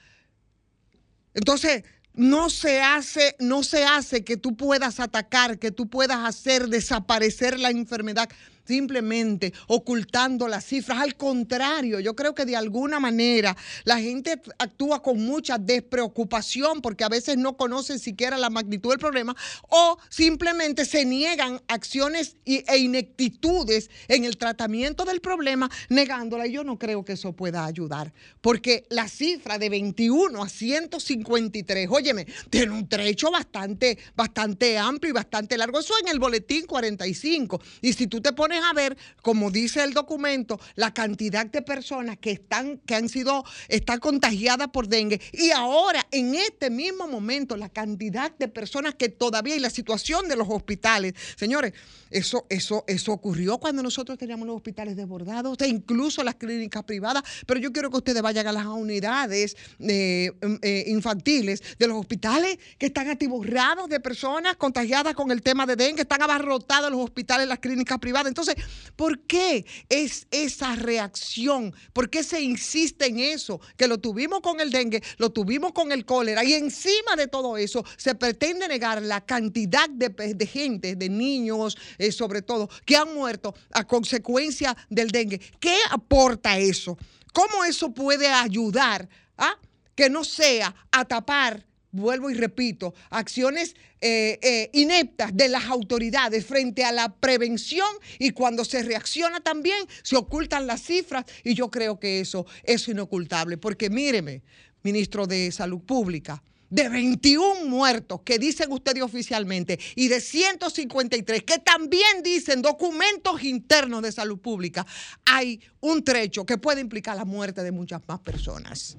[1.33, 6.67] Entonces, no se hace, no se hace que tú puedas atacar, que tú puedas hacer
[6.67, 8.27] desaparecer la enfermedad
[8.67, 10.99] simplemente ocultando las cifras.
[10.99, 17.03] Al contrario, yo creo que de alguna manera la gente actúa con mucha despreocupación porque
[17.03, 19.35] a veces no conocen siquiera la magnitud del problema
[19.69, 26.47] o simplemente se niegan acciones e ineptitudes en el tratamiento del problema negándola.
[26.47, 31.87] Y yo no creo que eso pueda ayudar porque la cifra de 21 a 153,
[31.89, 35.79] óyeme, tiene un trecho bastante, bastante amplio y bastante largo.
[35.79, 37.61] Eso en el boletín 45.
[37.81, 42.17] Y si tú te pones a ver, como dice el documento, la cantidad de personas
[42.17, 45.21] que están, que han sido, están contagiadas por dengue.
[45.33, 50.27] Y ahora, en este mismo momento, la cantidad de personas que todavía y la situación
[50.27, 51.13] de los hospitales.
[51.35, 51.73] Señores,
[52.09, 57.23] eso, eso, eso ocurrió cuando nosotros teníamos los hospitales desbordados, e incluso las clínicas privadas.
[57.45, 60.31] Pero yo quiero que ustedes vayan a las unidades eh,
[60.61, 65.75] eh, infantiles de los hospitales que están atiborrados de personas contagiadas con el tema de
[65.75, 68.27] dengue, están abarrotados los hospitales, las clínicas privadas.
[68.27, 71.73] Entonces, Entonces, ¿por qué es esa reacción?
[71.93, 73.59] ¿Por qué se insiste en eso?
[73.75, 77.57] Que lo tuvimos con el dengue, lo tuvimos con el cólera y encima de todo
[77.57, 83.13] eso se pretende negar la cantidad de, gente, de niños eh, sobre todo, que han
[83.13, 85.39] muerto a consecuencia del dengue.
[85.59, 86.97] ¿Qué aporta eso?
[87.33, 89.07] ¿Cómo eso puede ayudar
[89.37, 89.57] a
[89.95, 91.65] que no sea a tapar
[91.97, 97.87] vuelvo y repito, acciones eh, eh, ineptas de las autoridades frente a la prevención
[98.19, 102.87] y cuando se reacciona también se ocultan las cifras y yo creo que eso es
[102.87, 104.43] inocultable, porque míreme,
[104.83, 111.59] ministro de Salud Pública, de 21 muertos que dicen ustedes oficialmente y de 153 que
[111.59, 114.85] también dicen documentos internos de salud pública,
[115.25, 118.97] hay un trecho que puede implicar la muerte de muchas más personas.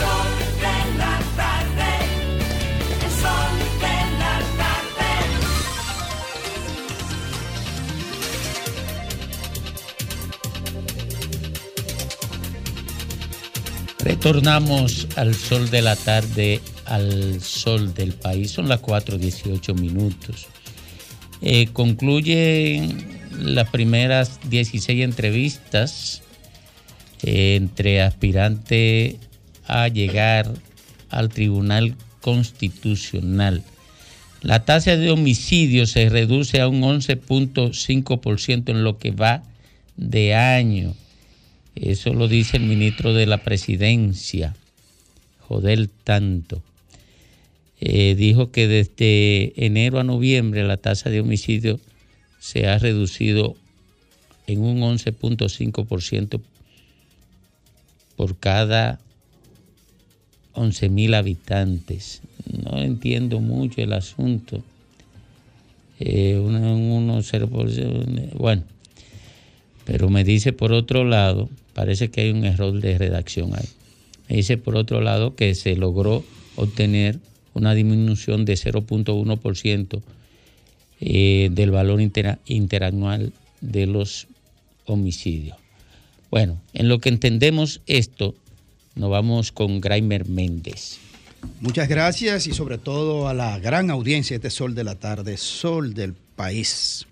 [0.00, 0.30] Sol
[0.64, 1.92] de la tarde.
[3.20, 3.54] Sol
[3.84, 5.12] de la tarde.
[13.98, 18.52] Retornamos al sol de la tarde, al sol del país.
[18.52, 20.46] Son las 4.18 minutos.
[21.42, 26.22] Eh, concluyen las primeras 16 entrevistas
[27.22, 29.16] eh, entre aspirantes
[29.70, 30.52] a llegar
[31.10, 33.62] al Tribunal Constitucional.
[34.42, 39.44] La tasa de homicidio se reduce a un 11.5% en lo que va
[39.96, 40.94] de año.
[41.76, 44.56] Eso lo dice el ministro de la Presidencia,
[45.46, 46.62] Joder Tanto.
[47.80, 51.78] Eh, dijo que desde enero a noviembre la tasa de homicidio
[52.40, 53.56] se ha reducido
[54.48, 56.40] en un 11.5%
[58.16, 58.98] por cada
[60.54, 62.20] 11 mil habitantes.
[62.64, 64.62] No entiendo mucho el asunto.
[65.98, 67.20] Eh, uno,
[68.38, 68.62] bueno,
[69.84, 73.68] pero me dice por otro lado, parece que hay un error de redacción ahí.
[74.28, 76.24] Me dice por otro lado que se logró
[76.56, 77.18] obtener
[77.52, 80.00] una disminución de 0.1%
[81.00, 84.26] eh, del valor intera- interanual de los
[84.86, 85.56] homicidios.
[86.30, 88.34] Bueno, en lo que entendemos esto,
[88.94, 90.98] nos vamos con Graimer Méndez.
[91.60, 95.36] Muchas gracias y sobre todo a la gran audiencia de este Sol de la Tarde,
[95.36, 97.06] Sol del País.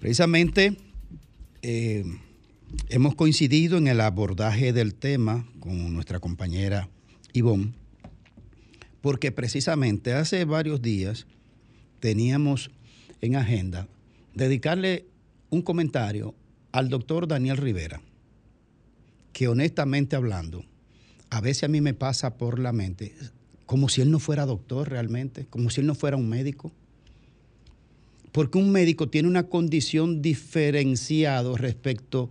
[0.00, 0.76] Precisamente
[1.62, 2.04] eh,
[2.88, 6.88] hemos coincidido en el abordaje del tema con nuestra compañera
[7.32, 7.72] Ivonne,
[9.00, 11.26] porque precisamente hace varios días
[12.00, 12.70] teníamos
[13.20, 13.88] en agenda
[14.34, 15.06] dedicarle
[15.50, 16.34] un comentario
[16.72, 18.00] al doctor Daniel Rivera,
[19.32, 20.64] que honestamente hablando,
[21.30, 23.14] a veces a mí me pasa por la mente
[23.72, 26.70] como si él no fuera doctor realmente, como si él no fuera un médico.
[28.30, 32.28] Porque un médico tiene una condición diferenciada respecto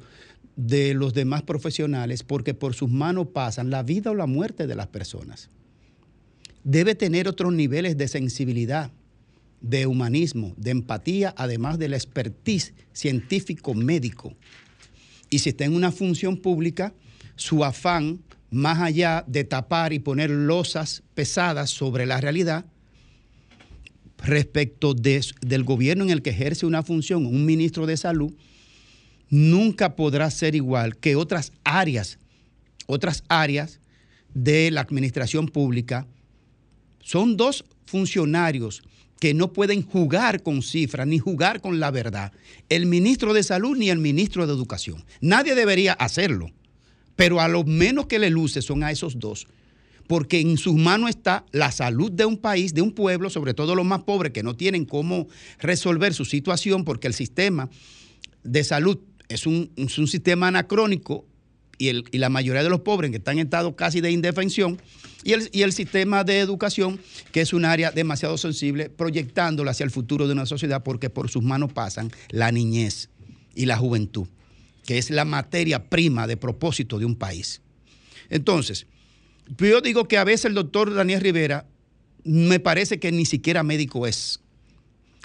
[0.56, 4.76] de los demás profesionales porque por sus manos pasan la vida o la muerte de
[4.76, 5.50] las personas.
[6.64, 8.92] Debe tener otros niveles de sensibilidad,
[9.62, 14.36] de humanismo, de empatía, además del expertise científico médico.
[15.32, 16.94] Y si está en una función pública,
[17.36, 18.20] su afán,
[18.52, 22.66] más allá de tapar y poner losas pesadas sobre la realidad,
[24.24, 28.34] respecto de- del gobierno en el que ejerce una función un ministro de salud,
[29.30, 32.20] nunca podrá ser igual que otras áreas,
[32.86, 33.80] otras áreas
[34.34, 36.06] de la administración pública.
[37.00, 38.84] Son dos funcionarios
[39.22, 42.32] que no pueden jugar con cifras ni jugar con la verdad.
[42.70, 45.06] El ministro de salud ni el ministro de educación.
[45.22, 46.50] Nadie debería hacerlo.
[47.16, 49.46] Pero a lo menos que le luce son a esos dos.
[50.08, 53.76] Porque en sus manos está la salud de un país, de un pueblo, sobre todo
[53.76, 55.28] los más pobres que no tienen cómo
[55.60, 57.70] resolver su situación porque el sistema
[58.44, 58.98] de salud
[59.30, 61.28] es un, es un sistema anacrónico
[61.78, 64.82] y, el- y la mayoría de los pobres que están en estado casi de indefensión
[65.24, 67.00] y el, y el sistema de educación
[67.32, 71.30] que es un área demasiado sensible proyectándola hacia el futuro de una sociedad porque por
[71.30, 73.10] sus manos pasan la niñez
[73.56, 74.28] y la juventud,
[74.86, 77.62] que es la materia prima de propósito de un país.
[78.30, 78.88] Entonces,
[79.58, 81.68] yo digo que a veces el doctor Daniel Rivera
[82.24, 84.40] me parece que ni siquiera médico es.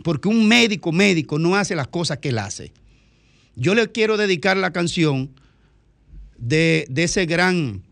[0.02, 2.72] Porque un médico, médico, no hace las cosas que él hace.
[3.54, 5.30] Yo le quiero dedicar la canción
[6.36, 7.82] de, de ese gran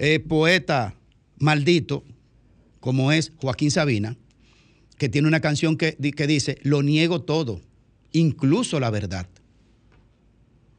[0.00, 0.94] eh, poeta
[1.36, 2.02] maldito,
[2.80, 4.16] como es Joaquín Sabina,
[4.96, 7.60] que tiene una canción que, que dice, lo niego todo,
[8.10, 9.28] incluso la verdad.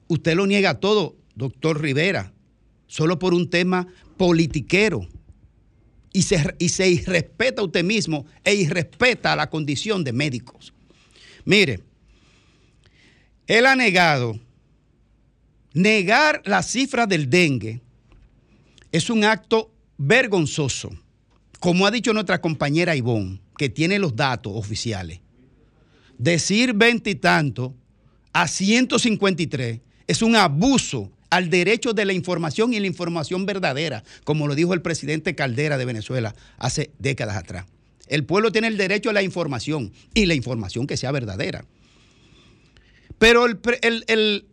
[0.08, 2.34] Usted lo niega todo, doctor Rivera,
[2.88, 3.88] solo por un tema
[4.18, 5.08] politiquero.
[6.14, 10.74] y se, y se irrespeta a usted mismo e irrespeta la condición de médicos.
[11.46, 11.82] Mire,
[13.46, 14.40] él ha negado,
[15.74, 17.82] negar la cifra del dengue
[18.92, 20.90] es un acto vergonzoso,
[21.60, 25.20] como ha dicho nuestra compañera Ivonne, que tiene los datos oficiales.
[26.18, 26.76] Decir
[27.22, 27.76] tanto
[28.34, 34.48] a 153 es un abuso al derecho de la información y la información verdadera, como
[34.48, 37.66] lo dijo el presidente Caldera de Venezuela hace décadas atrás.
[38.08, 41.64] El pueblo tiene el derecho a la información y la información que sea verdadera.
[43.18, 44.46] Pero el, el- el-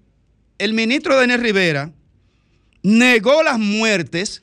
[0.59, 1.93] el ministro Daniel Rivera
[2.89, 4.43] negó las muertes,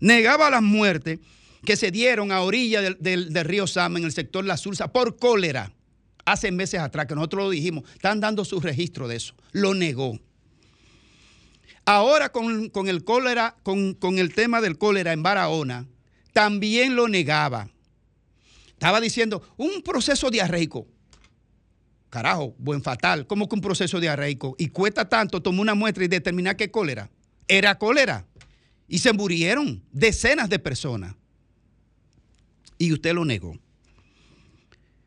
[0.00, 1.18] negaba las muertes
[1.66, 5.70] que se dieron a orilla del, río Sama en el sector La Sursa por cólera
[6.24, 9.34] hace meses atrás, que nosotros lo dijimos, están dando su registro de eso.
[9.52, 10.18] Lo negó.
[11.84, 15.86] Ahora con, con el cólera, con, con el tema del cólera en Barahona,
[16.32, 17.68] también lo negaba.
[18.68, 20.86] Estaba diciendo, un proceso diarreico.
[22.08, 23.26] Carajo, buen fatal.
[23.26, 24.56] ¿Cómo que un proceso diarreico?
[24.58, 27.10] Y cuesta tanto tomar una muestra y determinar qué cólera.
[27.48, 28.26] Era cólera.
[28.86, 31.14] Y se murieron decenas de personas.
[32.78, 33.58] Y usted lo negó.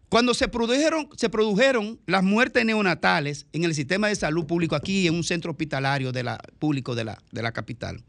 [0.10, 5.06] Cuando se produjeron, se produjeron las muertes neonatales en el sistema de salud público aquí
[5.06, 8.02] en un centro hospitalario de la, público de la, de la capital,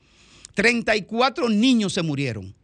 [0.54, 2.54] 34 niños se murieron.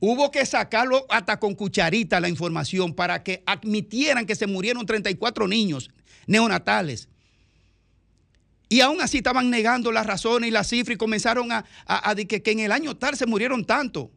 [0.00, 5.48] Hubo que sacarlo hasta con cucharita la información para que admitieran que se murieron 34
[5.48, 5.90] niños
[6.26, 7.08] neonatales.
[8.68, 12.14] Y aún así estaban negando las razones y las cifras y comenzaron a, a- a
[12.14, 14.10] de que, que en el año tal se murieron tanto.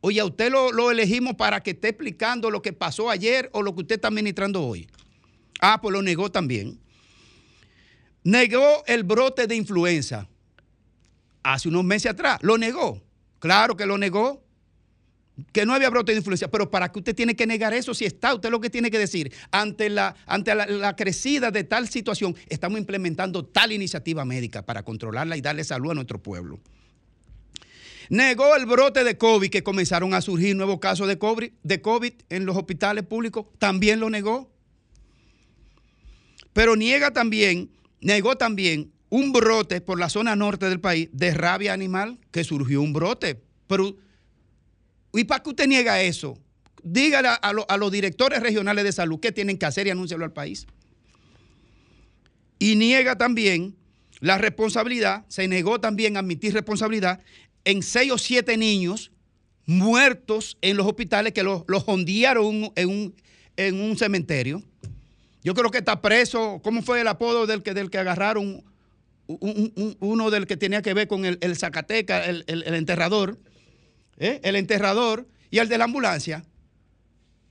[0.00, 3.62] Oye, a usted lo, lo elegimos para que esté explicando lo que pasó ayer o
[3.62, 4.86] lo que usted está administrando hoy.
[5.60, 6.78] Ah, pues lo negó también.
[8.22, 10.28] Negó el brote de influenza
[11.42, 12.38] hace unos meses atrás.
[12.42, 13.02] Lo negó.
[13.38, 14.44] Claro que lo negó.
[15.52, 16.48] Que no había brote de influenza.
[16.48, 18.34] Pero ¿para qué usted tiene que negar eso si está?
[18.34, 19.32] Usted lo que tiene que decir.
[19.50, 25.36] Ante la, ante la crecida de tal situación, estamos implementando tal iniciativa médica para controlarla
[25.36, 26.60] y darle salud a nuestro pueblo.
[28.08, 32.12] Negó el brote de COVID, que comenzaron a surgir nuevos casos de COVID, de COVID
[32.28, 33.46] en los hospitales públicos.
[33.58, 34.52] También lo negó.
[36.52, 41.72] Pero niega también, negó también un brote por la zona norte del país de rabia
[41.72, 43.42] animal, que surgió un brote.
[43.66, 43.96] Pero,
[45.18, 46.38] ¿y para qué usted niega eso?
[46.82, 49.90] Dígale a, a lo- a los directores regionales de salud qué tienen que hacer y
[49.90, 50.66] anúncialo al país.
[52.58, 53.76] Y niega también
[54.20, 57.20] la responsabilidad, se negó también a admitir responsabilidad
[57.64, 59.10] en seis o siete niños
[59.66, 61.84] muertos en los hospitales que los, los
[62.76, 63.14] en un,
[63.56, 64.62] en un cementerio.
[65.42, 66.60] Yo creo que está preso.
[66.62, 68.64] ¿Cómo fue el apodo del que, del que agarraron?
[69.26, 72.44] Un- un- un- uno del que tenía que ver con el, el Zacateca, el
[72.74, 73.38] enterrador.
[74.18, 74.40] ¿Eh?
[74.42, 76.44] El enterrador y el de la ambulancia.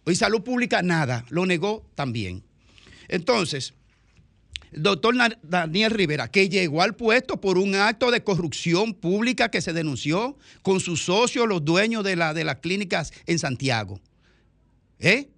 [0.05, 1.25] Y salud pública, nada.
[1.29, 2.43] Lo negó también.
[3.07, 3.73] Entonces,
[4.71, 9.61] el doctor Daniel Rivera, que llegó al puesto por un acto de corrupción pública que
[9.61, 13.99] se denunció con sus socios, los dueños de, la, de las clínicas en Santiago.
[14.99, 15.29] ¿Eh?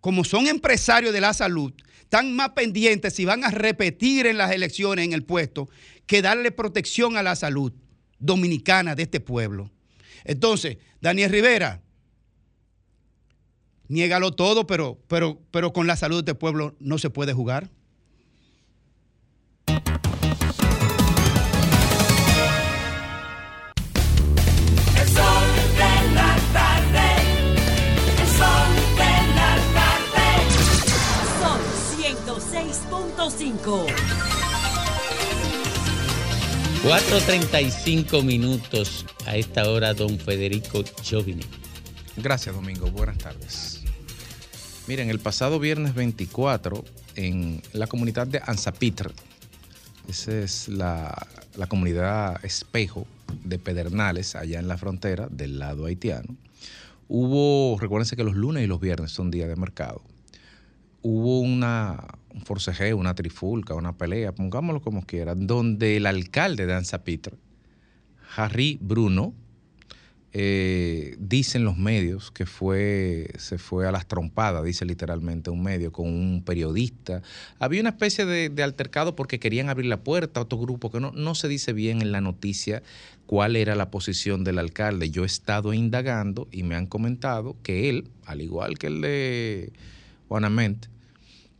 [0.00, 4.52] Como son empresarios de la salud, están más pendientes si van a repetir en las
[4.52, 5.68] elecciones en el puesto
[6.06, 7.72] que darle protección a la salud
[8.18, 9.70] dominicana de este pueblo.
[10.24, 11.82] Entonces, Daniel Rivera,
[13.88, 17.70] niégalo todo, pero, pero, pero con la salud de este pueblo no se puede jugar.
[19.66, 19.76] El
[25.08, 27.08] sol de la tarde.
[28.20, 30.26] El sol de la tarde.
[31.40, 31.62] Sol
[31.98, 33.86] 106.5.
[36.84, 41.44] 4.35 minutos a esta hora, don Federico Jovini.
[42.16, 42.90] Gracias, Domingo.
[42.90, 43.82] Buenas tardes.
[44.86, 46.82] Miren, el pasado viernes 24,
[47.14, 49.12] en la comunidad de Anzapitr,
[50.08, 51.14] esa es la,
[51.68, 53.06] comunidad espejo
[53.44, 56.34] de Pedernales, allá en la frontera, del lado haitiano,
[57.06, 60.00] hubo, recuérdense que los lunes y los viernes son días de mercado,
[61.02, 62.02] hubo una,
[62.32, 67.36] un forcejeo, una trifulca, una pelea, pongámoslo como quieran, donde el alcalde de Anzapitr,
[68.38, 69.34] Harry Bruno,
[70.32, 75.90] eh, dicen los medios que fue, se fue a las trompadas, dice literalmente un medio,
[75.90, 77.22] con un periodista.
[77.58, 81.10] Había una especie de, altercado porque querían abrir la puerta a otro grupo que no,
[81.10, 82.84] no se dice bien en la noticia
[83.26, 85.10] cuál era la posición del alcalde.
[85.10, 89.72] Yo he estado indagando y me han comentado que él, al igual que el de
[90.28, 90.88] Juanamente,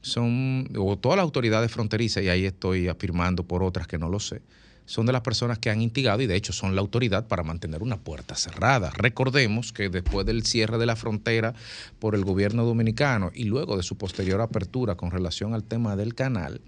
[0.03, 4.21] son, o todas las autoridades fronterizas, y ahí estoy afirmando por otras que no lo
[4.21, 4.43] sé,
[4.89, 7.83] son de las personas que han instigado y de hecho son la autoridad para mantener
[7.83, 8.91] una puerta cerrada.
[8.97, 11.53] Recordemos que después del cierre de la frontera
[11.99, 16.15] por el gobierno dominicano y luego de su posterior apertura con relación al tema del
[16.15, 16.63] canal,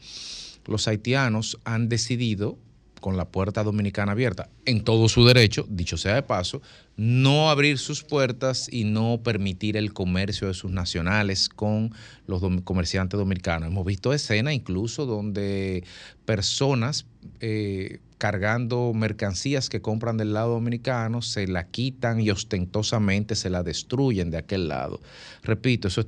[0.67, 2.59] los haitianos han decidido
[3.01, 6.61] con la puerta dominicana abierta, en todo su derecho, dicho sea de paso,
[6.99, 11.95] no abrir sus puertas y no permitir el comercio de sus nacionales con
[12.27, 13.71] los comerciantes dominicanos.
[13.71, 15.85] Hemos visto escenas incluso donde
[16.27, 17.07] personas
[17.41, 23.63] eh, cargando mercancías que compran del lado dominicano se la quitan y ostentosamente se la
[23.63, 25.01] destruyen de aquel lado.
[25.43, 26.07] Repito, eso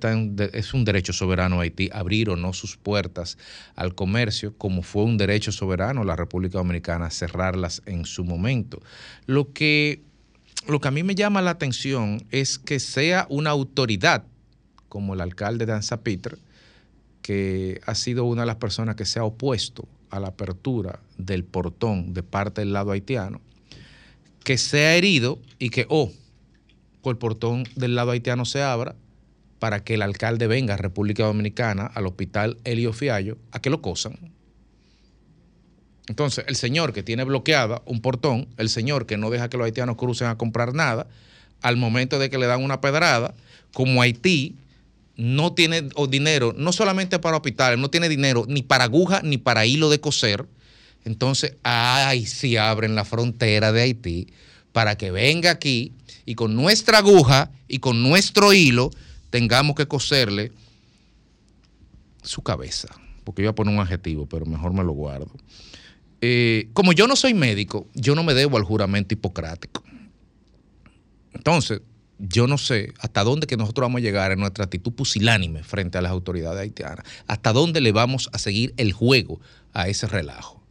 [0.52, 3.39] es un derecho soberano Haití, abrir o no sus puertas
[3.76, 8.82] al comercio, como fue un derecho soberano la República Dominicana cerrarlas en su momento.
[9.24, 10.02] Lo que,
[10.68, 14.24] lo que a mí me llama la atención es que sea una autoridad
[14.90, 16.36] como el alcalde de Anzapitre,
[17.22, 21.43] que ha sido una de las personas que se ha opuesto a la apertura del
[21.43, 23.40] portón de parte del lado haitiano,
[24.44, 26.12] que sea herido y que, oh,
[27.05, 28.94] el portón del lado haitiano se abra
[29.59, 33.80] para que el alcalde venga a República Dominicana, al hospital Helio Fiallo, a que lo
[33.80, 34.32] cosan.
[36.09, 39.64] Entonces, el señor que tiene bloqueada un portón, el señor que no deja que los
[39.64, 41.06] haitianos crucen a comprar nada,
[41.62, 43.34] al momento de que le dan una pedrada,
[43.72, 44.56] como Haití
[45.23, 49.66] no tiene dinero, no solamente para hospitales, no tiene dinero ni para aguja ni para
[49.66, 50.47] hilo de coser,
[51.05, 54.28] entonces, ay, si abren la frontera de Haití
[54.73, 55.93] para que venga aquí
[56.24, 58.90] y con nuestra aguja y con nuestro hilo
[59.31, 60.53] tengamos que coserle
[62.23, 62.89] su cabeza.
[63.24, 65.31] Porque iba a poner un adjetivo, pero mejor me lo guardo.
[66.20, 69.82] Eh, como yo no soy médico, yo no me debo al juramento hipocrático.
[71.32, 71.81] Entonces,
[72.28, 75.99] yo no sé hasta dónde que nosotros vamos a llegar en nuestra actitud pusilánime frente
[75.99, 77.05] a las autoridades haitianas.
[77.27, 79.40] Hasta dónde le vamos a seguir el juego
[79.73, 80.62] a ese relajo.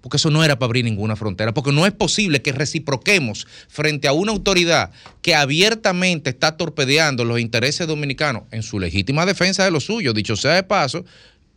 [0.00, 1.52] Porque eso no era para abrir ninguna frontera.
[1.52, 4.90] Porque no es posible que reciproquemos frente a una autoridad
[5.20, 10.36] que abiertamente está torpedeando los intereses dominicanos en su legítima defensa de lo suyo, dicho
[10.36, 11.04] sea de paso,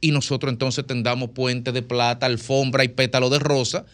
[0.01, 3.85] y nosotros entonces tendamos puente de plata, alfombra y pétalo de rosa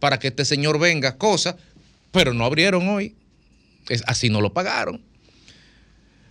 [0.00, 1.54] para que este señor venga, cosas,
[2.10, 3.14] pero no abrieron hoy.
[3.88, 5.00] Es, así no lo pagaron.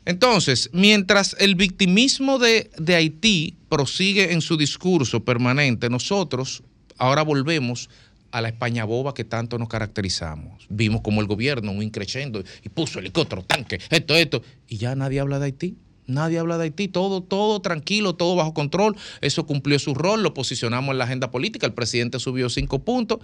[0.06, 6.64] Entonces, mientras el victimismo de, de Haití prosigue en su discurso permanente, nosotros
[6.98, 7.90] ahora volvemos
[8.32, 10.65] a la España boba que tanto nos caracterizamos.
[10.69, 15.19] Vimos como el gobierno, un increciendo, y puso helicóptero, tanque, esto, esto, y ya nadie
[15.19, 15.76] habla de Haití.
[16.07, 18.98] Nadie habla de Haití, todo, todo tranquilo, todo bajo control.
[19.22, 23.19] Eso cumplió su rol, lo posicionamos en la agenda política, el presidente subió cinco puntos.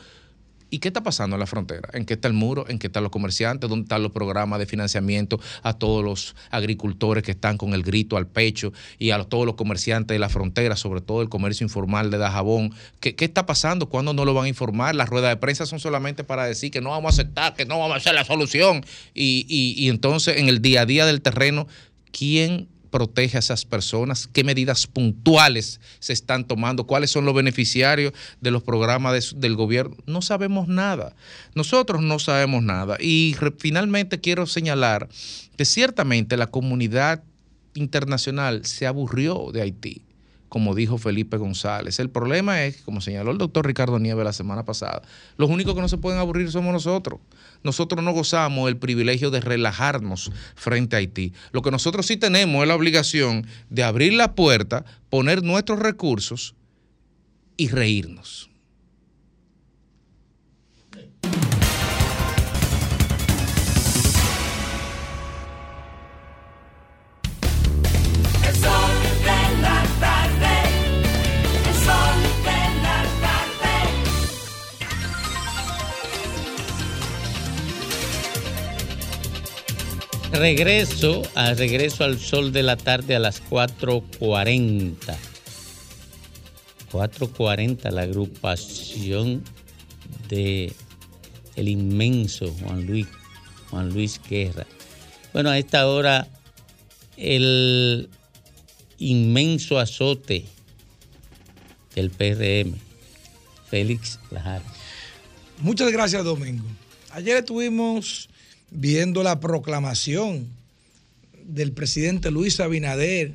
[0.70, 1.90] ¿Y qué está pasando en la frontera?
[1.94, 2.66] ¿En qué está el muro?
[2.68, 3.70] ¿En qué están los comerciantes?
[3.70, 8.18] ¿Dónde están los programas de financiamiento a todos los agricultores que están con el grito
[8.18, 12.12] al pecho y a todos los comerciantes de la frontera, sobre todo el comercio informal
[12.12, 12.74] de Dajabón?
[13.00, 13.88] ¿Qué, qué está pasando?
[13.88, 14.94] ¿Cuándo no lo van a informar?
[14.96, 17.80] Las ruedas de prensa son solamente para decir que no vamos a aceptar, que no
[17.80, 18.84] vamos a hacer la solución.
[19.14, 21.68] Y, y- y entonces en el día a día del terreno,
[22.12, 24.28] ¿quién protege a esas personas?
[24.28, 26.86] ¿Qué medidas puntuales se están tomando?
[26.86, 29.96] ¿Cuáles son los beneficiarios de los programas de del gobierno?
[30.06, 31.16] No sabemos nada.
[31.56, 32.98] Nosotros no sabemos nada.
[33.00, 35.10] Y finalmente quiero señalar
[35.58, 37.24] que ciertamente la comunidad
[37.74, 40.02] internacional se aburrió de Haití,
[40.50, 42.00] como dijo Felipe González.
[42.00, 45.02] El problema es, como señaló el doctor Ricardo Nieves la semana pasada,
[45.38, 47.20] los únicos que no se pueden aburrir somos nosotros.
[47.64, 51.34] Nosotros no gozamos el privilegio de relajarnos frente a Haití.
[51.52, 56.56] Lo que nosotros sí tenemos es la obligación de abrir la puerta, poner nuestros recursos
[57.58, 58.47] y reírnos.
[80.38, 84.98] Regreso, a regreso al sol de la tarde a las 4.40.
[86.92, 89.44] 4.40 la agrupación
[90.30, 90.72] de
[91.56, 93.08] el inmenso Juan Luis,
[93.72, 94.68] Juan Luis Guerra.
[95.34, 96.28] Bueno, a esta hora
[97.18, 98.08] el
[99.00, 100.46] inmenso azote
[101.96, 102.76] del PRM,
[103.72, 104.62] Félix Lajar.
[105.62, 106.64] Muchas gracias, Domingo.
[107.10, 108.30] Ayer estuvimos
[108.72, 110.48] viendo la proclamación
[111.46, 113.34] del presidente Luis Abinader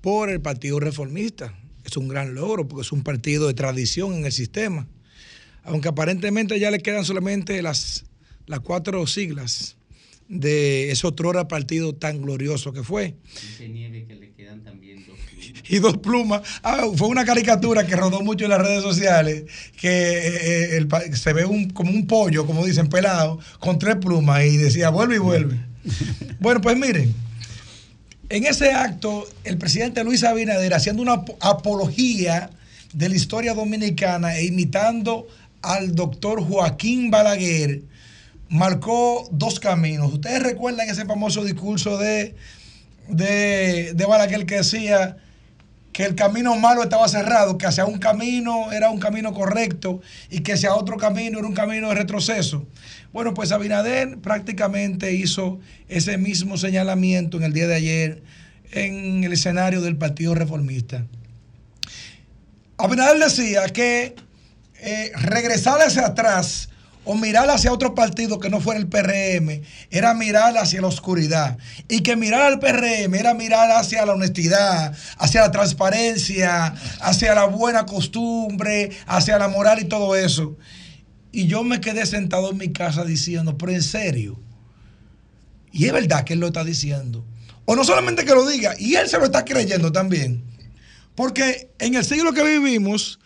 [0.00, 1.58] por el Partido Reformista.
[1.84, 4.86] Es un gran logro porque es un partido de tradición en el sistema.
[5.62, 8.04] Aunque aparentemente ya le quedan solamente las,
[8.46, 9.76] las cuatro siglas
[10.28, 13.14] de ese otrora partido tan glorioso que fue.
[13.34, 14.93] Dice Nieve que le quedan también.
[15.74, 16.42] Y dos plumas.
[16.62, 19.44] Ah, fue una caricatura que rodó mucho en las redes sociales,
[19.80, 23.96] que eh, el pa- se ve un, como un pollo, como dicen, pelado, con tres
[23.96, 25.58] plumas y decía, vuelve y vuelve.
[26.40, 27.14] bueno, pues miren,
[28.28, 32.50] en ese acto, el presidente Luis Abinader haciendo una ap- apología
[32.92, 35.26] de la historia dominicana e imitando
[35.62, 37.82] al doctor Joaquín Balaguer,
[38.48, 40.12] marcó dos caminos.
[40.12, 42.34] Ustedes recuerdan ese famoso discurso de,
[43.08, 45.16] de, de Balaguer que decía
[45.94, 50.40] que el camino malo estaba cerrado, que hacia un camino era un camino correcto y
[50.40, 52.66] que hacia otro camino era un camino de retroceso.
[53.12, 58.22] Bueno, pues Abinader prácticamente hizo ese mismo señalamiento en el día de ayer
[58.72, 61.06] en el escenario del Partido Reformista.
[62.76, 64.16] Abinader decía que
[64.80, 66.70] eh, regresar hacia atrás
[67.04, 71.58] o mirar hacia otro partido que no fuera el PRM era mirar hacia la oscuridad.
[71.88, 77.44] Y que mirar al PRM era mirar hacia la honestidad, hacia la transparencia, hacia la
[77.44, 80.56] buena costumbre, hacia la moral y todo eso.
[81.30, 84.40] Y yo me quedé sentado en mi casa diciendo, pero en serio.
[85.72, 87.26] Y es verdad que él lo está diciendo.
[87.64, 90.44] O no solamente que lo diga, y él se lo está creyendo también.
[91.14, 93.18] Porque en el siglo que vivimos,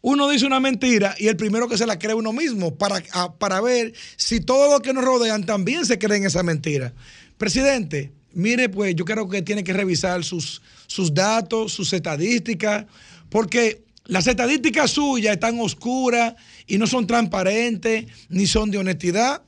[0.00, 3.02] uno dice una mentira y el primero que se la cree uno mismo para,
[3.38, 6.92] para ver si todos los que nos rodean también se creen esa mentira.
[7.36, 12.86] Presidente, mire, pues yo creo que tiene que revisar sus, sus datos, sus estadísticas,
[13.28, 16.34] porque las estadísticas suyas están oscuras
[16.66, 19.42] y no son transparentes ni son de honestidad.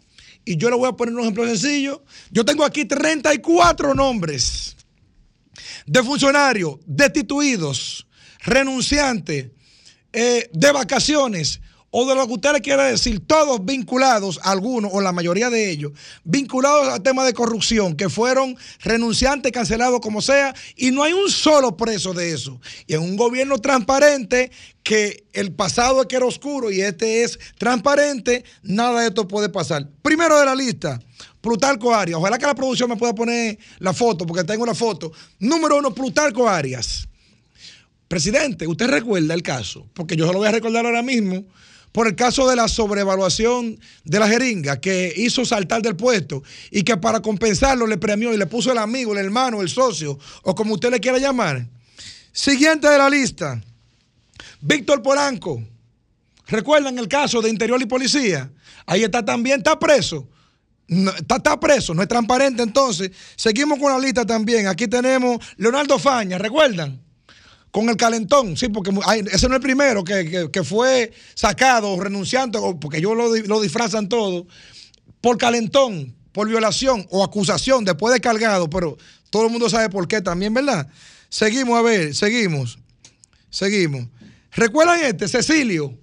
[0.44, 2.05] Y yo le voy a poner un ejemplo sencillo.
[2.31, 4.77] Yo tengo aquí 34 nombres
[5.86, 8.06] de funcionarios destituidos,
[8.40, 9.51] renunciantes,
[10.12, 11.61] eh, de vacaciones
[11.91, 15.70] o de lo que usted le quiera decir, todos vinculados, algunos o la mayoría de
[15.70, 15.93] ellos,
[16.23, 21.31] vinculados al tema de corrupción, que fueron renunciantes, cancelados, como sea, y no hay un
[21.31, 22.61] solo preso de eso.
[22.87, 24.51] Y en un gobierno transparente,
[24.82, 29.49] que el pasado es que era oscuro y este es transparente, nada de esto puede
[29.49, 29.89] pasar.
[30.01, 31.01] Primero de la lista,
[31.41, 32.19] Plutarco Arias.
[32.19, 35.12] Ojalá que la producción me pueda poner la foto, porque tengo la foto.
[35.39, 37.10] Número uno, Plutarco Arias.
[38.11, 41.45] Presidente, usted recuerda el caso, porque yo se lo voy a recordar ahora mismo,
[41.93, 46.43] por el caso de la sobrevaluación de la jeringa que hizo saltar del puesto
[46.73, 50.19] y que para compensarlo le premió y le puso el amigo, el hermano, el socio,
[50.43, 51.69] o como usted le quiera llamar.
[52.32, 53.62] Siguiente de la lista,
[54.61, 55.62] Víctor Polanco.
[56.49, 58.51] ¿Recuerdan el caso de Interior y Policía?
[58.87, 60.28] Ahí está también, está preso.
[60.89, 63.12] No, está, está preso, no es transparente entonces.
[63.37, 64.66] Seguimos con la lista también.
[64.66, 67.09] Aquí tenemos Leonardo Faña, ¿recuerdan?
[67.70, 68.90] Con el calentón, sí, porque
[69.32, 74.09] ese no es el primero que, que- fue sacado o porque ellos lo, lo disfrazan
[74.09, 74.47] todo,
[75.20, 78.97] por calentón, por violación o acusación después de cargado, pero
[79.30, 80.88] todo el mundo sabe por qué también, ¿verdad?
[81.28, 82.78] Seguimos, a ver, seguimos,
[83.51, 84.06] seguimos.
[84.52, 85.28] ¿Recuerdan este?
[85.28, 85.97] Cecilio.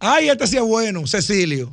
[0.00, 1.72] Ay, este sí es bueno, Cecilio.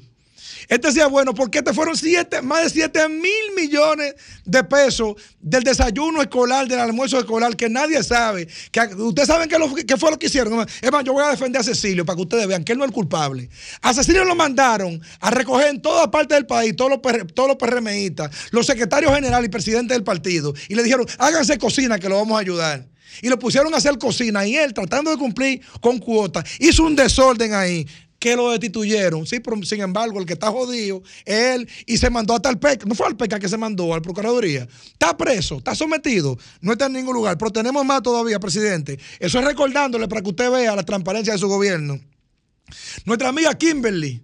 [0.68, 4.16] Este sí es bueno porque este fueron siete, más de 7 mil millones
[4.46, 8.48] de pesos del desayuno escolar, del almuerzo escolar, que nadie sabe.
[8.72, 10.66] Que, ustedes saben qué, fue lo que hicieron.
[10.82, 12.84] Es más, yo voy a defender a Cecilio para que ustedes vean que él no
[12.84, 13.50] es el culpable.
[13.82, 17.02] A Cecilio lo mandaron a recoger en toda parte del país, todos los,
[17.34, 22.00] todos los PRMistas, los secretarios generales y presidentes del partido, y le dijeron, háganse cocina
[22.00, 22.88] que lo vamos a ayudar.
[23.22, 26.96] Y lo pusieron a hacer cocina y él, tratando de cumplir con cuotas, hizo un
[26.96, 27.86] desorden ahí
[28.24, 29.28] que lo destituyeron.
[29.28, 32.86] Sí, sin embargo, el que está jodido es él y se mandó hasta el PEC.
[32.86, 34.66] No fue al PECA que se mandó, a la Procuraduría.
[34.94, 37.38] Está preso, está sometido, no está en ningún lugar.
[37.38, 38.98] Pero tenemos más todavía, presidente.
[39.20, 42.00] Eso es recordándole para que usted vea la transparencia de su gobierno.
[43.04, 44.24] Nuestra amiga Kimberly.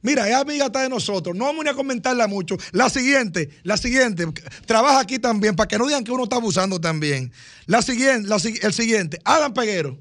[0.00, 1.36] Mira, es amiga está de nosotros.
[1.36, 2.56] No vamos ni a comentarla mucho.
[2.70, 4.26] La siguiente, la siguiente.
[4.64, 7.30] Trabaja aquí también para que no digan que uno está abusando también.
[7.66, 8.30] La siguiente,
[8.62, 9.18] el siguiente.
[9.22, 9.98] Adam Peguero.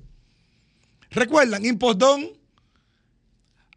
[1.10, 1.66] ¿Recuerdan?
[1.66, 2.41] Impostón.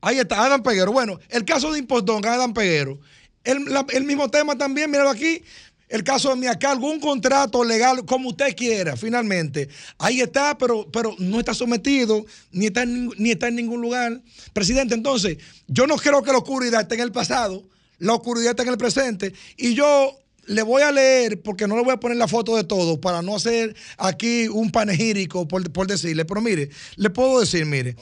[0.04, 0.92] Ahí está, Adam Peguero.
[0.92, 3.00] Bueno, el caso de Impostón, Adam Peguero.
[3.42, 5.42] El, mismo tema también, míralo aquí.
[5.88, 9.68] El caso de Miacal, algún contrato legal, como usted quiera, finalmente.
[9.96, 14.20] Ahí está, pero, pero no está sometido, ni está, en, ni está en ningún lugar.
[14.52, 17.62] Presidente, entonces, yo no creo que la oscuridad esté en el pasado,
[17.98, 19.32] la oscuridad está en el presente.
[19.56, 22.64] Y yo le voy a leer, porque no le voy a poner la foto de
[22.64, 26.26] todo, para no hacer aquí un panegírico, por, por decirle.
[26.26, 27.96] Pero mire, le puedo decir, mire.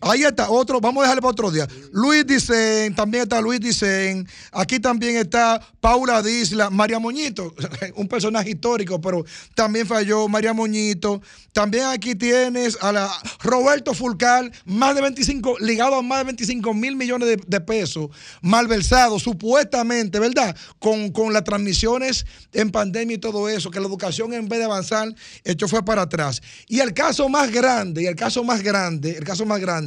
[0.00, 1.66] Ahí está, otro, vamos a dejarle para otro día.
[1.92, 4.28] Luis Dicen, también está Luis Dicen.
[4.52, 7.54] Aquí también está Paula Disla, María Moñito,
[7.94, 9.24] un personaje histórico, pero
[9.54, 11.22] también falló María Moñito.
[11.52, 13.10] También aquí tienes a la
[13.42, 18.10] Roberto Fulcal, más de 25, ligado a más de 25 mil millones de, de pesos,
[18.42, 20.54] malversado, supuestamente, ¿verdad?
[20.78, 24.64] Con, con las transmisiones en pandemia y todo eso, que la educación en vez de
[24.66, 25.14] avanzar,
[25.44, 26.42] hecho fue para atrás.
[26.68, 29.85] Y el caso más grande, y el caso más grande, el caso más grande,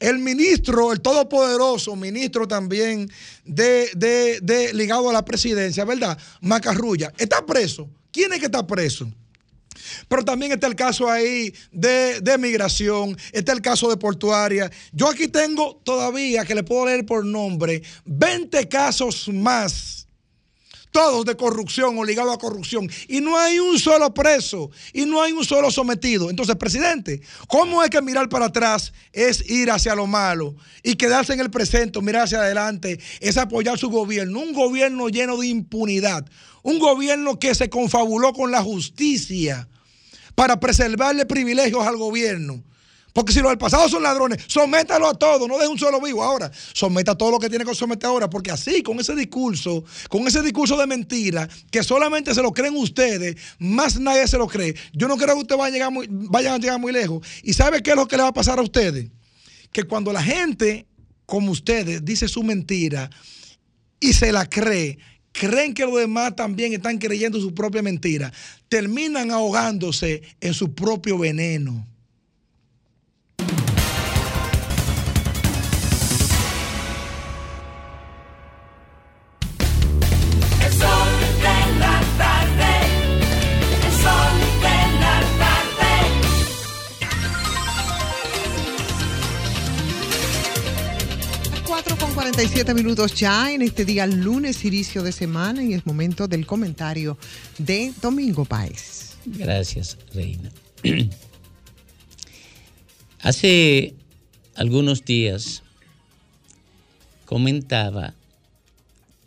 [0.00, 3.10] el ministro, el todopoderoso ministro también
[3.44, 6.18] de, de- de- ligado a la presidencia, ¿verdad?
[6.40, 7.88] Macarrulla, está preso.
[8.10, 9.08] ¿Quién es que está preso?
[10.08, 14.70] Pero también está el caso ahí de, de migración, está el caso de portuaria.
[14.92, 20.01] Yo aquí tengo todavía, que le puedo leer por nombre, 20 casos más
[20.92, 25.20] todos de corrupción o ligados a corrupción, y no hay un solo preso, y no
[25.20, 26.30] hay un solo sometido.
[26.30, 31.32] Entonces, presidente, ¿cómo es que mirar para atrás es ir hacia lo malo y quedarse
[31.32, 34.38] en el presente, mirar hacia adelante, es apoyar su gobierno?
[34.38, 36.24] Un gobierno lleno de impunidad,
[36.62, 39.68] un gobierno que se confabuló con la justicia
[40.34, 42.62] para preservarle privilegios al gobierno.
[43.12, 46.22] Porque si los del pasado son ladrones, sométalo a todo, no deje un solo vivo
[46.22, 46.50] ahora.
[46.72, 50.40] Someta todo lo que tiene que someter ahora, porque así, con ese discurso, con ese
[50.42, 54.74] discurso de mentira, que solamente se lo creen ustedes, más nadie se lo cree.
[54.94, 57.26] Yo no creo que ustedes vayan a llegar muy, vayan a llegar muy lejos.
[57.42, 59.10] ¿Y sabe qué es lo que le va a pasar a ustedes?
[59.72, 60.86] Que cuando la gente,
[61.26, 63.10] como ustedes, dice su mentira
[64.00, 64.98] y se la cree,
[65.32, 68.32] creen que los demás también están creyendo su propia mentira,
[68.68, 71.91] terminan ahogándose en su propio veneno.
[91.84, 96.28] 4 con 47 minutos ya en este día lunes, inicio de semana, y es momento
[96.28, 97.18] del comentario
[97.58, 99.16] de Domingo Páez.
[99.24, 100.50] Gracias, Reina.
[103.20, 103.94] Hace
[104.54, 105.64] algunos días
[107.24, 108.14] comentaba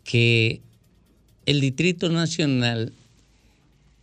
[0.06, 0.62] que
[1.46, 2.94] el Distrito Nacional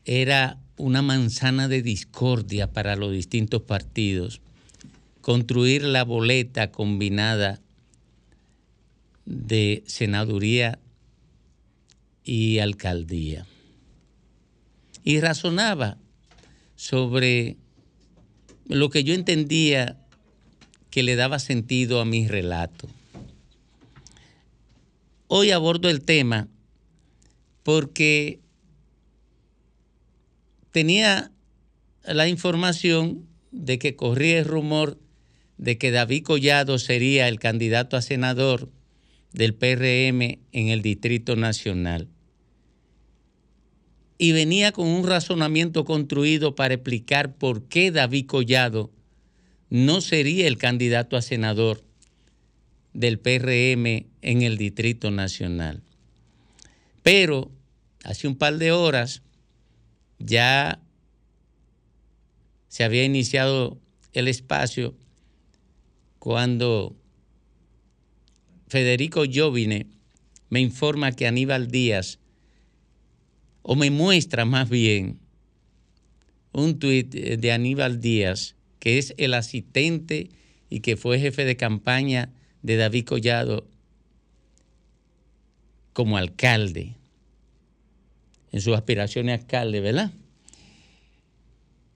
[0.05, 4.41] era una manzana de discordia para los distintos partidos.
[5.23, 7.62] Construir la boleta combinada
[9.24, 10.78] de senaduría
[12.24, 13.47] y alcaldía.
[15.05, 15.99] Y razonaba
[16.77, 17.57] sobre
[18.66, 19.99] lo que yo entendía
[20.90, 22.89] que le daba sentido a mi relato.
[25.27, 26.49] Hoy abordo el tema
[27.62, 28.40] porque
[30.70, 31.32] tenía
[32.05, 34.99] la información de que corría el rumor
[35.59, 38.69] de que David Collado sería el candidato a senador
[39.33, 42.09] del PRM en el Distrito Nacional.
[44.19, 48.91] Y venía con un razonamiento construido para explicar por qué David Collado
[49.69, 51.83] no sería el candidato a senador
[52.93, 55.83] del PRM en el Distrito Nacional.
[57.03, 57.51] Pero
[58.05, 59.23] hace un par de horas
[60.19, 60.81] ya
[62.69, 63.79] se había iniciado
[64.13, 64.95] el espacio
[66.19, 66.97] cuando
[68.73, 69.85] Federico Jovine
[70.49, 72.19] me informa que Aníbal Díaz,
[73.61, 75.19] o me muestra más bien,
[76.53, 80.31] un tuit de Aníbal Díaz, que es el asistente
[80.70, 82.31] y que fue jefe de campaña
[82.62, 83.69] de David Collado
[85.93, 86.97] como alcalde,
[88.53, 90.12] en sus aspiraciones a alcalde, ¿verdad?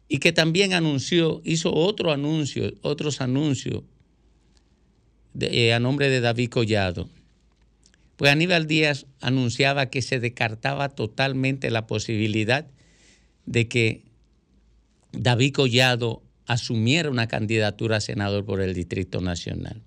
[0.08, 3.82] Y que también anunció, hizo otro anuncio, otros anuncios
[5.40, 7.08] eh, a nombre de David Collado.
[8.16, 12.66] Pues Aníbal Díaz anunciaba que se descartaba totalmente la posibilidad
[13.44, 14.04] de que
[15.12, 19.82] David Collado asumiera una candidatura a senador por el Distrito Nacional.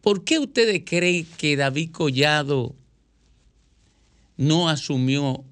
[0.00, 2.74] ¿Por qué ustedes creen que David Collado
[4.36, 5.44] no asumió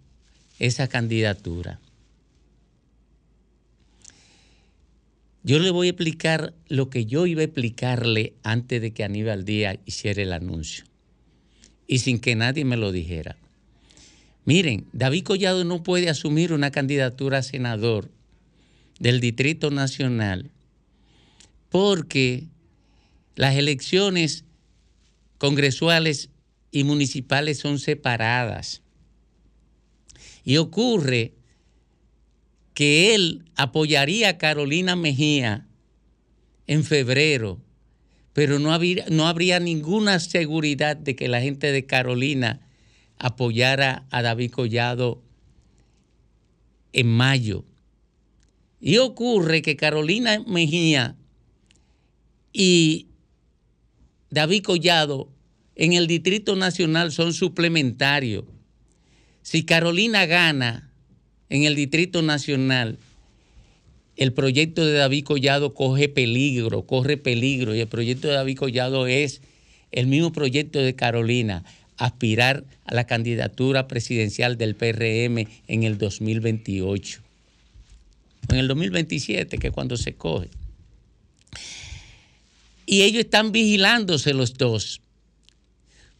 [0.58, 1.80] esa candidatura?
[5.44, 9.44] Yo le voy a explicar lo que yo iba a explicarle antes de que Aníbal
[9.44, 10.84] Díaz hiciera el anuncio.
[11.86, 13.36] Y sin que nadie me lo dijera.
[14.46, 18.10] Miren, David Collado no puede asumir una candidatura a senador
[18.98, 20.50] del Distrito Nacional
[21.68, 22.44] porque
[23.36, 24.44] las elecciones
[25.36, 26.30] congresuales
[26.70, 28.80] y municipales son separadas.
[30.42, 31.34] Y ocurre
[32.74, 35.66] que él apoyaría a Carolina Mejía
[36.66, 37.60] en febrero,
[38.32, 42.60] pero no habría, no habría ninguna seguridad de que la gente de Carolina
[43.18, 45.22] apoyara a David Collado
[46.92, 47.64] en mayo.
[48.80, 51.16] Y ocurre que Carolina Mejía
[52.52, 53.08] y
[54.30, 55.30] David Collado
[55.76, 58.44] en el Distrito Nacional son suplementarios.
[59.42, 60.93] Si Carolina gana
[61.50, 62.98] en el Distrito Nacional,
[64.16, 69.06] el proyecto de David Collado coge peligro, corre peligro, y el proyecto de David Collado
[69.06, 69.40] es
[69.90, 71.64] el mismo proyecto de Carolina,
[71.96, 77.20] aspirar a la candidatura presidencial del PRM en el 2028.
[78.50, 80.48] En el 2027, que es cuando se coge.
[82.86, 85.00] Y ellos están vigilándose los dos.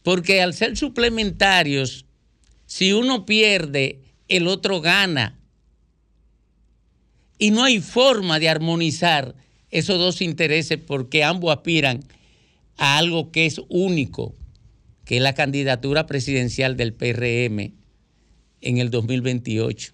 [0.03, 2.05] Porque al ser suplementarios,
[2.65, 5.39] si uno pierde, el otro gana.
[7.37, 9.35] Y no hay forma de armonizar
[9.71, 12.03] esos dos intereses porque ambos aspiran
[12.77, 14.35] a algo que es único,
[15.03, 17.73] que es la candidatura presidencial del PRM
[18.61, 19.93] en el 2028.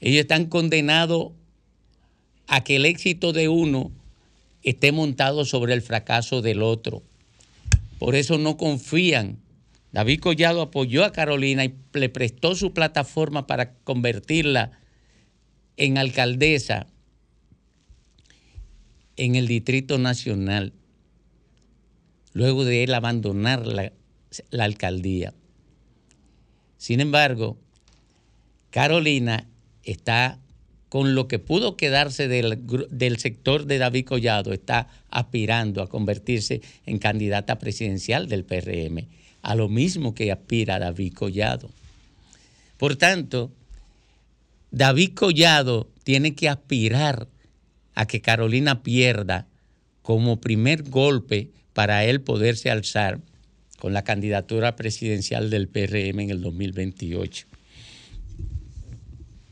[0.00, 1.32] Ellos están condenados
[2.46, 3.92] a que el éxito de uno
[4.62, 7.02] esté montado sobre el fracaso del otro.
[7.98, 9.38] Por eso no confían.
[9.92, 14.72] David Collado apoyó a Carolina y le prestó su plataforma para convertirla
[15.76, 16.86] en alcaldesa
[19.16, 20.72] en el Distrito Nacional,
[22.32, 23.92] luego de él abandonar la,
[24.58, 25.34] alcaldía.
[26.78, 27.58] Sin embargo,
[28.70, 29.48] Carolina
[29.82, 30.38] está
[30.88, 36.62] con lo que pudo quedarse del, del, sector de David Collado, está aspirando a convertirse
[36.86, 39.06] en candidata presidencial del PRM,
[39.42, 41.70] a lo mismo que aspira David Collado.
[42.76, 43.52] Por tanto,
[44.70, 47.28] David Collado tiene que aspirar
[47.94, 49.46] a que Carolina pierda
[50.02, 53.20] como primer golpe para él poderse alzar
[53.78, 57.46] con la candidatura presidencial del PRM en el 2028.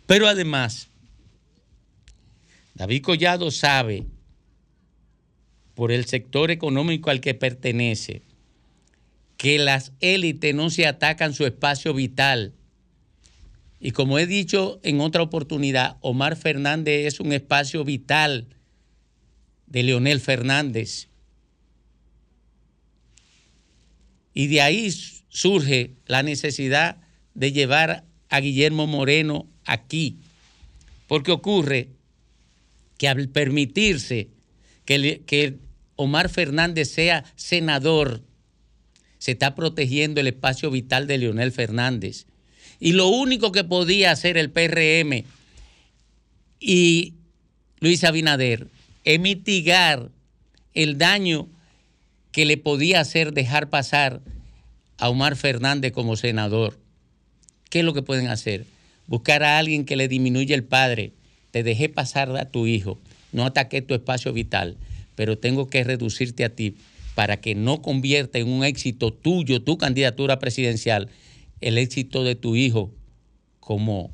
[0.07, 0.89] Pero además,
[2.75, 4.07] David Collado sabe,
[5.75, 8.23] por el sector económico al que pertenece,
[9.39, 12.53] que las élites no se atacan su espacio vital.
[13.81, 18.49] Y como he dicho en otra oportunidad, Omar Fernández es un espacio vital
[19.69, 21.09] de Leonel Fernández.
[24.35, 24.91] Y de ahí
[25.29, 26.99] surge la necesidad
[27.35, 30.19] de llevar a Guillermo Moreno aquí.
[31.07, 31.91] Porque ocurre
[32.99, 34.31] que al permitirse
[34.85, 35.59] que, que
[35.95, 38.25] Omar Fernández sea senador,
[39.19, 42.27] se está protegiendo el espacio vital de Leonel Fernández.
[42.81, 45.25] Y lo único que podía hacer el PRM
[46.61, 47.15] y
[47.81, 48.69] Luis Abinader
[49.05, 50.11] es mitigar
[50.75, 51.49] el daño
[52.31, 54.21] que le podía hacer dejar pasar
[54.99, 56.79] a Omar Fernández como senador.
[57.71, 58.67] ¿Qué es lo que pueden hacer?
[59.07, 61.13] Buscar a alguien que le disminuya el padre,
[61.51, 63.01] te dejé pasar a tu hijo,
[63.33, 64.77] no ataqué tu espacio vital,
[65.15, 66.77] pero tengo que reducirte a ti
[67.19, 71.09] para que no convierta en un éxito tuyo, tu candidatura presidencial,
[71.61, 72.93] el éxito de tu hijo
[73.59, 74.13] como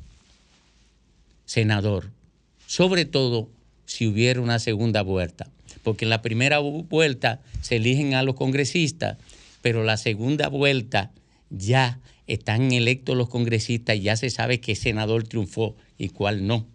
[1.45, 2.09] senador.
[2.65, 3.51] Sobre todo
[3.85, 5.51] si hubiera una segunda vuelta,
[5.83, 9.19] porque en la primera vuelta se eligen a los congresistas,
[9.61, 11.11] pero la segunda vuelta
[11.51, 16.65] ya están electos los congresistas y ya se sabe qué senador triunfó y cuál no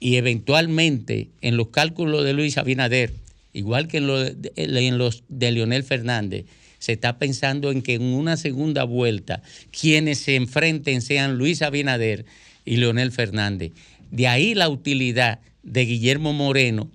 [0.00, 3.12] y eventualmente en los cálculos de Luis Abinader,
[3.58, 6.46] igual que en, los de Leonel Fernández,
[6.78, 12.24] se está pensando en que en una segunda vuelta quienes se enfrenten sean Luis Abinader
[12.64, 13.72] y Leonel Fernández.
[14.10, 16.90] De ahí la utilidad de Guillermo Moreno,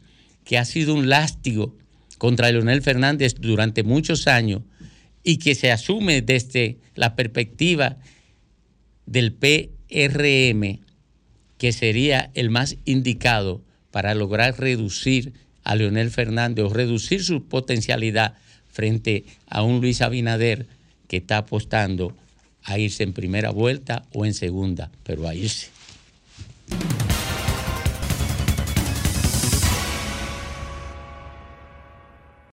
[0.45, 1.76] que ha sido un lástigo
[2.18, 4.61] contra Leonel Fernández durante muchos años
[5.23, 7.98] y que se asume desde la perspectiva
[9.06, 10.80] del PRM
[11.57, 15.34] que sería el más indicado para lograr reducir
[15.64, 18.35] a Leonel Fernández o reducir su potencialidad
[18.69, 20.68] frente a un Luis Abinader
[21.07, 22.15] que está apostando
[22.64, 25.73] a irse en primera vuelta o en segunda, pero a irse.